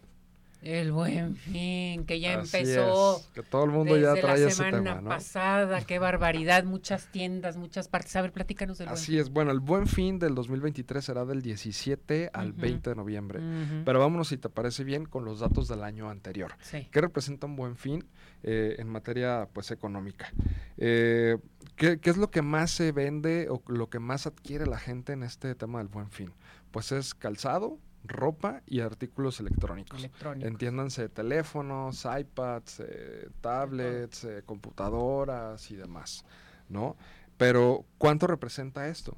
El 0.65 0.93
buen 0.93 1.37
fin, 1.37 2.07
que 2.07 2.21
ya 2.21 2.33
empezó. 2.33 3.23
que 3.35 3.43
todo 3.43 3.65
el 3.65 3.71
mundo 3.71 3.99
ya 3.99 4.15
trae 4.15 4.41
la 4.41 4.51
semana 4.51 5.03
pasada, 5.03 5.83
qué 5.83 5.99
barbaridad, 5.99 6.65
muchas 6.65 7.13
tiendas, 7.13 7.59
muchas 7.59 7.87
partes. 7.87 8.17
A 8.17 8.23
ver, 8.23 8.33
platícanos 8.33 8.79
del 8.79 8.89
Así 8.89 9.19
es, 9.19 9.29
bueno, 9.29 9.51
el 9.51 9.61
buen 9.61 9.87
fin 9.87 10.19
del 10.19 10.35
2023 10.35 11.05
será 11.05 11.27
del 11.27 11.43
17 11.43 12.31
al 12.33 12.55
20 12.55 12.91
de 12.91 12.97
noviembre. 12.97 13.41
Pero 13.85 14.01
vámonos, 14.01 14.29
si 14.29 14.39
te 14.39 14.49
parece 14.49 14.85
bien, 14.85 15.05
con 15.05 15.27
los 15.27 15.41
datos 15.41 15.69
del 15.69 15.85
año 15.85 16.09
anterior. 16.09 16.55
¿Qué 16.91 17.01
representa 17.01 17.47
un 17.47 17.57
buen 17.57 17.77
fin 17.77 18.03
eh, 18.43 18.77
en 18.79 18.89
materia 18.89 19.47
pues 19.53 19.71
económica? 19.71 20.33
Eh, 20.79 21.37
¿qué, 21.77 21.99
¿Qué 21.99 22.09
es 22.09 22.17
lo 22.17 22.31
que 22.31 22.41
más 22.41 22.71
se 22.71 22.91
vende 22.91 23.49
o 23.51 23.63
lo 23.67 23.91
que 23.91 23.99
más 23.99 24.27
adquiere 24.27 24.65
la 24.65 24.79
gente 24.79 25.13
en 25.13 25.25
este 25.25 25.55
tema 25.55 25.81
del 25.81 25.89
buen 25.89 26.11
fin? 26.11 26.33
Pues 26.71 26.91
es 26.91 27.15
calzado, 27.15 27.79
ropa 28.05 28.63
y 28.67 28.81
artículos 28.81 29.41
electrónicos. 29.41 30.07
Entiéndanse 30.41 31.09
teléfonos, 31.09 32.05
iPads, 32.05 32.81
eh, 32.81 33.31
tablets, 33.41 34.25
eh, 34.25 34.43
computadoras 34.45 35.71
y 35.71 35.77
demás, 35.77 36.27
¿no? 36.69 36.97
Pero 37.37 37.85
¿cuánto 37.99 38.27
representa 38.27 38.89
esto? 38.89 39.17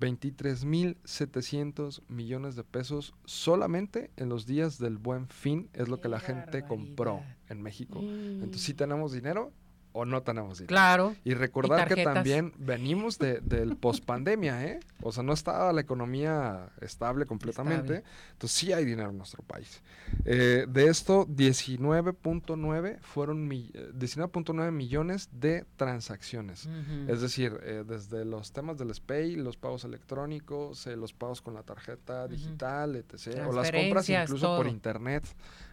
23.700 0.00 2.02
millones 2.08 2.56
de 2.56 2.64
pesos 2.64 3.14
solamente 3.24 4.10
en 4.16 4.28
los 4.28 4.44
días 4.46 4.78
del 4.78 4.98
buen 4.98 5.28
fin 5.28 5.70
es 5.74 5.88
lo 5.88 6.00
que 6.00 6.08
la 6.08 6.18
gente 6.18 6.64
compró 6.64 7.22
en 7.48 7.62
México. 7.62 8.00
Entonces, 8.00 8.62
si 8.62 8.74
tenemos 8.74 9.12
dinero, 9.12 9.52
o 9.92 10.04
no 10.04 10.22
tenemos 10.22 10.58
dinero. 10.58 10.68
Claro. 10.68 11.16
Y 11.24 11.34
recordar 11.34 11.88
que 11.88 12.04
también 12.04 12.52
venimos 12.58 13.18
de, 13.18 13.40
del 13.40 13.76
pospandemia, 13.82 14.64
¿eh? 14.64 14.80
O 15.02 15.12
sea, 15.12 15.22
no 15.22 15.32
estaba 15.32 15.72
la 15.72 15.80
economía 15.80 16.70
estable 16.80 17.26
completamente. 17.26 18.02
Entonces 18.32 18.58
sí 18.58 18.72
hay 18.72 18.84
dinero 18.84 19.10
en 19.10 19.18
nuestro 19.18 19.42
país. 19.42 19.82
Eh, 20.24 20.66
de 20.68 20.88
esto, 20.88 21.26
19.9 21.26 23.00
fueron 23.00 23.48
19.9 23.48 24.70
millones 24.70 25.28
de 25.32 25.64
transacciones. 25.76 26.68
Es 27.08 27.20
decir, 27.20 27.58
eh, 27.62 27.84
desde 27.86 28.24
los 28.24 28.52
temas 28.52 28.78
del 28.78 28.94
SPAY, 28.94 29.36
los 29.36 29.56
pagos 29.56 29.84
electrónicos, 29.84 30.86
eh, 30.86 30.96
los 30.96 31.12
pagos 31.12 31.42
con 31.42 31.54
la 31.54 31.62
tarjeta 31.62 32.28
digital, 32.28 32.96
etc. 32.96 33.46
O 33.48 33.52
las 33.52 33.70
compras 33.70 34.08
incluso 34.08 34.56
por 34.56 34.66
internet. 34.66 35.24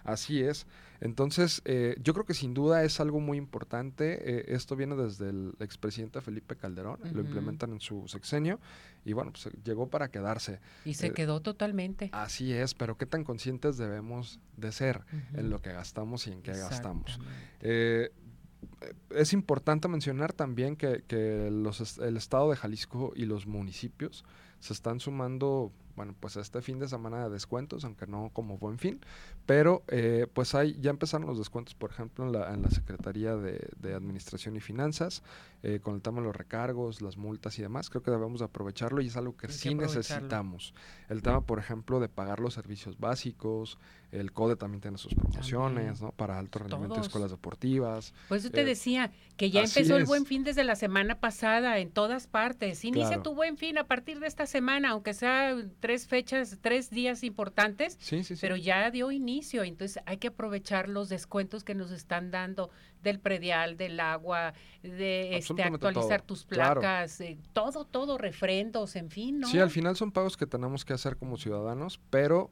Así 0.04 0.42
es. 0.42 0.66
Entonces, 1.02 1.62
eh, 1.66 1.96
yo 2.02 2.14
creo 2.14 2.26
que 2.26 2.34
sin 2.34 2.54
duda 2.54 2.84
es 2.84 3.00
algo 3.00 3.20
muy 3.20 3.38
importante. 3.38 4.09
Eh, 4.14 4.46
esto 4.50 4.76
viene 4.76 4.96
desde 4.96 5.30
el 5.30 5.54
expresidente 5.60 6.22
Felipe 6.22 6.56
Calderón, 6.56 7.00
lo 7.14 7.22
implementan 7.22 7.72
en 7.74 7.80
su 7.80 8.08
sexenio 8.08 8.60
y 9.06 9.14
bueno, 9.14 9.32
pues 9.32 9.50
llegó 9.64 9.88
para 9.88 10.10
quedarse. 10.10 10.60
Y 10.86 10.94
se 10.94 11.08
eh, 11.08 11.14
quedó 11.14 11.42
totalmente. 11.42 12.10
Así 12.14 12.54
es, 12.54 12.74
pero 12.74 12.98
qué 12.98 13.06
tan 13.06 13.24
conscientes 13.24 13.78
debemos 13.78 14.40
de 14.58 14.72
ser 14.72 15.02
en 15.34 15.50
lo 15.50 15.62
que 15.62 15.72
gastamos 15.72 16.28
y 16.28 16.32
en 16.32 16.42
qué 16.42 16.52
gastamos. 16.52 17.20
es 17.62 19.34
importante 19.34 19.88
mencionar 19.88 20.34
también 20.34 20.76
que, 20.76 21.04
que 21.08 21.50
los, 21.52 21.98
el 22.00 22.18
estado 22.18 22.50
de 22.50 22.56
Jalisco 22.56 23.14
y 23.16 23.26
los 23.26 23.48
municipios 23.48 24.24
se 24.60 24.74
están 24.74 25.00
sumando 25.00 25.72
bueno, 26.00 26.16
pues 26.18 26.38
este 26.38 26.62
fin 26.62 26.80
de 26.80 26.88
semana 26.88 27.26
de 27.26 27.30
descuentos, 27.30 27.84
aunque 27.84 28.08
no 28.08 28.30
como 28.32 28.58
buen 28.58 28.80
fin, 28.80 29.02
pero 29.46 29.84
eh, 29.90 30.28
pues 30.32 30.56
hay, 30.56 30.80
ya 30.80 30.92
empezaron 30.92 31.28
los 31.28 31.38
descuentos, 31.38 31.76
por 31.76 31.92
ejemplo, 31.92 32.26
en 32.26 32.32
la, 32.32 32.54
en 32.54 32.62
la 32.62 32.70
Secretaría 32.70 33.36
de, 33.36 33.94
Administración 33.94 34.56
y 34.56 34.62
Finanzas, 34.62 35.24
eh, 35.62 35.80
con 35.82 35.96
el 35.96 36.02
tema 36.02 36.22
de 36.22 36.28
los 36.28 36.36
recargos, 36.36 37.02
las 37.02 37.18
multas 37.18 37.60
y 37.60 37.62
demás, 37.62 37.90
creo 37.90 38.02
que 38.02 38.12
debemos 38.12 38.42
aprovecharlo 38.42 39.02
y 39.02 39.08
es 39.08 39.18
algo 39.18 39.36
que 39.36 39.50
sí 39.50 39.76
necesitamos. 39.76 40.74
El 41.10 41.22
tema, 41.22 41.42
por 41.42 41.60
ejemplo, 41.60 42.00
de 42.00 42.08
pagar 42.08 42.40
los 42.40 42.54
servicios 42.54 42.98
básicos, 42.98 43.78
el 44.12 44.32
CODE 44.32 44.56
también 44.56 44.82
tiene 44.82 44.98
sus 44.98 45.14
promociones, 45.14 46.02
¿no? 46.02 46.12
Para 46.14 46.40
alto 46.40 46.60
rendimiento 46.60 46.96
de 46.96 47.02
escuelas 47.02 47.30
deportivas. 47.30 48.14
Pues 48.28 48.44
yo 48.44 48.52
te 48.52 48.62
eh, 48.62 48.66
decía 48.66 49.12
que 49.38 49.52
ya 49.52 49.62
empezó 49.62 49.98
el 49.98 50.06
buen 50.06 50.26
fin 50.26 50.44
desde 50.44 50.64
la 50.64 50.76
semana 50.76 51.20
pasada 51.20 51.78
en 51.78 51.92
todas 51.92 52.28
partes. 52.28 52.84
Inicia 52.86 53.22
tu 53.22 53.36
buen 53.36 53.58
fin 53.58 53.78
a 53.78 53.86
partir 53.86 54.20
de 54.20 54.28
esta 54.28 54.46
semana, 54.46 54.92
aunque 54.92 55.14
sea 55.14 55.56
tres 55.80 56.08
fechas, 56.08 56.58
tres 56.62 56.90
días 56.90 57.24
importantes, 57.24 57.98
sí, 58.00 58.24
sí, 58.24 58.36
pero 58.40 58.56
ya 58.56 58.90
dio 58.92 59.12
inicio. 59.12 59.64
Entonces 59.64 60.02
hay 60.06 60.18
que 60.18 60.30
aprovechar 60.30 60.90
los 60.90 61.10
descuentos 61.10 61.64
que 61.64 61.76
nos 61.76 61.92
están 61.92 62.32
dando 62.32 62.72
del 63.02 63.20
predial, 63.20 63.78
del 63.78 64.00
agua, 64.00 64.54
de 64.84 65.38
este, 65.38 65.64
actualizar 65.64 66.22
tus 66.22 66.46
placas, 66.46 67.22
eh, 67.22 67.38
todo, 67.54 67.86
todo, 67.86 68.18
refrendos, 68.18 68.96
en 68.96 69.10
fin, 69.10 69.40
¿no? 69.40 69.48
Sí, 69.48 69.60
al 69.60 69.70
final 69.70 69.96
son 69.96 70.12
pagos 70.12 70.38
que 70.38 70.46
tenemos 70.46 70.86
que 70.86 70.94
hacer 70.94 71.18
como 71.18 71.38
ciudadanos, 71.38 72.00
pero 72.10 72.52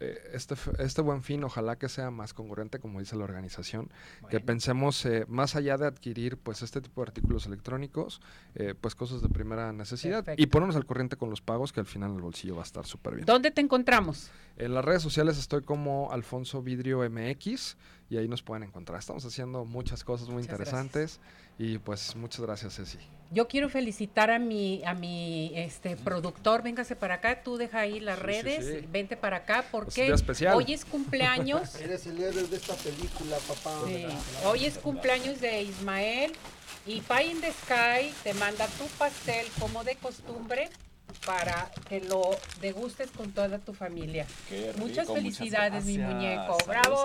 este, 0.00 0.54
este 0.78 1.02
buen 1.02 1.22
fin 1.22 1.44
ojalá 1.44 1.76
que 1.76 1.88
sea 1.88 2.10
más 2.10 2.34
congruente, 2.34 2.78
como 2.78 3.00
dice 3.00 3.16
la 3.16 3.24
organización, 3.24 3.90
que 4.28 4.40
pensemos 4.40 5.04
eh, 5.06 5.24
más 5.28 5.56
allá 5.56 5.76
de 5.76 5.86
adquirir 5.86 6.36
pues 6.36 6.62
este 6.62 6.80
tipo 6.80 7.02
de 7.02 7.08
artículos 7.08 7.46
electrónicos, 7.46 8.20
eh, 8.54 8.74
pues 8.80 8.94
cosas 8.94 9.22
de 9.22 9.28
primera 9.28 9.72
necesidad 9.72 10.24
y 10.36 10.46
ponernos 10.46 10.76
al 10.76 10.86
corriente 10.86 11.16
con 11.16 11.30
los 11.30 11.40
pagos 11.40 11.72
que 11.72 11.80
al 11.80 11.86
final 11.86 12.14
el 12.14 12.20
bolsillo 12.20 12.56
va 12.56 12.62
a 12.62 12.64
estar 12.64 12.86
súper 12.86 13.14
bien. 13.14 13.26
¿Dónde 13.26 13.50
te 13.50 13.60
encontramos? 13.60 14.30
En 14.56 14.74
las 14.74 14.84
redes 14.84 15.02
sociales 15.02 15.38
estoy 15.38 15.62
como 15.62 16.10
Alfonso 16.12 16.62
Vidrio 16.62 17.08
MX 17.08 17.76
y 18.10 18.16
ahí 18.16 18.28
nos 18.28 18.42
pueden 18.42 18.64
encontrar. 18.64 18.98
Estamos 18.98 19.24
haciendo 19.24 19.64
muchas 19.64 20.04
cosas 20.04 20.28
muy 20.28 20.42
interesantes 20.42 21.20
y 21.58 21.78
pues 21.78 22.16
muchas 22.16 22.40
gracias 22.40 22.76
Ceci. 22.76 22.98
Yo 23.34 23.48
quiero 23.48 23.68
felicitar 23.68 24.30
a 24.30 24.38
mi, 24.38 24.84
a 24.84 24.94
mi 24.94 25.50
este 25.56 25.96
productor, 25.96 26.62
véngase 26.62 26.94
para 26.94 27.14
acá, 27.14 27.42
tú 27.42 27.56
deja 27.56 27.80
ahí 27.80 27.98
las 27.98 28.16
redes, 28.16 28.88
vente 28.92 29.16
para 29.16 29.38
acá, 29.38 29.64
porque 29.72 30.14
hoy 30.54 30.72
es 30.72 30.84
cumpleaños. 30.84 31.74
Eres 31.80 32.06
el 32.06 32.22
héroe 32.22 32.44
de 32.44 32.56
esta 32.56 32.76
película, 32.76 33.36
papá. 33.48 33.76
Hoy 34.46 34.66
es 34.66 34.78
cumpleaños 34.78 35.40
de 35.40 35.62
Ismael 35.62 36.32
y 36.86 37.00
Pie 37.00 37.24
in 37.24 37.40
the 37.40 37.50
Sky 37.50 38.14
te 38.22 38.34
manda 38.34 38.68
tu 38.68 38.84
pastel 38.98 39.46
como 39.58 39.82
de 39.82 39.96
costumbre 39.96 40.70
para 41.26 41.70
que 41.88 42.00
lo 42.00 42.22
degustes 42.60 43.10
con 43.10 43.32
toda 43.32 43.58
tu 43.58 43.74
familia. 43.74 44.26
muchas 44.76 45.08
felicidades, 45.08 45.84
mi 45.84 45.98
muñeco. 45.98 46.56
¡Bravo! 46.66 47.04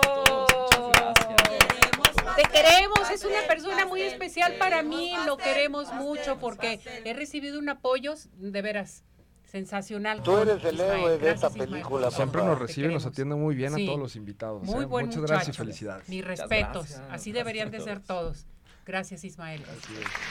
Te 2.36 2.42
queremos, 2.42 3.10
es 3.10 3.24
una 3.24 3.42
persona 3.46 3.86
muy 3.86 4.02
especial 4.02 4.54
para 4.58 4.82
mí, 4.82 5.12
lo 5.26 5.36
queremos 5.36 5.92
mucho 5.94 6.38
porque 6.38 6.80
he 7.04 7.12
recibido 7.12 7.58
un 7.58 7.68
apoyo 7.68 8.14
de 8.36 8.62
veras 8.62 9.04
sensacional. 9.50 10.22
Tú 10.22 10.36
eres 10.38 10.64
el 10.64 10.78
héroe 10.80 11.18
de 11.18 11.30
esta 11.30 11.50
película. 11.50 12.10
Siempre 12.10 12.42
nos 12.42 12.58
recibe, 12.58 12.88
nos 12.88 13.04
atiende 13.06 13.34
muy 13.34 13.54
bien 13.54 13.74
a 13.74 13.76
todos 13.76 13.98
los 13.98 14.16
invitados. 14.16 14.62
Muy 14.62 14.84
¿eh? 14.84 14.88
Muchas 14.88 15.22
gracias 15.22 15.56
y 15.56 15.58
felicidades. 15.58 16.08
Mis 16.08 16.24
respetos, 16.24 16.98
así 17.10 17.32
deberían 17.32 17.70
de 17.70 17.80
ser 17.80 18.00
todos. 18.00 18.46
Gracias, 18.90 19.22
Ismael. 19.22 19.62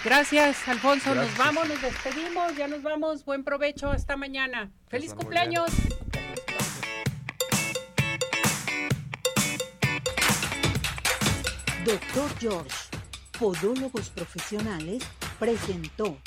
Gracias, 0.04 0.68
Alfonso. 0.68 1.16
Nos 1.16 1.38
vamos, 1.38 1.66
nos 1.70 1.82
despedimos, 1.82 2.58
ya 2.58 2.68
nos 2.68 2.84
vamos. 2.84 3.24
Buen 3.24 3.46
provecho, 3.46 3.90
hasta 3.90 4.18
mañana. 4.18 4.70
¡Feliz 4.90 5.14
cumpleaños! 5.14 5.72
Doctor 11.86 12.30
George, 12.38 12.76
Podólogos 13.40 14.10
Profesionales, 14.10 15.04
presentó 15.40 16.18